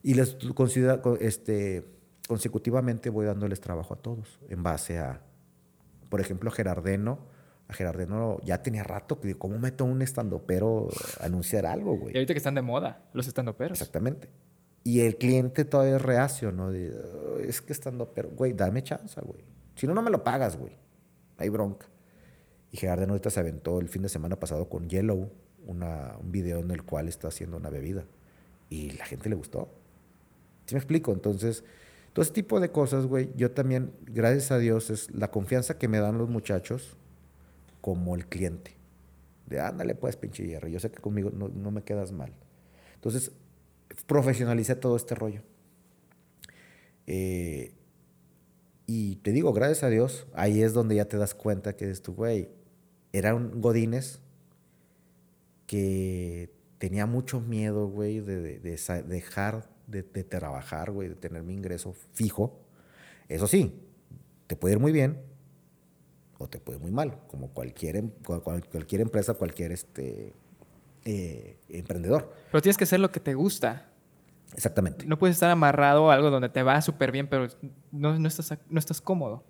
[0.03, 1.85] Y les considera, este,
[2.29, 5.21] consecutivamente voy dándoles trabajo a todos en base a,
[6.09, 7.19] por ejemplo, Gerardeno.
[7.69, 10.89] A Gerardeno ya tenía rato que cómo meto un estandopero
[11.21, 12.15] a anunciar algo, güey.
[12.15, 13.81] Y ahorita que están de moda los estandoperos.
[13.81, 14.29] Exactamente.
[14.87, 16.71] Y el cliente todavía es reacio, ¿no?
[16.71, 19.45] es que estandopero, güey, dame chance, güey.
[19.75, 20.75] Si no, no me lo pagas, güey.
[21.39, 21.89] Hay bronca.
[22.71, 25.29] Y Gerardeno ahorita se aventó el fin de semana pasado con Yellow,
[25.67, 28.05] un video en el cual está haciendo una bebida.
[28.71, 29.69] Y la gente le gustó.
[30.67, 31.13] ¿Sí me explico?
[31.13, 31.65] Entonces,
[32.13, 35.89] todo ese tipo de cosas, güey, yo también, gracias a Dios, es la confianza que
[35.89, 36.97] me dan los muchachos
[37.81, 38.77] como el cliente.
[39.47, 42.33] De ándale, pues, pinche hierro, yo sé que conmigo no, me quedas mal.
[42.95, 43.33] Entonces,
[44.05, 45.43] profesionalicé todo este rollo.
[47.07, 47.73] Eh,
[48.89, 52.03] Y te digo, gracias a Dios, ahí es donde ya te das cuenta que es
[52.03, 52.49] tu güey.
[53.13, 54.21] Era un Godínez
[55.67, 61.43] que tenía mucho miedo, güey, de, de- de dejar de, de trabajar, güey, de tener
[61.43, 62.61] mi ingreso fijo.
[63.29, 63.73] Eso sí,
[64.47, 65.21] te puede ir muy bien
[66.39, 70.33] o te puede ir muy mal, como cualquier, em- cual- cual- cualquier empresa, cualquier este,
[71.07, 72.33] eh, emprendedor.
[72.51, 73.91] Pero tienes que hacer lo que te gusta.
[74.55, 75.07] Exactamente.
[75.07, 77.47] No puedes estar amarrado a algo donde te va súper bien, pero
[77.93, 79.45] no, no, estás, no estás cómodo.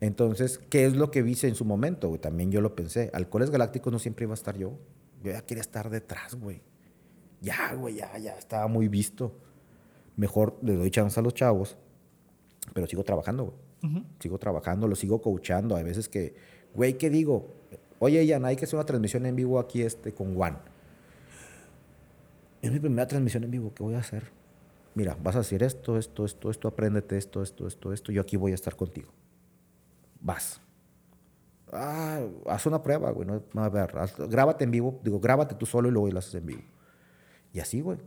[0.00, 2.08] Entonces, ¿qué es lo que hice en su momento?
[2.08, 2.20] güey?
[2.20, 3.10] También yo lo pensé.
[3.14, 4.78] Alcoholes Galácticos no siempre iba a estar yo.
[5.22, 6.60] Yo ya quería estar detrás, güey.
[7.40, 9.34] Ya, güey, ya, ya estaba muy visto.
[10.16, 11.78] Mejor le doy chance a los chavos,
[12.74, 14.04] pero sigo trabajando, güey.
[14.18, 15.74] Sigo trabajando, lo sigo coachando.
[15.74, 16.34] Hay veces que,
[16.74, 17.54] güey, ¿qué digo?
[17.98, 20.58] Oye, Ian, hay que hacer una transmisión en vivo aquí este, con Juan.
[22.62, 24.30] Es mi primera transmisión en vivo, ¿qué voy a hacer?
[24.94, 28.10] Mira, vas a hacer esto, esto, esto, esto, apréndete esto, esto, esto, esto.
[28.12, 29.12] Yo aquí voy a estar contigo.
[30.20, 30.60] Vas.
[31.72, 33.28] Ah, haz una prueba, güey.
[33.28, 34.16] No, a ver, haz-
[34.60, 34.98] en vivo.
[35.04, 36.62] Digo, grábate tú solo y luego lo haces en vivo.
[37.52, 37.98] Y así, güey.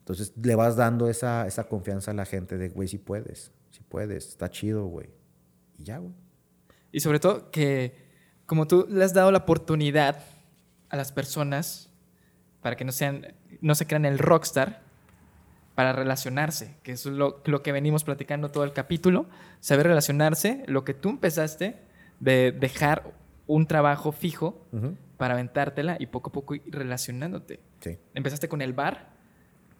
[0.00, 3.82] Entonces le vas dando esa, esa confianza a la gente de, güey, si puedes, si
[3.82, 5.08] puedes, está chido, güey.
[5.78, 6.12] Y ya, güey.
[6.92, 8.02] Y sobre todo que
[8.46, 10.18] como tú le has dado la oportunidad
[10.90, 11.90] a las personas
[12.60, 14.82] para que no sean no se crean el rockstar
[15.74, 19.26] para relacionarse, que es lo, lo que venimos platicando todo el capítulo,
[19.60, 21.76] saber relacionarse, lo que tú empezaste
[22.20, 23.12] de dejar
[23.46, 24.96] un trabajo fijo Ujú.
[25.16, 27.58] para aventártela y poco a poco ir relacionándote.
[27.80, 27.98] Sí.
[28.14, 29.10] Empezaste con el bar,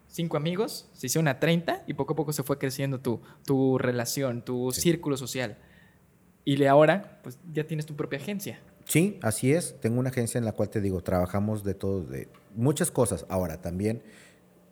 [0.08, 3.78] cinco amigos, se hicieron a 30 y poco a poco se fue creciendo tu, tu
[3.78, 4.80] relación, tu Sí.
[4.80, 5.56] círculo social.
[6.44, 8.58] Y ahora, pues ya tienes tu propia agencia.
[8.84, 9.76] Sí, así es.
[9.80, 13.26] Tengo una agencia en la cual te digo, trabajamos de todo, de muchas cosas.
[13.28, 14.02] Ahora también,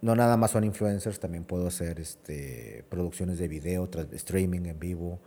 [0.00, 5.18] no nada más son influencers, también puedo hacer este, producciones de video, streaming en vivo,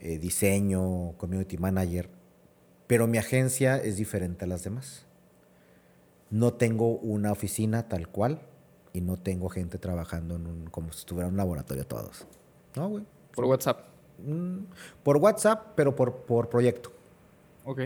[0.00, 2.08] eh, diseño, community manager.
[2.86, 5.06] Pero mi agencia es diferente a las demás.
[6.30, 8.40] No tengo una oficina tal cual
[8.92, 12.26] y no tengo gente trabajando en un, como si estuviera en un laboratorio todos.
[12.74, 13.04] No, güey.
[13.34, 13.86] Por WhatsApp.
[14.18, 14.64] Mm,
[15.02, 16.92] Por WhatsApp, pero por, por proyecto.
[17.64, 17.80] Ok.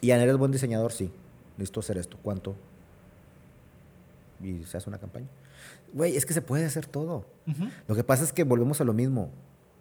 [0.00, 0.92] Ian, ¿eres buen diseñador?
[0.92, 1.10] Sí.
[1.56, 2.18] Necesito hacer esto.
[2.22, 2.54] ¿Cuánto?
[4.42, 5.26] Y se hace una campaña.
[5.92, 7.24] Güey, es que se puede hacer todo.
[7.86, 9.30] Lo que pasa es que volvemos a lo mismo.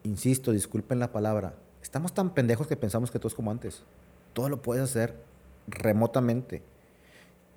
[0.03, 1.55] Insisto, disculpen la palabra.
[1.81, 3.83] Estamos tan pendejos que pensamos que todo es como antes.
[4.33, 5.15] Todo lo puedes hacer
[5.67, 6.61] remotamente.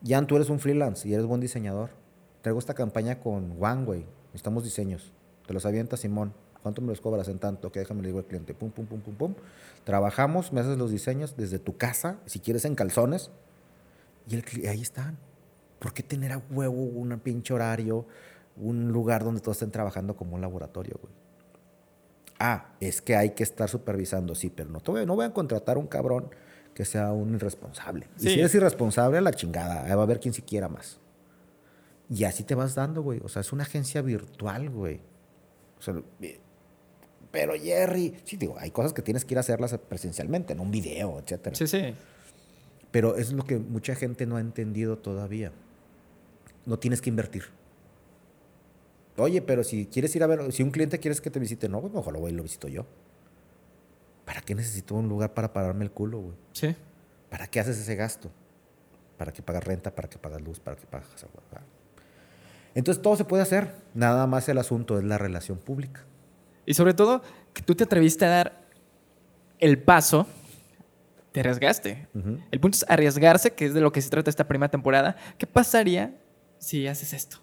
[0.07, 1.91] Jan, tú eres un freelance y eres buen diseñador.
[2.43, 4.05] Traigo esta campaña con Juan, güey.
[4.29, 5.13] Necesitamos diseños.
[5.47, 6.33] Te los avienta Simón.
[6.67, 7.71] ¿Cuánto me los cobras en tanto?
[7.71, 8.53] Que déjame le digo al cliente.
[8.53, 9.35] Pum, pum, pum, pum, pum.
[9.85, 13.31] Trabajamos, me haces los diseños desde tu casa, si quieres en calzones.
[14.29, 15.17] Y el ahí están.
[15.79, 18.05] ¿Por qué tener a huevo un pinche horario,
[18.57, 21.15] un lugar donde todos estén trabajando como un laboratorio, güey?
[22.41, 25.79] Ah, es que hay que estar supervisando, sí, pero no, te no voy a contratar
[25.79, 26.31] un cabrón
[26.75, 28.09] que sea un irresponsable.
[28.19, 30.99] Y si eres irresponsable, a la chingada, ahí va a haber quien siquiera más.
[32.11, 33.21] Y así te vas dando, güey.
[33.23, 35.01] O sea, es una agencia virtual, güey.
[35.79, 35.95] O sea,
[37.37, 40.71] pero Jerry, sí, digo, hay cosas que tienes que ir a hacerlas presencialmente, en un
[40.71, 41.55] video, etcétera.
[41.55, 41.95] Sí, sí.
[42.91, 45.53] Pero es lo que mucha gente no ha entendido todavía.
[46.65, 47.45] No tienes que invertir.
[49.19, 51.83] Oye, pero si quieres ir a ver, si un cliente quieres que te visite, no,
[51.83, 52.87] pues mejor lo voy y lo visito yo.
[54.25, 56.37] ¿Para qué necesito un lugar para pararme el culo, güey?
[56.53, 56.75] Sí.
[57.29, 58.31] ¿Para qué haces ese gasto?
[59.19, 59.95] ¿Para qué pagas renta?
[59.95, 60.59] ¿Para qué pagas luz?
[60.59, 61.43] ¿Para qué pagas agua?
[62.75, 63.75] Entonces todo se puede hacer.
[63.93, 66.07] Nada más el asunto es la relación pública.
[66.67, 67.23] Y sobre todo,
[67.55, 68.69] que tú te atreviste a dar
[69.59, 70.27] el paso,
[71.33, 72.09] te arriesgaste.
[72.15, 72.39] Ujú.
[72.51, 75.17] El punto es arriesgarse, que es de lo que se trata esta primera temporada.
[75.39, 76.21] ¿Qué pasaría
[76.59, 77.39] si haces esto?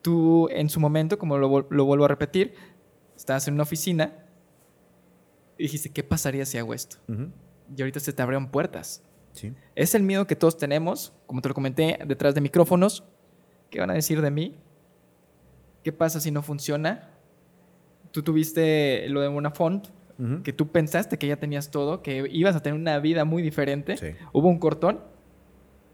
[0.00, 2.54] Tú, en su momento, como lo, lo vuelvo a repetir,
[3.16, 4.24] estabas en una oficina
[5.58, 6.96] y dijiste, ¿qué pasaría si hago esto?
[7.08, 7.30] Ujú.
[7.76, 9.02] Y ahorita se te abrieron puertas.
[9.32, 9.52] Sí.
[9.74, 13.04] Es el miedo que todos tenemos, como te lo comenté, detrás de micrófonos.
[13.70, 14.56] ¿Qué van a decir de mí?
[15.82, 17.10] ¿Qué pasa si no funciona?
[18.14, 19.88] Tú tuviste lo de una font,
[20.44, 23.96] que tú pensaste que ya tenías todo, que ibas a tener una vida muy diferente.
[23.96, 24.06] Sí.
[24.32, 25.00] Hubo un cortón.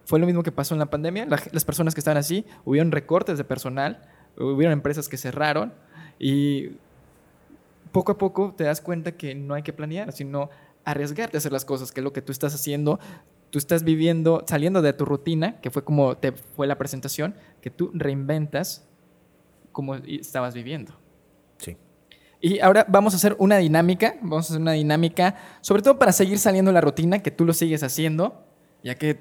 [0.05, 1.25] Fue lo mismo que pasó en la pandemia.
[1.25, 4.03] La- las personas que estaban así, hubieron recortes de personal,
[4.37, 5.73] hubieron empresas que cerraron
[6.19, 6.73] y
[7.93, 10.51] poco a poco te das cuenta que no hay que planear, sino
[10.85, 13.01] arriesgarte a hacer las cosas, que es lo que tú estás haciendo.
[13.49, 17.71] Tú estás viviendo, saliendo de tu rutina, que fue como te fue la presentación, que
[17.71, 18.87] tú reinventas
[19.73, 21.00] como estabas viviendo.
[22.41, 26.13] Y ahora vamos a hacer una dinámica, vamos a hacer una dinámica, sobre todo para
[26.13, 28.45] seguir saliendo la rutina, que tú lo sigues haciendo,
[28.83, 29.19] ya que,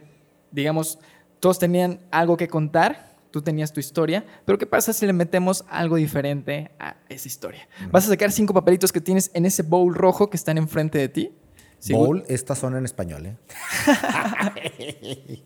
[0.51, 0.99] digamos,
[1.39, 5.65] todos tenían algo que contar, tú tenías tu historia, pero ¿qué pasa si le metemos
[5.69, 7.67] algo diferente a esa historia?
[7.91, 11.09] Vas a sacar cinco papelitos que tienes en ese bowl rojo que están enfrente de
[11.09, 11.35] ti.
[11.79, 13.37] Si Bowl, estas son en español, ¿eh?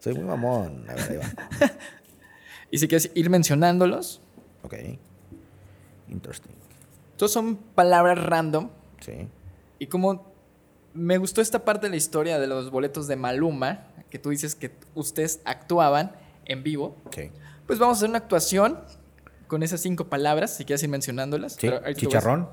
[0.00, 0.84] Soy muy mamón.
[0.88, 1.72] A ver, ahí va.
[2.70, 4.20] Y si quieres ir mencionándolos,
[4.66, 4.74] Ok.
[6.08, 6.65] Interesting.
[7.16, 8.70] Todos son palabras random.
[9.00, 9.28] Sí.
[9.78, 10.26] Y como
[10.94, 14.54] me gustó esta parte de la historia de los boletos de Maluma, que tú dices
[14.54, 16.12] que ustedes actuaban
[16.46, 17.30] en vivo, Sí.
[17.66, 18.78] pues vamos a hacer una actuación
[19.46, 21.52] con esas cinco palabras, si quieres ir mencionándolas.
[21.54, 21.58] Sí.
[21.68, 22.48] Pero Chicharrón.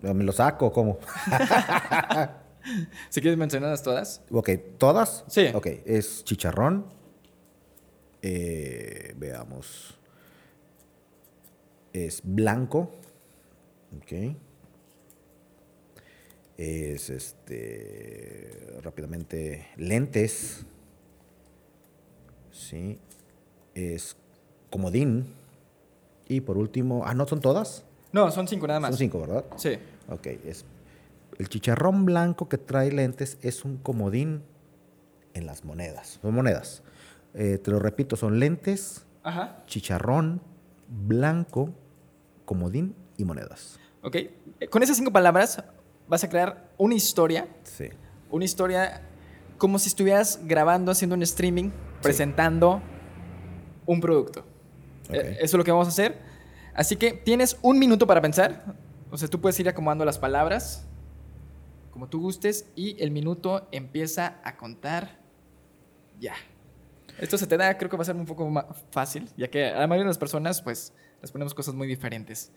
[0.00, 0.98] ¿Me lo saco cómo?
[3.08, 4.20] Si quieres mencionarlas todas.
[4.30, 5.24] Ok, ¿todas?
[5.28, 5.46] Sí.
[5.54, 6.84] Ok, es chicharrón.
[8.20, 9.94] Eh, veamos.
[11.94, 12.90] Es blanco.
[13.96, 14.36] Ok.
[16.56, 18.78] Es este.
[18.82, 19.68] Rápidamente.
[19.76, 20.64] Lentes.
[22.50, 22.98] Sí.
[23.74, 24.16] Es
[24.70, 25.26] comodín.
[26.28, 27.02] Y por último.
[27.06, 27.84] Ah, ¿no son todas?
[28.12, 28.90] No, son cinco nada más.
[28.90, 29.44] Son cinco, ¿verdad?
[29.56, 29.78] Sí.
[30.08, 30.64] Ok, es
[31.38, 34.42] el chicharrón blanco que trae lentes es un comodín
[35.34, 36.18] en las monedas.
[36.20, 36.82] Son monedas.
[37.34, 39.62] Eh, te lo repito, son lentes, Ajá.
[39.66, 40.40] chicharrón
[40.88, 41.70] blanco,
[42.44, 43.78] comodín y monedas.
[44.02, 44.16] Ok.
[44.70, 45.62] Con esas cinco palabras
[46.08, 47.46] vas a crear una historia.
[47.64, 47.90] Sí.
[48.30, 49.02] Una historia
[49.58, 51.70] como si estuvieras grabando, haciendo un streaming,
[52.00, 52.80] presentando
[53.84, 54.40] un producto.
[55.08, 55.14] Ok.
[55.14, 56.18] Eh, Eso es lo que vamos a hacer.
[56.74, 58.76] Así que tienes un minuto para pensar.
[59.10, 60.86] O sea, tú puedes ir acomodando las palabras
[61.90, 65.18] como tú gustes y el minuto empieza a contar
[66.20, 66.34] ya.
[67.18, 69.66] Esto se te da, creo que va a ser un poco más fácil, ya que
[69.66, 72.52] a la mayoría de las personas, pues, les ponemos cosas muy diferentes.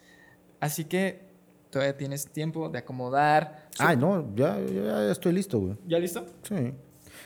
[0.61, 1.29] Así que
[1.69, 3.67] todavía tienes tiempo de acomodar.
[3.79, 5.75] Ay, no, ya, ya estoy listo, güey.
[5.87, 6.25] ¿Ya listo?
[6.43, 6.73] Sí.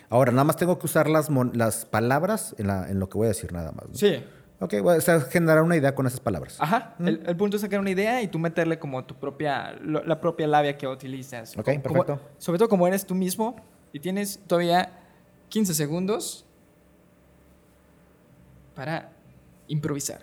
[0.09, 3.17] Ahora, nada más tengo que usar las, mon- las palabras en, la- en lo que
[3.17, 3.87] voy a decir, nada más.
[3.89, 3.95] ¿no?
[3.95, 4.23] Sí.
[4.59, 6.55] Ok, voy a o sea, generar una idea con esas palabras.
[6.59, 6.95] Ajá.
[6.99, 7.07] Mm.
[7.07, 10.21] El, el punto es sacar una idea y tú meterle como tu propia, lo- la
[10.21, 11.57] propia labia que utilizas.
[11.57, 12.29] Ok, Como- como- perfecto.
[12.37, 13.55] sobre todo como eres tú mismo
[13.91, 14.91] y tienes todavía
[15.49, 16.45] 15 segundos
[18.75, 19.11] para
[19.67, 20.21] improvisar.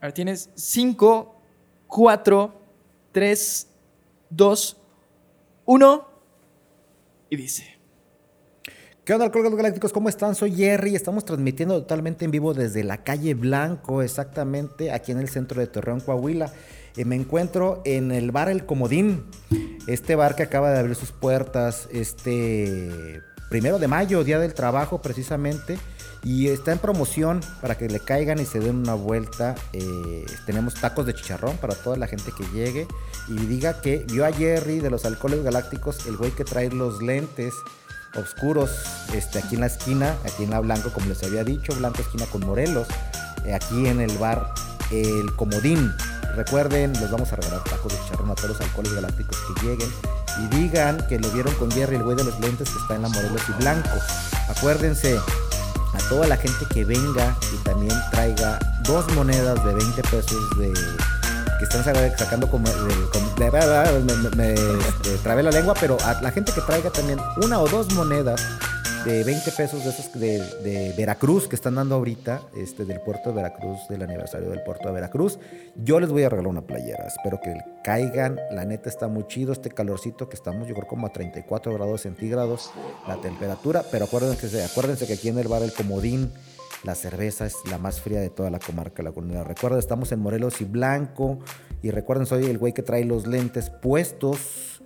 [0.00, 1.37] Ahora tienes 5,
[1.88, 2.54] 4,
[3.12, 3.66] 3,
[4.30, 4.76] 2,
[5.64, 6.08] 1
[7.30, 7.78] y dice.
[9.04, 9.92] ¿Qué onda, Colgados Galácticos?
[9.92, 10.34] ¿Cómo están?
[10.34, 10.94] Soy Jerry.
[10.94, 15.66] Estamos transmitiendo totalmente en vivo desde la calle Blanco, exactamente aquí en el centro de
[15.66, 16.52] Torreón, Coahuila.
[16.94, 19.24] Eh, me encuentro en el bar El Comodín,
[19.86, 25.00] este bar que acaba de abrir sus puertas este primero de mayo, Día del Trabajo
[25.00, 25.78] precisamente,
[26.22, 29.54] y está en promoción para que le caigan y se den una vuelta.
[29.72, 32.86] Eh, tenemos tacos de chicharrón para toda la gente que llegue
[33.28, 37.02] y diga que vio a Jerry de los Alcoholes Galácticos, el güey que trae los
[37.02, 37.54] lentes
[38.14, 38.70] oscuros
[39.12, 42.26] este, aquí en la esquina, aquí en la Blanco, como les había dicho, Blanco esquina
[42.26, 42.88] con Morelos,
[43.44, 44.52] eh, aquí en el bar
[44.90, 45.92] El Comodín.
[46.34, 49.88] Recuerden, les vamos a regalar tacos de chicharrón a todos los alcoholes galácticos que lleguen
[50.38, 53.02] y digan que lo vieron con Jerry, el güey de los lentes que está en
[53.02, 53.90] la Morelos y Blanco.
[54.48, 55.18] Acuérdense,
[55.94, 60.72] a toda la gente que venga y también traiga dos monedas de 20 pesos de
[61.58, 66.30] que están saca- sacando como, me, me- me, este, trabé la lengua, pero a la
[66.30, 68.40] gente que traiga también una o dos monedas
[69.08, 73.30] de 20 pesos de esos de, de Veracruz que están dando ahorita, este, del puerto
[73.30, 75.38] de Veracruz, del aniversario del puerto de Veracruz.
[75.76, 77.06] Yo les voy a regalar una playera.
[77.06, 78.38] Espero que caigan.
[78.50, 82.02] La neta está muy chido este calorcito que estamos, yo creo como a 34 grados
[82.02, 82.70] centígrados
[83.06, 83.82] la temperatura.
[83.90, 86.30] Pero acuérdense, acuérdense que aquí en el bar El Comodín
[86.84, 89.42] la cerveza es la más fría de toda la comarca lagunera.
[89.42, 91.38] Recuerda, estamos en Morelos y Blanco.
[91.82, 94.77] Y recuerden, soy el güey que trae los lentes puestos.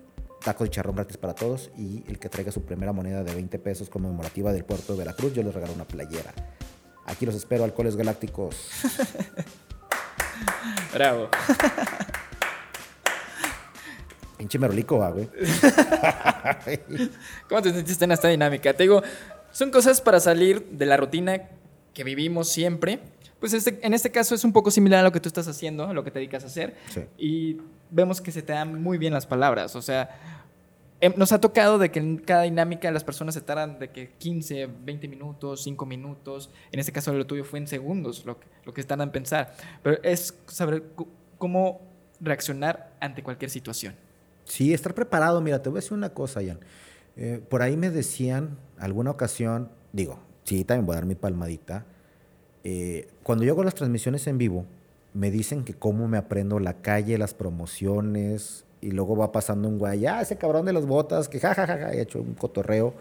[0.44, 1.70] Taco de charrón gratis para todos.
[1.76, 5.32] Y el que traiga su primera moneda de 20 pesos conmemorativa del puerto de Veracruz,
[5.34, 6.32] yo les regalo una playera.
[7.06, 8.70] Aquí los espero, alcoholes galácticos.
[10.94, 11.28] Bravo.
[14.38, 15.28] Pinche merolico, güey.
[17.48, 18.74] ¿Cómo te sentiste en esta dinámica?
[18.74, 19.02] Te digo,
[19.52, 21.42] son cosas para salir de la rutina
[21.94, 22.98] que vivimos siempre.
[23.38, 25.86] Pues este, en este caso es un poco similar a lo que tú estás haciendo,
[25.86, 26.74] a lo que te dedicas a hacer.
[26.92, 27.02] Sí.
[27.18, 27.58] Y
[27.92, 29.76] vemos que se te dan muy bien las palabras.
[29.76, 30.10] O sea,
[31.00, 34.10] em, nos ha tocado de que en cada dinámica las personas se tardan de que
[34.18, 36.50] 15, 20 minutos, 5 minutos.
[36.72, 39.54] En este caso lo tuyo fue en segundos, lo que, lo que tardan en pensar.
[39.82, 40.84] Pero es saber
[41.38, 41.80] cómo
[42.20, 43.94] reaccionar ante cualquier situación.
[44.44, 45.40] Sí, estar preparado.
[45.40, 46.58] Mira, te voy a decir una cosa, Ian.
[47.16, 51.84] Eh, por ahí me decían, alguna ocasión, digo, sí, también voy a dar mi palmadita.
[52.64, 54.66] Eh, cuando yo hago las transmisiones en vivo,
[55.14, 59.78] me dicen que cómo me aprendo la calle, las promociones, y luego va pasando un
[59.78, 62.94] güey, ah, ese cabrón de las botas, que jajajaja, he hecho un cotorreo.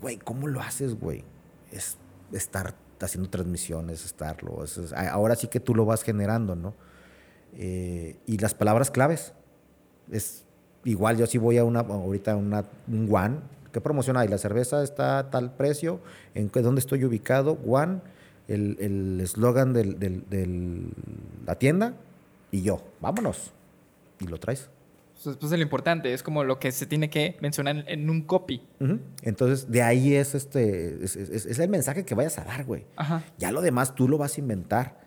[0.00, 1.22] Güey, ¿cómo lo haces, güey?
[1.70, 1.96] Es
[2.32, 4.64] estar haciendo transmisiones, estarlo.
[4.64, 6.74] es- es- ahora sí que tú lo vas generando, ¿no?
[7.54, 9.32] Eh, y las palabras claves.
[10.10, 10.44] Es
[10.84, 13.40] igual, yo si voy a una, ahorita a una, un One,
[13.72, 14.28] ¿qué promoción hay?
[14.28, 16.00] La cerveza está a tal precio,
[16.34, 17.58] ¿en qué- dónde estoy ubicado?
[17.66, 18.00] One,
[18.48, 20.92] el el eslogan de del, del-
[21.46, 21.94] la tienda
[22.50, 23.52] y yo, vámonos.
[24.20, 24.70] Y lo traes.
[25.22, 28.22] Pues, pues es lo importante, es como lo que se tiene que mencionar en un
[28.22, 28.62] copy.
[29.22, 32.84] Entonces, de ahí es, este, es, es- es el mensaje que vayas a dar, güey.
[32.96, 33.24] Ajá.
[33.38, 35.04] Ya lo demás tú lo vas a inventar.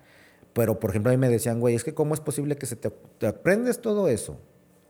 [0.53, 2.75] Pero, por ejemplo, a mí me decían, güey, es que cómo es posible que se
[2.75, 2.89] te,
[3.19, 4.39] te aprendes todo eso,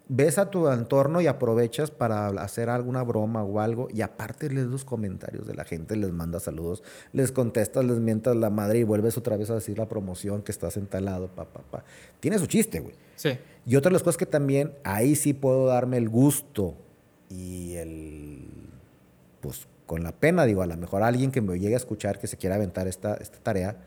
[0.09, 4.65] ves a tu entorno y aprovechas para hacer alguna broma o algo, y aparte lees
[4.65, 6.83] los comentarios de la gente, les mandas saludos,
[7.13, 10.51] les contestas, les mientas la madre y vuelves otra vez a decir la promoción que
[10.51, 11.83] estás en tal lado, pa, pa, pa.
[12.19, 12.95] Tiene su chiste, güey.
[13.15, 13.37] Sí.
[13.67, 16.75] Y otra de las cosas que también, ahí sí puedo darme el gusto
[17.29, 18.47] y el,
[19.41, 22.25] pues con la pena, digo, a lo mejor alguien que me llegue a escuchar que
[22.25, 23.77] se quiera aventar esta, esta tarea,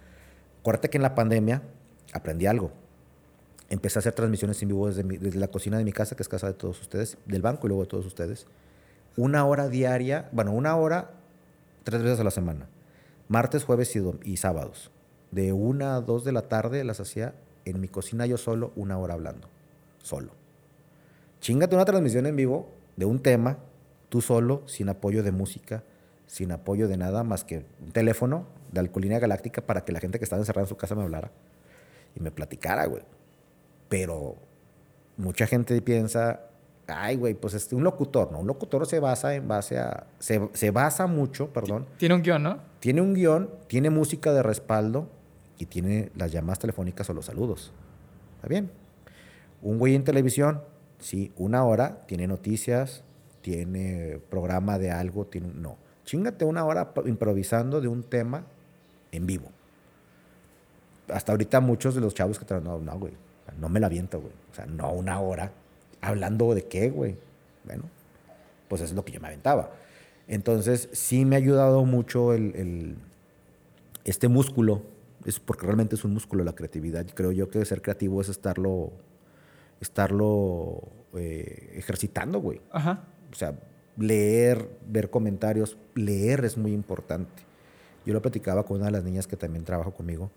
[0.61, 1.63] acuérdate que en la pandemia
[2.13, 2.71] aprendí algo.
[3.73, 6.47] Empecé a hacer transmisiones en vivo desde, la cocina de mi casa, que es casa
[6.47, 8.47] de todos ustedes, del banco y luego de todos ustedes.
[9.17, 11.13] Una hora diaria, bueno, una hora
[11.83, 12.69] tres veces a la semana.
[13.29, 14.91] Martes, jueves y, y sábados.
[15.31, 17.35] De una a dos de la tarde las hacía
[17.65, 19.49] en mi cocina yo solo, una hora hablando.
[20.03, 20.33] Solo.
[21.41, 23.57] Chingate una transmisión en vivo de un tema,
[24.11, 25.83] tú solo, sin apoyo de música,
[26.27, 30.19] sin apoyo de nada más que un teléfono de Alcolínea Galáctica para que la gente
[30.19, 31.31] que estaba encerrada en su casa me hablara
[32.15, 33.03] y me platicara, güey.
[33.93, 34.37] Pero
[35.19, 36.41] mucha gente piensa,
[36.87, 38.39] ay, güey, pues este, un locutor, ¿no?
[38.39, 42.43] Un locutor se basa en base a, se, se basa mucho, perdón, Tiene un guion,
[42.43, 42.59] ¿no?
[42.81, 45.11] tiene un guion, tiene música de respaldo
[45.59, 47.71] y tiene las llamadas telefónicas o los saludos.
[48.37, 48.71] ¿Está bien?
[49.61, 50.63] Un güey en televisión,
[50.99, 53.05] sí, una hora, tiene noticias,
[53.43, 55.49] tiene programa de algo, tiene...
[55.55, 58.47] No, chingate una hora improvisando de un tema
[59.11, 59.51] en vivo.
[61.09, 63.13] Hasta ahorita muchos de los chavos que traen, no, no, güey,
[63.59, 64.33] no me la aviento, güey.
[64.51, 65.53] O sea, no una hora.
[66.01, 67.17] ¿Hablando de qué, güey?
[67.65, 67.85] Bueno,
[68.69, 69.71] pues eso es lo que yo me aventaba.
[70.29, 72.97] Entonces, sí me ha ayudado mucho el, el-
[74.05, 74.83] este músculo,
[75.25, 77.07] es porque realmente es un músculo la creatividad.
[77.15, 78.91] Creo yo que ser creativo es estarlo,
[79.81, 80.83] estarlo
[81.15, 82.61] eh, ejercitando, güey.
[82.71, 83.05] Ajá.
[83.31, 83.55] O sea,
[83.97, 87.43] leer, ver comentarios, leer es muy importante.
[88.05, 90.31] Yo lo platicaba con una de las niñas que también trabaja conmigo,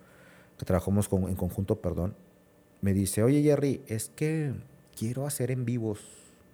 [0.58, 2.14] que trabajamos con- en conjunto, perdón.
[2.82, 4.54] Me dice, oye Jerry, es que
[4.98, 6.00] quiero hacer en vivos.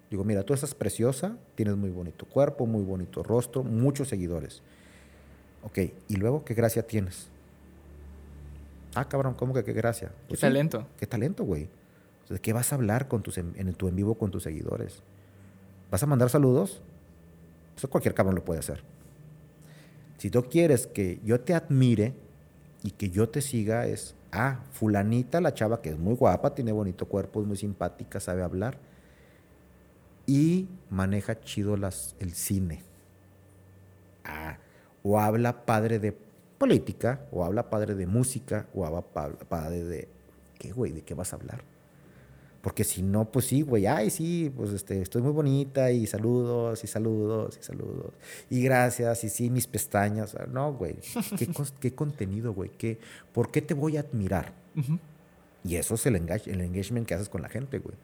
[0.10, 4.61] Digo, mira, tú estás preciosa, tienes muy bonito cuerpo, muy bonito rostro, muchos seguidores.
[5.64, 7.27] Ok, ¿y luego qué gracia tienes?
[8.93, 10.10] Ah, cabrón, ¿cómo que qué gracia?
[10.10, 10.88] Qué Pues sí, talento.
[10.98, 11.69] ¿Qué talento, güey?
[12.30, 15.02] ¿De qué vas a hablar con tus en, en tu en vivo con tus seguidores?
[15.89, 16.81] ¿Vas a mandar saludos?
[17.76, 18.84] Eso cualquier cabrón lo puede hacer.
[20.18, 22.14] Si tú quieres que yo te admire
[22.84, 26.71] y que yo te siga, es, ah, fulanita, la chava que es muy guapa, tiene
[26.71, 28.77] bonito cuerpo, es muy simpática, sabe hablar
[30.25, 32.83] y maneja chido el cine.
[34.23, 34.57] Ah,
[35.03, 36.15] o habla padre de
[36.57, 40.07] política, o habla padre de música, o habla pa- padre de...
[40.59, 40.91] ¿Qué, güey?
[40.91, 41.63] ¿De qué vas a hablar?
[42.61, 46.83] Porque si no, pues sí, güey, ay, sí, pues este, estoy muy bonita y saludos
[46.83, 48.13] y saludos y saludos
[48.51, 50.38] y gracias y sí, mis pestañas.
[50.51, 50.95] No, güey,
[51.38, 51.47] ¿Qué,
[51.79, 52.69] qué contenido, güey?
[52.69, 52.99] ¿Qué,
[53.33, 54.53] ¿Por qué te voy a admirar?
[55.63, 57.95] Y eso es el, engage- el engagement que haces con la gente, güey.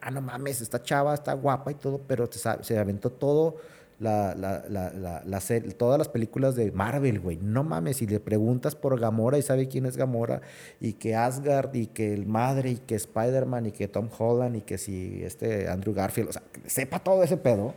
[0.00, 3.56] Ah, no mames, esta chava está guapa y todo, pero te se aventó todo,
[4.02, 5.40] la, la, la, la,
[5.76, 7.38] todas las películas de Marvel, güey.
[7.40, 10.42] No mames, si le preguntas por Gamora y sabe quién es Gamora,
[10.80, 14.60] y que Asgard, y que el madre, y que Spider-Man, y que Tom Holland, y
[14.62, 17.74] que si este Andrew Garfield, o sea, que sepa todo ese pedo.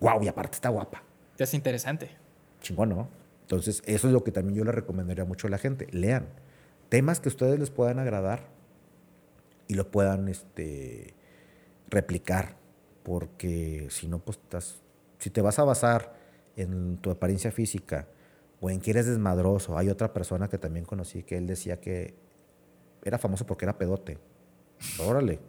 [0.00, 1.02] Guau, y aparte está guapa
[1.42, 2.10] hace interesante.
[2.60, 3.08] chingón, ¿no?
[3.42, 5.88] Entonces, eso es lo que también yo le recomendaría mucho a la gente.
[5.90, 6.26] Lean
[6.88, 8.46] temas que a ustedes les puedan agradar
[9.66, 11.14] y lo puedan este,
[11.88, 12.56] replicar,
[13.02, 14.82] porque si no, pues estás,
[15.24, 16.12] si te vas a basar
[16.54, 18.06] en tu apariencia física
[18.60, 22.14] o en que eres desmadroso, hay otra persona que también conocí que él decía que
[23.02, 24.18] era famoso porque era pedote.
[24.98, 25.40] Órale.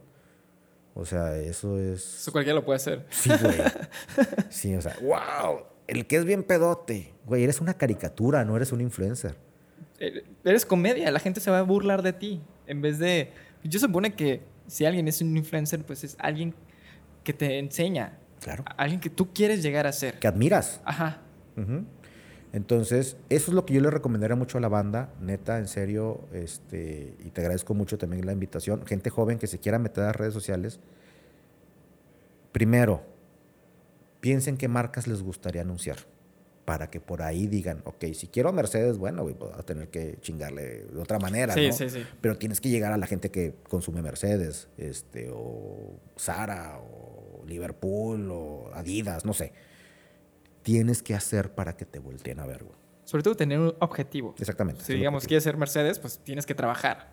[0.94, 2.22] O sea, eso es...
[2.22, 3.06] Eso cualquiera lo puede hacer.
[3.10, 3.58] Sí, güey.
[4.50, 7.14] Sí, o sea, wow, el que es bien pedote.
[7.26, 9.36] Güey, eres una caricatura, no eres un influencer.
[10.00, 12.42] Eh, Eres comedia, la gente se va a burlar de ti.
[12.66, 13.34] En vez de.
[13.66, 16.56] Yo supone que si alguien es un influencer, pues es alguien
[17.26, 18.20] que te enseña.
[18.42, 18.64] Claro.
[18.78, 20.20] Alguien que tú quieres llegar a ser.
[20.20, 20.82] Que admiras.
[20.86, 21.22] Ajá.
[22.52, 26.22] Entonces, eso es lo que yo le recomendaría mucho a la banda, neta, en serio,
[26.32, 28.86] este, y te agradezco mucho también la invitación.
[28.86, 30.80] Gente joven que se quiera meter a las redes sociales.
[32.52, 33.04] Primero,
[34.22, 35.98] piensen qué marcas les gustaría anunciar.
[36.66, 40.18] Para que por ahí digan, ok, si quiero Mercedes, bueno, güey, pues, a tener que
[40.22, 41.74] chingarle de otra manera, Sí, ¿no?
[41.74, 42.04] sí, sí.
[42.22, 48.30] Pero tienes que llegar a la gente que consume Mercedes, este, o Zara, o Liverpool,
[48.32, 49.54] o Adidas, no sé.
[50.64, 52.76] Tienes que hacer para que te volteen a ver, güey.
[53.04, 54.34] Sobre todo tener un objetivo.
[54.40, 54.84] Exactamente.
[54.84, 55.28] Si digamos objetivo.
[55.30, 57.12] quieres ser Mercedes, pues tienes que trabajar.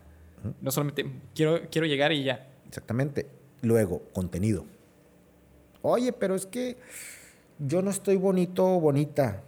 [0.63, 1.05] No solamente
[1.35, 2.49] quiero, quiero llegar y ya.
[2.67, 3.27] Exactamente.
[3.61, 4.65] Luego, contenido.
[5.83, 6.79] Oye, pero es que
[7.59, 9.43] yo no estoy bonito o bonita.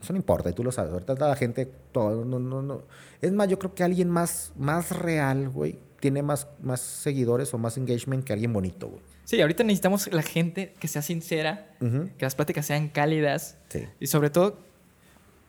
[0.00, 0.92] Eso no importa, y tú lo sabes.
[0.92, 2.82] Ahorita la gente, todo, no, no, no.
[3.20, 7.58] Es más, yo creo que alguien más, más real, güey, tiene más, más seguidores o
[7.58, 9.00] más engagement que alguien bonito, güey.
[9.24, 13.84] Sí, ahorita necesitamos la gente que sea sincera, que las pláticas sean cálidas Sí.
[14.00, 14.58] y sobre todo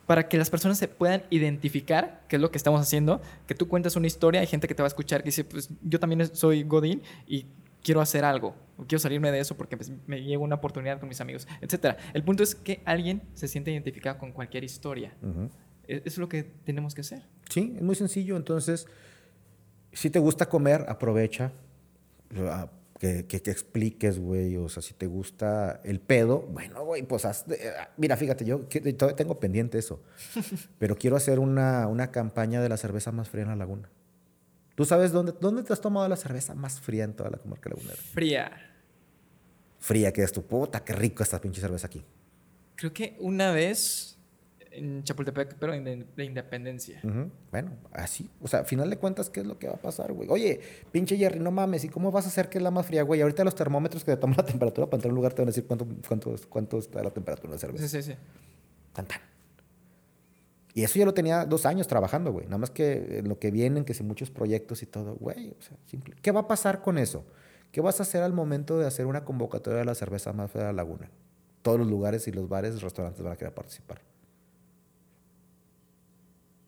[0.05, 3.67] para que las personas se puedan identificar qué es lo que estamos haciendo, que tú
[3.67, 6.35] cuentas una historia, hay gente que te va a escuchar que dice, pues yo también
[6.35, 7.45] soy Godín y
[7.83, 11.09] quiero hacer algo, o quiero salirme de eso porque pues, me llega una oportunidad con
[11.09, 11.97] mis amigos, etc.
[12.13, 15.13] El punto es que alguien se siente identificado con cualquier historia.
[15.21, 15.49] Ujú.
[15.87, 17.23] E- Eso es lo que tenemos que hacer.
[17.49, 18.37] Sí, es muy sencillo.
[18.37, 18.87] Entonces,
[19.91, 21.51] si te gusta comer, aprovecha.
[22.99, 24.55] Que, que, que expliques, güey.
[24.55, 27.45] O sea, si te gusta el pedo, bueno, güey, pues haz.
[27.47, 30.01] de- ah, mira, fíjate, yo todavía tengo pendiente eso.
[30.79, 33.89] pero quiero hacer una, una campaña de la cerveza más fría en la laguna.
[34.75, 37.69] ¿Tú sabes dónde, dónde te has tomado la cerveza más fría en toda la comarca
[37.69, 37.95] lagunera?
[37.95, 38.51] Fría.
[39.79, 42.03] Fría, que es tu puta, qué rico esta pinche cerveza aquí.
[42.75, 44.17] Creo que una vez
[44.71, 47.01] en Chapultepec, pero en de, de Independencia.
[47.51, 48.29] Bueno, así.
[48.41, 50.27] O sea, a final de cuentas, ¿qué es lo que va a pasar, güey?
[50.29, 50.59] Oye,
[50.91, 51.83] pinche Jerry, no mames.
[51.83, 53.21] ¿Y cómo vas a hacer que es la más fría, güey?
[53.21, 55.49] Ahorita los termómetros que te toman la temperatura para entrar a un lugar te van
[55.49, 57.87] a decir cuánto, cuánto, cuánto está la temperatura de la cerveza.
[57.87, 58.17] Sí, sí, sí.
[58.93, 59.19] Tan, tan.
[60.73, 62.45] Y eso ya lo tenía dos años trabajando, güey.
[62.45, 65.51] Nada más que en lo que vienen, que si muchos proyectos y todo, güey.
[65.51, 66.15] O sea, simple.
[66.21, 67.23] ¿Qué va a pasar con eso?
[67.71, 70.65] ¿Qué vas a hacer al momento de hacer una convocatoria de la cerveza más fría
[70.65, 71.09] de la laguna?
[71.61, 74.01] Todos los lugares y los bares y restaurantes van a querer participar.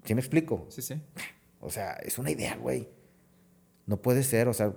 [0.04, 0.68] ¿Sí me explico?
[0.70, 1.02] Sí, sí.
[1.60, 2.88] O sea, es una idea, güey.
[3.88, 4.74] No puede ser, o sea,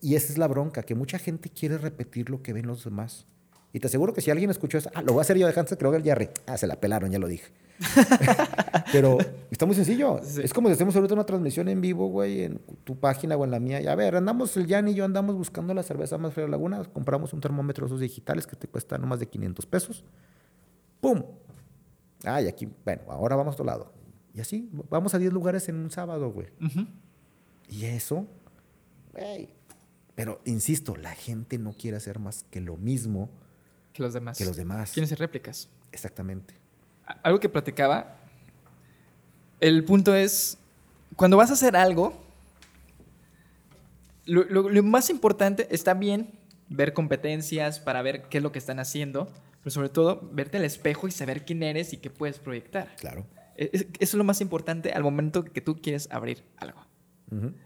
[0.00, 3.26] y esa es la bronca, que mucha gente quiere repetir lo que ven los demás.
[3.72, 5.58] Y te aseguro que si alguien escuchó eso, ah, lo voy a hacer yo de
[5.58, 6.30] Hans Kroger Jerry.
[6.46, 7.52] Ah, se la pelaron, ya lo dije.
[8.92, 9.18] Pero
[9.50, 10.20] está muy sencillo.
[10.22, 10.40] Sí.
[10.42, 13.50] Es como si hacemos ahorita una transmisión en vivo, güey, en tu página o en
[13.50, 13.80] la mía.
[13.80, 16.50] Y a ver, andamos, el Jan y yo andamos buscando la cerveza más fría de
[16.50, 16.84] la laguna.
[16.84, 20.04] Compramos un termómetro de esos digitales que te cuesta no más de 500 pesos.
[21.00, 21.22] ¡Pum!
[22.24, 23.92] Ah, y aquí, bueno, ahora vamos a otro lado.
[24.34, 26.48] Y así, vamos a 10 lugares en un sábado, güey.
[27.68, 28.26] Y eso,
[29.12, 29.48] güey.
[30.14, 33.28] Pero insisto, la gente no quiere hacer más que lo mismo
[33.92, 34.38] Que los demás.
[34.38, 34.92] que los demás.
[34.92, 35.68] Quieren ser réplicas.
[35.92, 36.54] Exactamente.
[37.22, 38.16] Algo que platicaba.
[39.60, 40.58] El punto es.
[41.16, 42.22] Cuando vas a hacer algo.
[44.24, 46.30] Lo, lo- lo más importante está bien
[46.68, 49.28] ver competencias para ver qué es lo que están haciendo.
[49.60, 52.94] Pero sobre todo, verte al espejo y saber quién eres y qué puedes proyectar.
[52.96, 53.26] Claro.
[53.56, 56.84] E- es- Eso es lo más importante al momento que tú quieres abrir algo.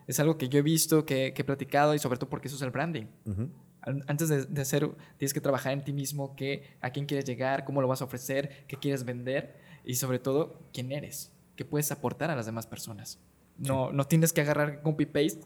[0.06, 2.56] Es algo que yo he visto, que, que he platicado y sobre todo porque eso
[2.56, 3.04] es el branding.
[3.26, 3.52] An-
[3.82, 7.64] Antes de, de hacer, tienes que trabajar en ti mismo, qué, a quién quieres llegar,
[7.64, 11.90] cómo lo vas a ofrecer, qué quieres vender y sobre todo quién eres, qué puedes
[11.90, 13.18] aportar a las demás personas.
[13.58, 15.40] No, no tienes que agarrar copy-paste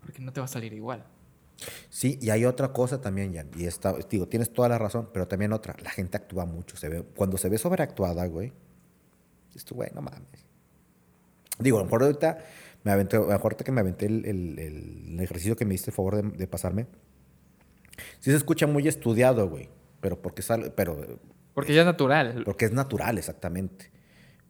[0.00, 1.04] porque no te va a salir igual.
[1.88, 3.48] Sí, y hay otra cosa también, Jan.
[3.56, 5.74] Y esta, digo, tienes toda la razón, pero también otra.
[5.82, 6.76] La gente actúa mucho.
[6.76, 8.52] Se ve, cuando se ve sobreactuada, güey,
[9.54, 10.44] esto, güey, no mames.
[11.58, 12.38] Digo, a lo mejor ahorita
[12.84, 15.72] me aventé, a lo mejor ahorita que me aventé el, el- el ejercicio que me
[15.72, 16.86] diste el favor de, de pasarme,
[18.18, 19.68] sí se escucha muy estudiado, güey.
[20.00, 21.18] Pero porque sale, pero
[21.54, 22.42] Porque ya es natural.
[22.44, 23.90] Porque es natural, exactamente.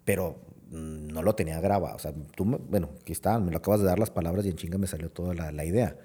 [0.04, 0.40] Pero
[0.70, 1.96] mm, no lo tenía grabado.
[1.96, 4.56] O sea, tú, bueno, aquí está, me lo acabas de dar las palabras y en
[4.56, 5.96] chinga me salió toda la, la idea.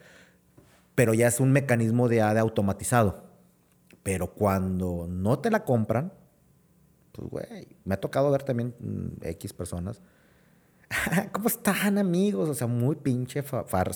[0.95, 3.23] Pero ya es un mecanismo de ADE automatizado.
[4.03, 6.11] Pero cuando no te la compran,
[7.11, 10.01] pues, güey, me ha tocado ver también mm, X personas.
[11.31, 12.49] ¿Cómo están, amigos?
[12.49, 13.43] O sea, muy pinche,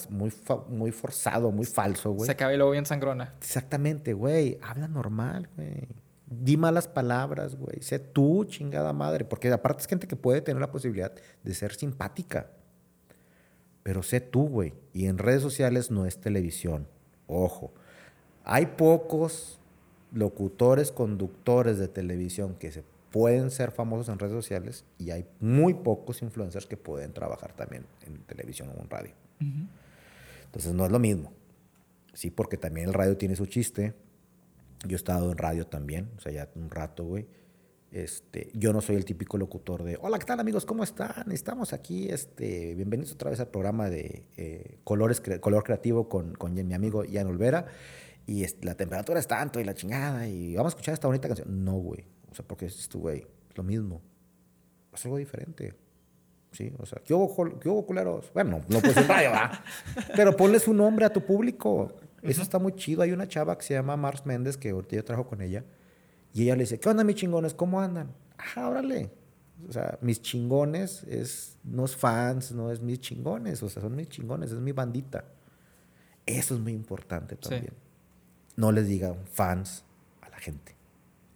[0.09, 2.25] muy, fa- muy forzado, muy falso, güey.
[2.25, 3.33] Se acaba y luego bien sangrona.
[3.39, 4.57] Exactamente, güey.
[4.61, 5.87] Habla normal, güey.
[6.27, 7.81] Di malas palabras, güey.
[7.81, 9.25] Sé tú, chingada madre.
[9.25, 11.13] Porque aparte es gente que puede tener la posibilidad
[11.43, 12.47] de ser simpática.
[13.83, 14.73] Pero sé tú, güey.
[14.93, 16.87] Y en redes sociales no es televisión.
[17.27, 17.73] Ojo.
[18.43, 19.59] Hay pocos
[20.11, 22.83] locutores, conductores de televisión que se
[23.15, 27.85] pueden ser famosos en redes sociales y hay muy pocos influencers que pueden trabajar también
[28.05, 29.13] en televisión o en radio.
[30.43, 31.31] Entonces no es lo mismo.
[32.13, 33.93] Sí, porque también el radio tiene su chiste.
[34.85, 37.25] Yo he estado en radio también, o sea, ya un rato, güey.
[37.93, 40.65] Este, yo no soy el típico locutor de, hola, ¿qué tal amigos?
[40.65, 41.31] ¿Cómo están?
[41.31, 46.33] Estamos aquí, este, bienvenidos otra vez al programa de eh, Colores, Cre- Color Creativo con,
[46.33, 47.67] con mi amigo Ian Olvera.
[48.27, 51.63] Y la temperatura es tanto y la chingada y vamos a escuchar esta bonita canción.
[51.63, 52.03] No, güey.
[52.35, 53.25] O sea, porque es tu güey.
[53.55, 54.01] lo mismo.
[54.91, 55.73] Haz algo diferente.
[56.51, 58.29] Sí, o sea, ¿qué hubo, qué hubo culeros?
[58.33, 59.59] Bueno, no puedes decir radio, ¿verdad?
[60.17, 61.93] Pero ponle su nombre a tu público.
[62.21, 63.03] Eso está muy chido.
[63.03, 65.63] Hay una chava que se llama Mars Méndez, que ahorita yo trabajo con ella,
[66.33, 67.53] y ella le dice, ¿qué onda mis chingones?
[67.53, 68.11] ¿Cómo andan?
[68.37, 69.11] Ah, órale.
[69.69, 73.95] O sea, mis chingones es, no es fans, no es mis chingones, o sea, son
[73.95, 75.23] mis chingones, es mi bandita.
[76.25, 77.73] Eso es muy importante también.
[78.57, 79.85] No les digan fans
[80.21, 80.74] a la gente.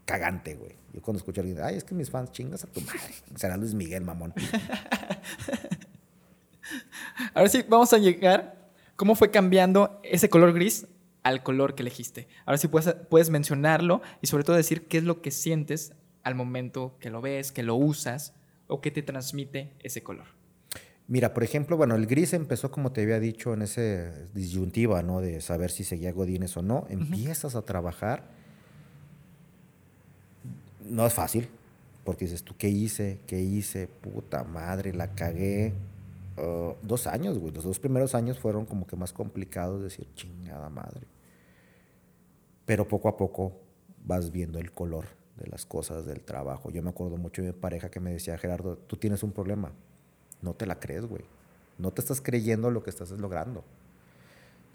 [0.09, 0.75] Cagante, güey.
[0.91, 2.99] Yo cuando escucho a alguien, ay, es que mis fans chingas a tu madre.
[3.35, 4.33] Será Luis Miguel, mamón.
[7.35, 8.71] Ahora sí, vamos a llegar.
[8.95, 10.87] ¿Cómo fue cambiando ese color gris
[11.21, 12.27] al color que elegiste?
[12.47, 16.33] Ahora sí puedes, puedes mencionarlo y sobre todo decir qué es lo que sientes al
[16.33, 18.33] momento que lo ves, que lo usas
[18.65, 20.25] o que te transmite ese color.
[21.07, 25.21] Mira, por ejemplo, bueno, el gris empezó, como te había dicho, en esa disyuntiva, ¿no?
[25.21, 26.87] De saber si seguía Godínez o no.
[26.89, 28.38] Empiezas a trabajar.
[30.89, 31.47] No es fácil,
[32.03, 33.19] porque dices, ¿tú qué hice?
[33.27, 33.87] ¿Qué hice?
[33.87, 35.73] Puta madre, la cagué.
[36.37, 37.53] Uh, dos años, güey.
[37.53, 41.07] Los dos primeros años fueron como que más complicados, decir, chingada madre.
[42.65, 43.53] Pero poco a poco
[44.05, 45.05] vas viendo el color
[45.37, 46.69] de las cosas, del trabajo.
[46.71, 49.71] Yo me acuerdo mucho de mi pareja que me decía, Gerardo, tú tienes un problema
[50.41, 51.23] no te la crees, güey.
[51.77, 53.63] No te estás creyendo lo que estás logrando.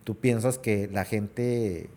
[0.04, 1.88] Tú piensas que la gente,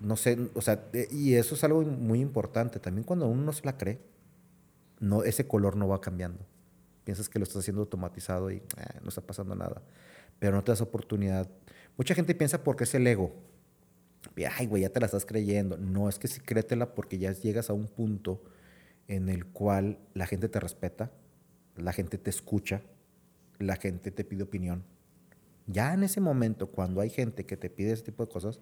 [0.00, 2.80] no sé, o sea, eh, y eso es algo muy importante.
[2.80, 4.00] También cuando uno no se la cree,
[4.98, 6.44] no, ese color no va cambiando.
[7.04, 8.62] Piensas que lo estás haciendo automatizado y eh,
[9.02, 9.82] no está pasando nada.
[10.38, 11.48] Pero no te das oportunidad.
[11.96, 13.32] Mucha gente piensa porque es el ego.
[14.56, 15.76] Ay, güey, ya te la estás creyendo.
[15.76, 18.42] No, es que sí créetela porque ya llegas a un punto
[19.06, 21.10] en el cual la gente te respeta,
[21.76, 22.82] la gente te escucha,
[23.58, 24.84] la gente te pide opinión.
[25.66, 28.60] Ya en ese momento, cuando hay gente que te pide ese tipo de cosas,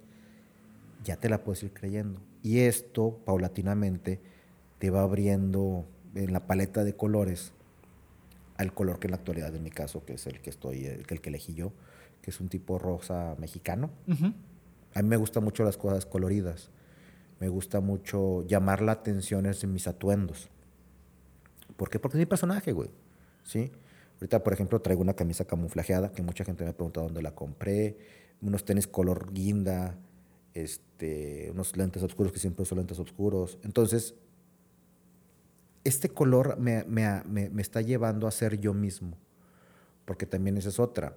[1.05, 2.21] ya te la puedes ir creyendo.
[2.43, 4.21] Y esto, paulatinamente,
[4.79, 7.53] te va abriendo en la paleta de colores
[8.57, 11.07] al color que en la actualidad, en mi caso, que es el que estoy, el
[11.07, 11.73] que, el que elegí yo,
[12.23, 13.91] que es un tipo rosa mexicano.
[14.95, 16.71] A mí me gustan mucho las cosas coloridas.
[17.41, 20.49] Me gusta mucho llamar la atención en mis atuendos.
[21.77, 22.01] ¿Por qué?
[22.01, 22.91] Porque es mi personaje, güey.
[23.45, 23.71] ¿Sí?
[24.17, 27.37] Ahorita, por ejemplo, traigo una camisa camuflajeada que mucha gente me ha preguntado dónde la
[27.37, 27.97] compré,
[28.43, 29.97] unos tenis color guinda,
[30.55, 33.59] este, unos lentes oscuros que siempre son lentes oscuros.
[33.63, 34.15] Entonces,
[35.85, 39.17] este color me, me, me, está llevando a ser yo mismo,
[40.05, 41.17] porque también esa es otra.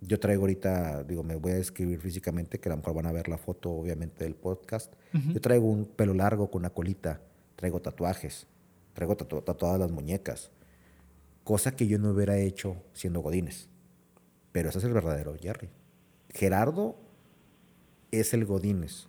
[0.00, 3.12] Yo traigo ahorita, digo, me voy a escribir físicamente, que a lo mejor van a
[3.12, 4.92] ver la foto, obviamente, del podcast.
[5.12, 7.20] Yo traigo un pelo largo con una colita,
[7.56, 8.46] traigo tatuajes,
[8.94, 10.52] traigo tatuadas las muñecas
[11.48, 13.68] cosa que yo no hubiera hecho siendo Godínez.
[14.52, 15.70] Pero ese es el verdadero Jerry.
[16.28, 16.94] Gerardo
[18.10, 19.06] es el Godínez.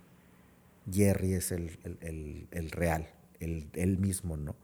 [0.91, 1.77] Jerry es el,
[2.71, 3.07] real,
[3.39, 4.55] el, mismo, ¿no?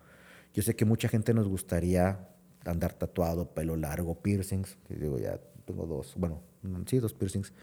[0.54, 2.30] Yo sé que mucha gente nos gustaría
[2.66, 4.78] andar tatuado, pelo largo, piercings.
[4.90, 6.42] digo, ya tengo dos, bueno,
[6.88, 7.54] sí, dos piercings.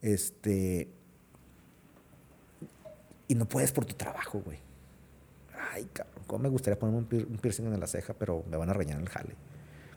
[0.00, 0.88] Este.
[3.28, 4.58] Y no puedes por tu trabajo, güey.
[5.72, 8.72] Ay, cabrón, ¿cómo me gustaría ponerme un, piercing en la ceja, pero me van a
[8.72, 9.34] reñar el jale?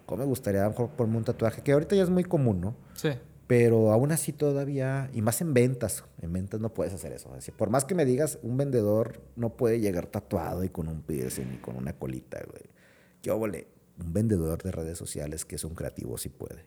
[0.05, 1.61] ¿Cómo me gustaría a lo mejor ponerme un tatuaje?
[1.63, 2.75] Que ahorita ya es muy común, ¿no?
[2.93, 3.09] Sí.
[3.47, 7.31] Pero aún así todavía, y más en ventas, en ventas no puedes hacer eso.
[7.34, 11.01] Así, por más que me digas, un vendedor no puede llegar tatuado y con un
[11.01, 12.63] piercing y con una colita, güey.
[13.22, 13.67] Yo, vole,
[13.99, 16.65] un vendedor de redes sociales que es un creativo sí puede.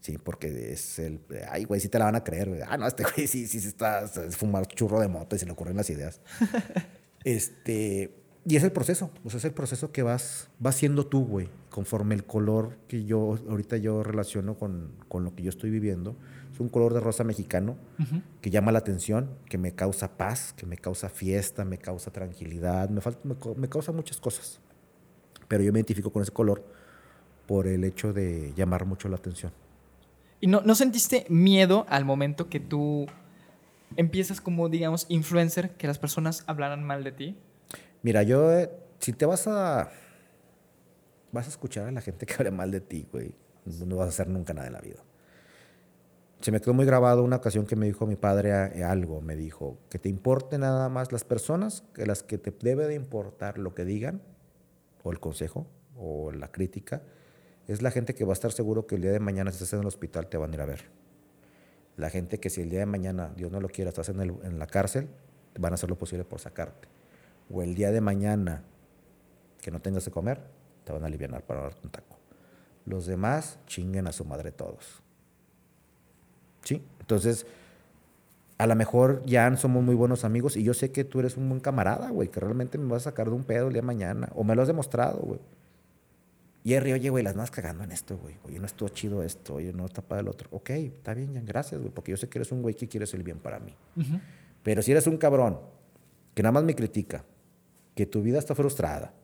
[0.00, 1.20] Sí, porque es el.
[1.48, 2.60] Ay, güey, sí te la van a creer, güey.
[2.66, 4.04] Ah, no, este güey sí, sí, sí está.
[4.04, 6.20] Es fumar churro de moto y se le ocurren las ideas.
[7.24, 11.24] Este, y es el proceso, o sea, es el proceso que vas, vas siendo tú,
[11.24, 15.70] güey, conforme el color que yo ahorita yo relaciono con, con, lo que yo estoy
[15.70, 16.16] viviendo.
[16.52, 17.76] Es un color de rosa mexicano
[18.40, 22.90] que llama la atención, que me causa paz, que me causa fiesta, me causa tranquilidad,
[22.90, 23.20] me, falta,
[23.56, 24.60] me, causa muchas cosas.
[25.46, 26.64] Pero yo me identifico con ese color
[27.46, 29.52] por el hecho de llamar mucho la atención.
[30.40, 33.06] ¿Y no, no sentiste miedo al momento que tú
[33.96, 37.36] empiezas como, digamos, influencer, que las personas hablaran mal de ti?
[38.02, 38.68] Mira, yo, eh,
[38.98, 39.90] si te vas a,
[41.30, 43.34] vas a escuchar a la gente que hable mal de ti, güey,
[43.86, 45.02] no vas a hacer nunca nada en la vida.
[46.40, 49.36] Se me quedó muy grabado una ocasión que me dijo mi padre eh, algo, me
[49.36, 53.58] dijo, que te importe nada más las personas, que las que te debe de importar
[53.58, 54.20] lo que digan,
[55.04, 57.02] o el consejo, o la crítica,
[57.68, 59.74] es la gente que va a estar seguro que el día de mañana si estás
[59.74, 60.90] en el hospital te van a ir a ver.
[61.96, 64.58] La gente que si el día de mañana, Dios no lo quiera, estás en, en
[64.58, 65.08] la cárcel,
[65.56, 66.88] van a hacer lo posible por sacarte.
[67.50, 68.62] O el día de mañana
[69.60, 70.40] que no tengas que comer,
[70.84, 72.18] te van a aliviar para darte un taco.
[72.84, 75.02] Los demás chinguen a su madre todos.
[76.64, 76.82] ¿Sí?
[77.00, 77.46] Entonces,
[78.62, 81.48] A lo mejor ya somos muy buenos amigos y yo sé que tú eres un
[81.48, 83.86] buen camarada, güey, que realmente me vas a sacar de un pedo el día de
[83.86, 84.28] mañana.
[84.36, 85.40] O me lo has demostrado, güey.
[86.64, 88.36] Jerry, oye, güey, las más cagando en esto, güey.
[88.44, 90.48] Oye, no estuvo chido esto, oye, no está para el otro.
[90.52, 93.12] Ok, está bien, Jan, gracias, güey, porque yo sé que eres un güey que quieres
[93.14, 93.74] el bien para mí.
[94.62, 95.58] Pero si eres un cabrón
[96.32, 97.24] que nada más me critica,
[97.94, 99.14] que tu vida está frustrada,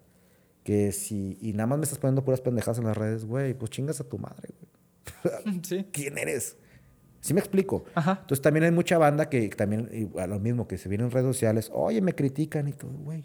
[0.64, 3.70] que si, y nada más me estás poniendo puras pendejadas en las redes, güey, pues
[3.70, 5.60] chingas a tu madre, güey.
[5.62, 5.86] Sí.
[5.92, 6.56] ¿Quién eres?
[7.20, 7.84] ¿Sí me explico?
[7.94, 8.18] Ajá.
[8.20, 11.10] Entonces también hay mucha banda que también, y a lo mismo, que se viene en
[11.10, 13.24] redes sociales, oye, me critican y todo, güey.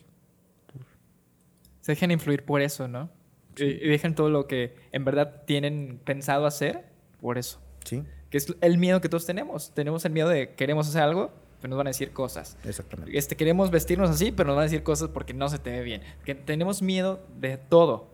[1.81, 3.09] Se dejen influir por eso, ¿no?
[3.57, 6.85] Y, y dejen todo lo que en verdad tienen pensado hacer
[7.19, 7.59] por eso.
[7.83, 9.73] Sí, Que es el miedo que todos tenemos.
[9.73, 11.31] Tenemos el miedo de queremos hacer algo,
[11.63, 12.57] pero nos van a decir cosas.
[12.65, 13.17] exactamente.
[13.17, 15.81] Este, queremos vestirnos así, pero nos van a decir cosas porque no se te ve
[15.81, 16.01] bien.
[16.25, 18.09] Que tenemos miedo de todo.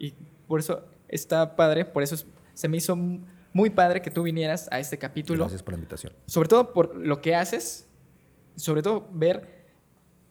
[0.00, 0.14] Y
[0.48, 2.96] por eso está padre, por eso es- se me hizo
[3.52, 5.44] muy padre que tú vinieras a este capítulo.
[5.44, 6.12] Gracias por la invitación.
[6.26, 7.86] Sobre todo por lo que haces,
[8.56, 9.62] sobre todo ver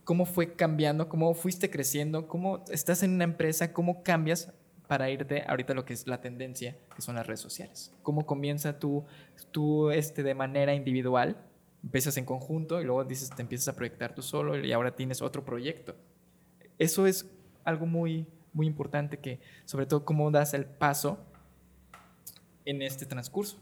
[0.03, 4.51] cómo fue cambiando, cómo fuiste creciendo, cómo estás en una empresa, cómo cambias
[4.87, 7.93] para irte ahorita lo que es la tendencia, que son las redes sociales.
[8.03, 9.05] Cómo comienza tú,
[9.51, 11.37] tú este, de manera individual,
[11.83, 15.21] empiezas en conjunto y luego dices, te empiezas a proyectar tú solo y ahora tienes
[15.21, 15.95] otro proyecto.
[16.77, 17.25] Eso es
[17.63, 21.19] algo muy, muy importante que, sobre todo, cómo das el paso
[22.65, 23.57] en este transcurso.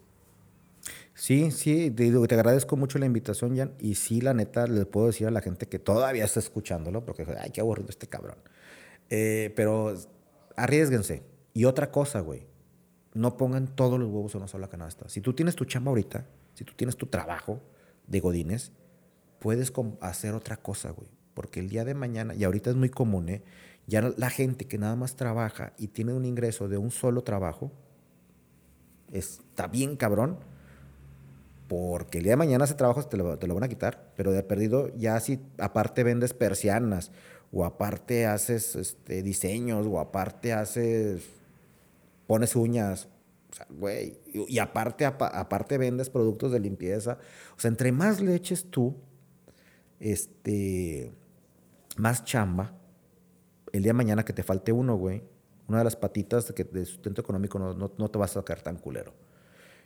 [1.14, 3.74] Sí, sí, te, digo, te agradezco mucho la invitación, Jan.
[3.80, 7.26] Y sí, la neta, le puedo decir a la gente que todavía está escuchándolo, porque,
[7.40, 8.38] ay, qué aburrido este cabrón.
[9.10, 9.96] Eh, pero
[10.56, 11.24] arriesguense.
[11.54, 12.48] Y otra cosa, güey,
[13.14, 15.10] no pongan todos los huevos en una sola canasta.
[15.10, 17.62] Si tú tienes tu chamba ahorita, si tú tienes tu trabajo
[18.10, 18.72] de godines,
[19.40, 19.72] puedes
[20.02, 21.10] hacer otra cosa, güey.
[21.34, 23.44] Porque el día de mañana, y ahorita es muy común, ¿eh?
[23.88, 27.72] Ya la gente que nada más trabaja y tiene un ingreso de un solo trabajo,
[29.12, 30.38] está bien cabrón,
[31.68, 34.32] porque el día de mañana ese trabajo te lo, te lo van a quitar, pero
[34.32, 37.12] de perdido ya si aparte vendes persianas,
[37.52, 41.24] o aparte haces este, diseños, o aparte haces,
[42.28, 43.08] pones uñas,
[43.52, 47.18] o sea, güey, y, aparte, apa- aparte vendes productos de limpieza,
[47.58, 48.96] o sea, entre más le eches tú,
[50.00, 51.12] este,
[51.98, 52.74] más chamba,
[53.72, 55.24] el día de mañana que te falte uno, güey,
[55.68, 58.62] una de las patitas que, de sustento económico no, no, no te vas a sacar
[58.62, 59.14] tan culero.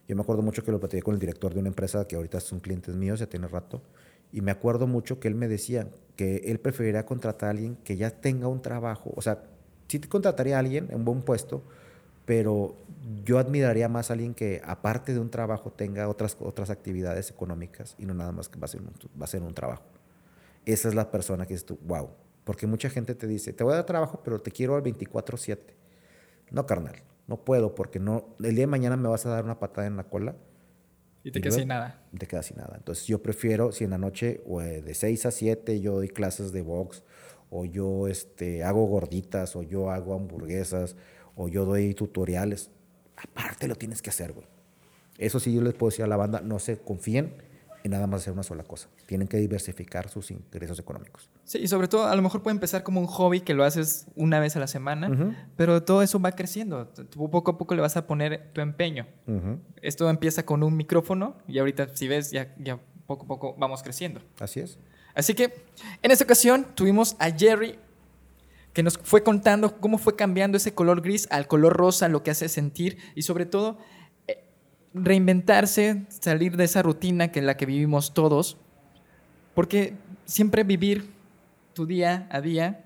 [0.07, 2.40] Yo me acuerdo mucho que lo platiqué con el director de una empresa que ahorita
[2.40, 3.81] son clientes míos, ya tiene rato,
[4.31, 7.95] y me acuerdo mucho que él me decía que él preferiría contratar a alguien que
[7.98, 9.44] ya tenga un trabajo, o sea,
[9.88, 11.64] sí te contrataría a alguien en buen puesto,
[12.26, 12.76] pero
[13.23, 17.95] yo admiraría más a alguien que aparte de un trabajo tenga otras, otras actividades económicas
[17.97, 19.84] y no nada más que va a ser un, va a ser un trabajo.
[20.65, 22.09] Esa es la persona que es tú, wow.
[22.45, 25.75] Porque mucha gente te dice, te voy a dar trabajo, pero te quiero al 24/7.
[26.51, 26.95] No, carnal,
[27.27, 29.97] no puedo porque no, el día de mañana me vas a dar una patada en
[29.97, 30.35] la cola
[31.23, 32.01] Y te quedas sin nada.
[32.17, 32.75] te quedas sin nada.
[32.77, 36.09] Entonces yo prefiero, si en la noche o, eh, de 6 a 7 yo doy
[36.09, 37.03] clases de box,
[37.49, 40.95] o yo este, hago gorditas, o yo hago hamburguesas,
[41.35, 42.71] o yo doy tutoriales,
[43.18, 44.48] aparte lo tienes que hacer, güey.
[45.18, 47.35] Eso sí yo les puedo decir a la banda, no se confíen
[47.84, 48.88] en nada más hacer una sola cosa.
[49.06, 51.30] Tienen que diversificar sus ingresos económicos.
[51.44, 54.07] Sí, y sobre todo, a lo mejor puede empezar como un hobby que lo haces
[54.15, 56.88] una vez a la semana, pero todo eso va creciendo.
[56.88, 59.06] Tú poco a poco le vas a poner tu empeño.
[59.81, 63.84] Esto empieza con un micrófono y ahorita, si ves, ya, ya poco a poco vamos
[63.84, 64.22] creciendo.
[64.40, 64.80] Así es.
[65.14, 65.53] Así que
[66.02, 67.77] en esta ocasión tuvimos a Jerry
[68.74, 72.32] que nos fue contando cómo fue cambiando ese color gris al color rosa, lo que
[72.32, 73.78] hace sentir y sobre todo
[74.28, 74.44] eh,
[74.94, 78.58] reinventarse, salir de esa rutina que en la que vivimos todos,
[79.54, 79.95] porque
[80.26, 81.12] siempre vivir
[81.74, 82.86] tu día a día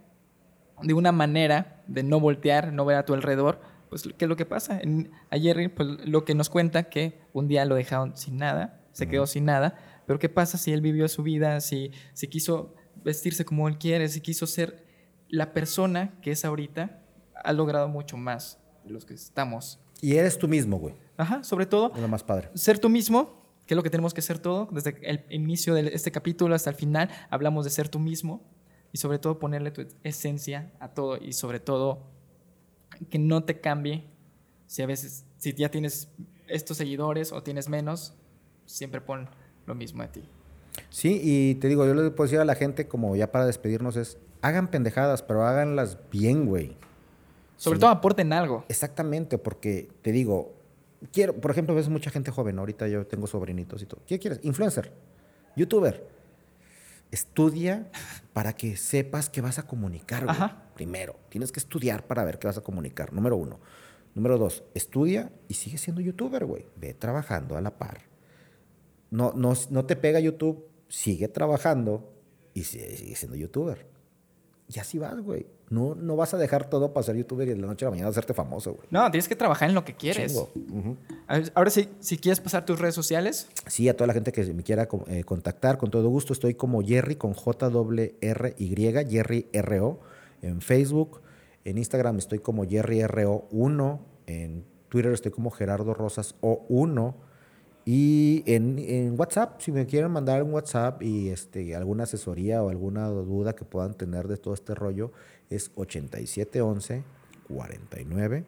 [0.81, 4.35] de una manera de no voltear, no ver a tu alrededor, pues ¿qué es lo
[4.35, 4.79] que pasa?
[4.81, 8.81] En- a Jerry pues, lo que nos cuenta que un día lo dejaron sin nada,
[8.91, 12.75] se quedó sin nada, pero ¿qué pasa si él vivió su vida, si, si quiso
[13.03, 14.85] vestirse como él quiere, si quiso ser
[15.29, 17.01] la persona que es ahorita,
[17.35, 19.79] ha logrado mucho más de los que estamos.
[20.01, 20.95] Y eres tú mismo, güey.
[21.17, 22.49] Ajá, sobre todo Es lo más padre.
[22.53, 25.89] ser tú mismo, que es lo que tenemos que ser todo, desde el inicio de
[25.93, 28.41] este capítulo hasta el final, hablamos de ser tú mismo
[28.91, 32.03] y sobre todo ponerle tu esencia a todo y sobre todo
[33.09, 34.05] que no te cambie
[34.67, 36.09] si a veces, si ya tienes
[36.47, 38.13] estos seguidores o tienes menos,
[38.65, 39.29] siempre pon
[39.65, 40.23] lo mismo de ti.
[40.89, 43.95] Sí, y te digo, yo le puedo decir a la gente, como ya para despedirnos,
[43.95, 46.75] es hagan pendejadas, pero háganlas bien, güey.
[47.55, 47.81] Sobre Sí.
[47.81, 48.65] todo aporten algo.
[48.69, 50.53] Exactamente, porque te digo,
[51.11, 54.01] quiero, por ejemplo, ves mucha gente joven, ahorita yo tengo sobrinitos y todo.
[54.05, 54.39] ¿Qué quieres?
[54.43, 54.91] Influencer,
[55.55, 56.07] youtuber.
[57.09, 57.89] Estudia
[58.33, 60.35] para que sepas qué vas a comunicar, güey.
[60.35, 60.63] Ajá.
[60.75, 63.59] Primero, tienes que estudiar para ver qué vas a comunicar, número uno.
[64.13, 66.65] Número dos, estudia y sigue siendo youtuber, güey.
[66.75, 68.01] Ve trabajando a la par.
[69.09, 72.11] no, no, no te pega YouTube, sigue trabajando
[72.53, 73.85] y sigue, sigue siendo youtuber.
[74.69, 75.45] Y así vas, güey.
[75.69, 77.91] No, no vas a dejar todo para ser youtuber y de la noche a la
[77.91, 78.87] mañana hacerte famoso, güey.
[78.89, 80.37] No, tienes que trabajar en lo que quieres.
[81.53, 83.47] Ahora sí, si quieres pasar tus redes sociales.
[83.65, 86.81] Sí, a toda la gente que me quiera eh, contactar, con todo gusto, estoy como
[86.81, 89.99] Jerry con J-R-Y, Jerry R-O,
[90.41, 91.21] en Facebook.
[91.63, 93.99] En Instagram estoy como Jerry R-O1.
[94.27, 97.13] En Twitter estoy como Gerardo Rosas O1.
[97.89, 102.69] Y en, en WhatsApp, si me quieren mandar un WhatsApp y este, alguna asesoría o
[102.69, 105.13] alguna duda que puedan tener de todo este rollo,
[105.49, 107.03] es 8711
[107.47, 108.43] 49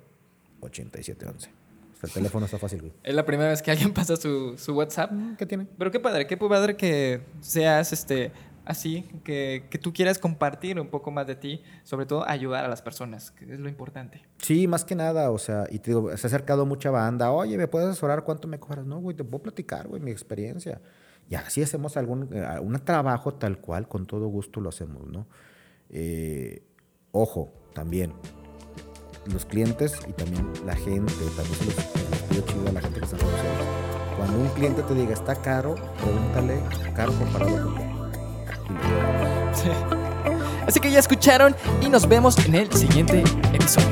[0.60, 1.49] 8711.
[1.49, 1.52] O
[1.95, 2.91] sea, el teléfono está fácil, güey.
[3.02, 5.10] Es la primera vez que alguien pasa su, su WhatsApp.
[5.38, 5.68] ¿Qué tiene?
[5.78, 8.34] Pero qué padre, qué padre que seas este
[8.69, 12.67] así, que, que tú quieras compartir un poco más de ti, sobre todo ayudar a
[12.67, 14.21] las personas, que es lo importante.
[14.37, 17.31] Sí, más que nada, o sea, y te digo, se ha acercado mucha banda.
[17.31, 18.85] Oye, ¿me puedes asesorar cuánto me cobras?
[18.85, 20.79] No, güey, te puedo platicar, güey, mi experiencia.
[21.27, 25.27] Y así hacemos algún eh, trabajo tal cual, con todo gusto lo hacemos, ¿no?
[25.89, 26.63] Eh,
[27.11, 28.13] ojo, también,
[29.33, 33.31] los clientes y también la gente, también se chido a la gente que está redes
[33.31, 33.67] sociales.
[34.15, 35.73] Cuando un cliente te diga, está caro,
[36.03, 36.61] pregúntale,
[36.93, 37.98] caro comparado con qué.
[40.67, 43.23] Así que ya escucharon y nos vemos en el siguiente
[43.53, 43.87] episodio.